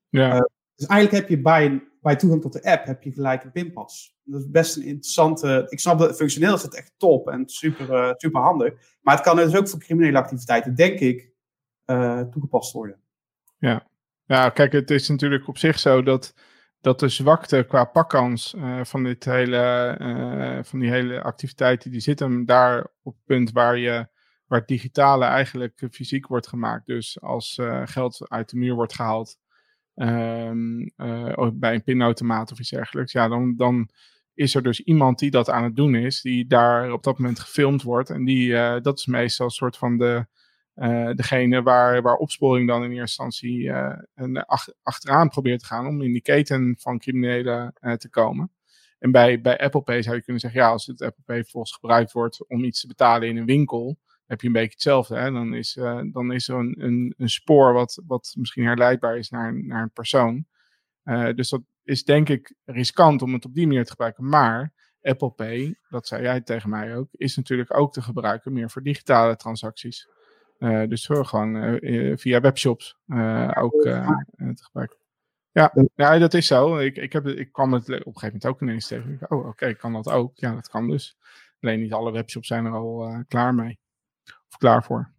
Ja. 0.10 0.36
Uh, 0.36 0.42
dus 0.80 0.88
eigenlijk 0.88 1.22
heb 1.22 1.38
je 1.38 1.42
bij, 1.42 1.84
bij 2.02 2.16
toegang 2.16 2.42
tot 2.42 2.54
de 2.54 2.64
app 2.64 2.86
heb 2.86 3.04
je 3.04 3.12
gelijk 3.12 3.44
een 3.44 3.52
pinpas. 3.52 4.18
Dat 4.24 4.42
is 4.42 4.50
best 4.50 4.76
een 4.76 4.84
interessante. 4.84 5.66
Ik 5.70 5.80
snap 5.80 6.00
dat 6.00 6.16
functioneel 6.16 6.54
is 6.54 6.62
het 6.62 6.76
echt 6.76 6.94
top 6.98 7.30
en 7.30 7.50
super, 7.50 7.90
uh, 7.90 8.12
super 8.16 8.42
handig. 8.42 8.74
Maar 9.02 9.16
het 9.16 9.24
kan 9.24 9.36
dus 9.36 9.56
ook 9.56 9.70
voor 9.70 9.80
criminele 9.80 10.18
activiteiten, 10.18 10.76
denk 10.76 11.00
ik, 11.00 11.32
uh, 11.86 12.22
toegepast 12.22 12.74
worden. 12.74 13.00
Ja. 13.58 13.88
ja, 14.26 14.50
kijk, 14.50 14.72
het 14.72 14.92
is 14.92 15.10
natuurlijk 15.10 15.48
op 15.48 15.58
zich 15.58 15.80
zo 15.80 16.04
dat, 16.04 16.34
dat 16.82 17.00
de 17.00 17.10
zwakte 17.10 17.66
qua 17.68 17.84
pakkans 17.84 18.56
van, 18.82 19.04
dit 19.04 19.26
hele, 19.26 20.62
van 20.64 20.80
die 20.80 20.90
hele 20.90 21.22
activiteiten, 21.22 21.92
die 21.92 22.00
zit 22.00 22.20
hem 22.20 22.46
daar 22.46 22.88
op 23.02 23.14
het 23.14 23.26
punt 23.26 23.52
waar 23.52 23.78
je 23.78 24.08
waar 24.46 24.60
het 24.60 24.68
digitale 24.68 25.26
eigenlijk 25.26 25.88
fysiek 25.92 26.28
wordt 26.28 26.48
gemaakt. 26.48 26.86
Dus 26.86 27.22
als 27.22 27.60
geld 27.86 28.30
uit 28.30 28.50
de 28.50 28.58
muur 28.58 28.74
wordt 28.74 28.96
gehaald 28.96 29.38
um, 30.02 30.92
uh, 30.98 31.50
bij 31.54 31.74
een 31.74 31.84
pinautomaat 31.84 32.52
of 32.52 32.60
iets 32.60 32.70
dergelijks, 32.70 33.12
ja, 33.12 33.28
dan, 33.28 33.56
dan 33.56 33.90
is 34.34 34.56
er 34.56 34.64
dus 34.64 34.80
iemand 34.80 35.20
die 35.20 35.32
dat 35.32 35.50
aan 35.50 35.64
het 35.64 35.76
doen 35.76 35.96
is, 35.96 36.22
die 36.22 36.48
daar 36.48 36.92
op 36.92 37.04
dat 37.04 37.20
moment 37.20 37.40
gefilmd 37.40 37.82
wordt. 37.82 38.10
En 38.10 38.26
die, 38.26 38.48
uh, 38.48 38.76
dat 38.82 38.98
is 38.98 39.06
meestal 39.06 39.46
een 39.46 39.52
soort 39.52 39.78
van 39.78 39.98
de, 39.98 40.26
degene 41.16 41.62
waar, 41.62 42.02
waar 42.02 42.16
opsporing 42.16 42.68
dan 42.68 42.84
in 42.84 42.92
eerste 42.92 43.24
instantie 43.24 43.70
een 44.16 44.38
ach, 44.46 44.68
achteraan 44.84 45.30
probeert 45.30 45.60
te 45.60 45.66
gaan 45.66 45.88
om 45.88 46.02
in 46.02 46.12
die 46.12 46.22
keten 46.22 46.76
van 46.80 47.00
criminelen 47.00 47.74
te 47.98 48.10
komen. 48.10 48.52
En 49.00 49.12
bij, 49.12 49.42
bij 49.42 49.60
Apple 49.60 49.82
Pay 49.82 50.02
zou 50.02 50.16
je 50.16 50.24
kunnen 50.24 50.42
zeggen, 50.42 50.62
ja, 50.62 50.70
als 50.70 50.86
het 50.86 51.02
Apple 51.02 51.24
Pay 51.26 51.44
volgens 51.44 51.74
gebruikt 51.74 52.12
wordt 52.12 52.48
om 52.48 52.64
iets 52.64 52.82
te 52.82 52.88
betalen 52.88 53.28
in 53.28 53.38
een 53.38 53.46
winkel, 53.46 53.98
heb 54.30 54.42
je 54.42 54.48
een 54.48 54.54
beetje 54.54 54.74
hetzelfde. 54.74 55.16
Hè? 55.16 55.32
Dan, 55.32 55.54
is, 55.54 55.76
uh, 55.76 56.02
dan 56.04 56.32
is 56.32 56.48
er 56.48 56.56
een, 56.56 56.76
een, 56.78 57.14
een, 57.18 57.30
spoor 57.30 57.74
wat, 57.74 58.02
wat 58.08 58.34
misschien 58.38 58.66
herleidbaar 58.66 59.18
is 59.18 59.30
naar, 59.30 59.64
naar 59.64 59.82
een 59.82 59.92
persoon. 59.92 60.46
Uh, 61.04 61.34
dus 61.34 61.50
dat 61.50 61.62
is 61.84 62.04
denk 62.04 62.30
ik 62.30 62.54
riskant 62.66 63.22
om 63.22 63.34
het 63.34 63.46
op 63.46 63.54
die 63.54 63.68
manier 63.68 63.84
te 63.84 63.92
gebruiken. 63.92 64.30
Maar 64.30 64.74
Apple 65.02 65.32
Pay, 65.32 65.76
dat 65.90 66.08
zei 66.08 66.22
jij 66.22 66.42
tegen 66.42 66.70
mij 66.70 66.96
ook, 66.96 67.08
is 67.12 67.36
natuurlijk 67.36 67.78
ook 67.78 67.94
te 67.94 68.02
gebruiken 68.02 68.54
meer 68.54 68.70
voor 68.70 68.84
digitale 68.84 69.36
transacties. 69.36 70.08
Uh, 70.60 70.88
dus 70.88 71.06
gewoon 71.12 71.80
via 72.18 72.42
webshops 72.42 72.98
ook 73.58 73.82
te 73.82 74.54
gebruiken. 74.56 74.98
Ja, 75.52 75.74
ja, 75.96 76.18
dat 76.18 76.34
is 76.34 76.48
zo. 76.48 76.78
Ik, 76.78 76.98
ik, 76.98 77.14
heb, 77.14 77.28
ik 77.28 77.52
kwam 77.52 77.74
het 77.74 77.84
op 77.84 77.90
een 77.90 77.98
gegeven 77.98 78.26
moment 78.26 78.46
ook 78.46 78.62
ineens 78.62 78.88
tegen. 78.88 79.20
Oh, 79.28 79.48
oké, 79.48 79.74
kan 79.74 79.94
dat 79.94 80.10
ook? 80.10 80.32
Ja, 80.36 80.54
dat 80.54 80.70
kan 80.70 80.88
dus. 80.88 81.18
Alleen 81.60 81.80
niet 81.80 81.94
alle 81.94 82.12
webshops 82.12 82.48
zijn 82.48 82.66
er 82.66 82.72
al 82.72 83.24
klaar 83.28 83.56
mee 83.56 83.80
of 84.50 84.58
klaar 84.58 84.84
voor. 84.84 85.12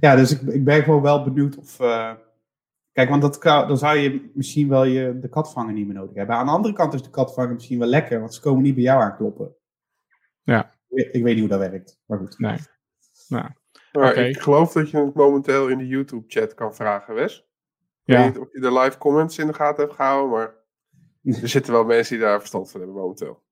Ja, 0.00 0.16
dus 0.16 0.30
ik, 0.30 0.40
ik 0.40 0.64
ben 0.64 0.82
gewoon 0.82 1.02
wel 1.02 1.24
benieuwd 1.24 1.56
of. 1.56 1.80
Uh, 1.80 2.12
kijk, 2.92 3.08
want 3.08 3.22
dat, 3.22 3.42
dan 3.42 3.78
zou 3.78 3.96
je 3.96 4.30
misschien 4.34 4.68
wel 4.68 4.84
je, 4.84 5.18
de 5.18 5.28
katvanger 5.28 5.72
niet 5.72 5.86
meer 5.86 5.94
nodig 5.94 6.14
hebben. 6.14 6.36
Aan 6.36 6.46
de 6.46 6.52
andere 6.52 6.74
kant 6.74 6.94
is 6.94 7.02
de 7.02 7.10
katvanger 7.10 7.54
misschien 7.54 7.78
wel 7.78 7.88
lekker, 7.88 8.20
want 8.20 8.34
ze 8.34 8.40
komen 8.40 8.62
niet 8.62 8.74
bij 8.74 8.82
jou 8.82 9.02
aankloppen. 9.02 9.54
Ja. 10.42 10.74
Ik, 10.88 11.12
ik 11.12 11.22
weet 11.22 11.32
niet 11.32 11.48
hoe 11.48 11.58
dat 11.58 11.70
werkt, 11.70 12.00
maar 12.06 12.18
goed. 12.18 12.38
Nee. 12.38 12.58
Nou, 13.28 13.50
maar 13.92 14.16
Ik 14.16 14.40
geloof 14.40 14.72
dat 14.72 14.90
je 14.90 14.98
het 14.98 15.14
momenteel 15.14 15.68
in 15.68 15.78
de 15.78 15.86
YouTube-chat 15.86 16.54
kan 16.54 16.74
vragen, 16.74 17.14
Wes. 17.14 17.36
Ik 18.04 18.14
ja. 18.14 18.22
weet 18.22 18.34
niet 18.34 18.42
of 18.42 18.52
je 18.52 18.60
de 18.60 18.72
live 18.72 18.98
comments 18.98 19.38
in 19.38 19.46
de 19.46 19.54
gaten 19.54 19.84
hebt 19.84 19.96
gehouden, 19.96 20.30
maar 20.30 20.54
er 21.42 21.48
zitten 21.48 21.72
wel 21.72 21.84
mensen 21.84 22.16
die 22.16 22.24
daar 22.24 22.38
verstand 22.38 22.70
van 22.70 22.80
hebben 22.80 22.98
momenteel. 22.98 23.42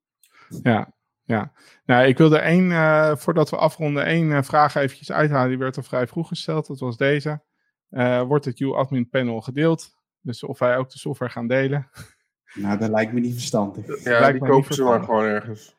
Ja, 0.63 0.96
ja, 1.27 1.53
nou, 1.85 2.07
ik 2.07 2.19
wilde 2.19 2.39
één, 2.39 2.71
uh, 2.71 3.17
voordat 3.17 3.51
we 3.51 3.57
afronden, 3.57 4.05
één 4.05 4.31
uh, 4.31 4.43
vraag 4.43 4.75
eventjes 4.75 5.13
uithalen. 5.13 5.49
Die 5.49 5.59
werd 5.59 5.77
al 5.77 5.83
vrij 5.83 6.07
vroeg 6.07 6.29
gesteld. 6.29 6.67
Dat 6.67 6.79
was 6.79 6.97
deze. 6.97 7.43
Uh, 7.91 8.23
wordt 8.23 8.45
het 8.45 8.61
U-admin 8.61 9.09
panel 9.09 9.41
gedeeld? 9.41 9.97
Dus 10.21 10.43
of 10.45 10.59
wij 10.59 10.77
ook 10.77 10.91
de 10.91 10.99
software 10.99 11.33
gaan 11.33 11.47
delen? 11.47 11.89
Nou, 12.55 12.79
dat 12.79 12.91
lijkt 12.91 13.13
me 13.13 13.21
niet 13.21 13.33
verstandig. 13.33 14.05
Ja, 14.05 14.21
lijkt 14.21 14.41
die 14.41 14.49
kopen 14.49 14.75
ze 14.75 14.83
maar 14.83 15.03
gewoon 15.03 15.25
ergens. 15.25 15.77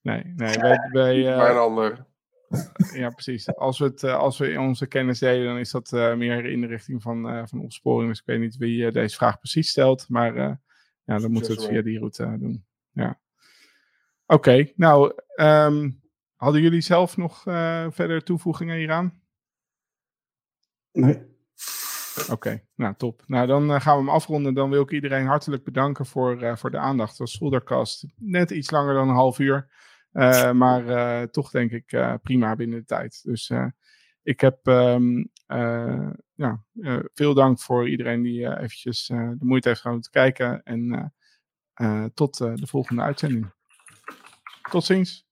Nee, 0.00 0.22
nee, 0.36 0.58
wij... 0.58 0.88
wij 0.92 1.22
Bij 1.22 1.50
een 1.50 1.56
ander. 1.56 2.06
Ja, 2.92 3.10
precies. 3.10 3.56
Als 3.56 3.78
we, 3.78 3.84
het, 3.84 4.04
als 4.04 4.38
we 4.38 4.60
onze 4.60 4.86
kennis 4.86 5.18
delen, 5.18 5.46
dan 5.46 5.58
is 5.58 5.70
dat 5.70 5.90
meer 5.90 6.44
in 6.44 6.60
de 6.60 6.66
richting 6.66 7.02
van, 7.02 7.48
van 7.48 7.60
opsporing. 7.60 8.08
Dus 8.08 8.18
ik 8.18 8.26
weet 8.26 8.40
niet 8.40 8.56
wie 8.56 8.90
deze 8.90 9.16
vraag 9.16 9.38
precies 9.38 9.70
stelt, 9.70 10.08
maar 10.08 10.36
ja, 11.04 11.18
dan 11.18 11.30
moeten 11.30 11.54
we 11.54 11.60
het 11.60 11.70
via 11.70 11.82
die 11.82 11.98
route 11.98 12.36
doen. 12.38 12.64
Ja. 12.92 13.18
Oké, 14.30 14.72
nou, 14.76 15.12
um, 15.36 16.00
hadden 16.36 16.62
jullie 16.62 16.80
zelf 16.80 17.16
nog 17.16 17.46
uh, 17.46 17.86
verder 17.90 18.22
toevoegingen 18.24 18.76
hieraan? 18.76 19.20
Nee. 20.92 21.36
Oké, 22.20 22.32
okay, 22.32 22.64
nou 22.74 22.94
top. 22.96 23.22
Nou, 23.26 23.46
dan 23.46 23.70
uh, 23.70 23.80
gaan 23.80 23.96
we 23.96 24.04
hem 24.04 24.14
afronden. 24.14 24.54
Dan 24.54 24.70
wil 24.70 24.82
ik 24.82 24.90
iedereen 24.90 25.26
hartelijk 25.26 25.64
bedanken 25.64 26.06
voor, 26.06 26.42
uh, 26.42 26.56
voor 26.56 26.70
de 26.70 26.78
aandacht. 26.78 27.18
Het 27.18 27.38
was 27.68 28.06
net 28.16 28.50
iets 28.50 28.70
langer 28.70 28.94
dan 28.94 29.08
een 29.08 29.14
half 29.14 29.38
uur. 29.38 29.68
maar 30.54 31.30
toch 31.30 31.50
denk 31.50 31.70
ik 31.70 32.18
prima 32.22 32.56
binnen 32.56 32.78
de 32.78 32.84
tijd. 32.84 33.20
Dus 33.22 33.52
ik 34.22 34.40
heb 34.40 34.66
um, 34.66 35.30
ja, 36.34 36.64
veel 37.14 37.34
dank 37.34 37.60
voor 37.60 37.88
iedereen 37.88 38.22
die 38.22 38.58
eventjes 38.58 39.06
de 39.06 39.36
moeite 39.38 39.68
heeft 39.68 39.80
genomen 39.80 40.02
te 40.02 40.10
kijken. 40.10 40.62
En 40.62 41.12
tot 42.14 42.38
de 42.38 42.66
volgende 42.66 43.02
uitzending. 43.02 43.56
Tot 44.68 44.84
ziens. 44.84 45.27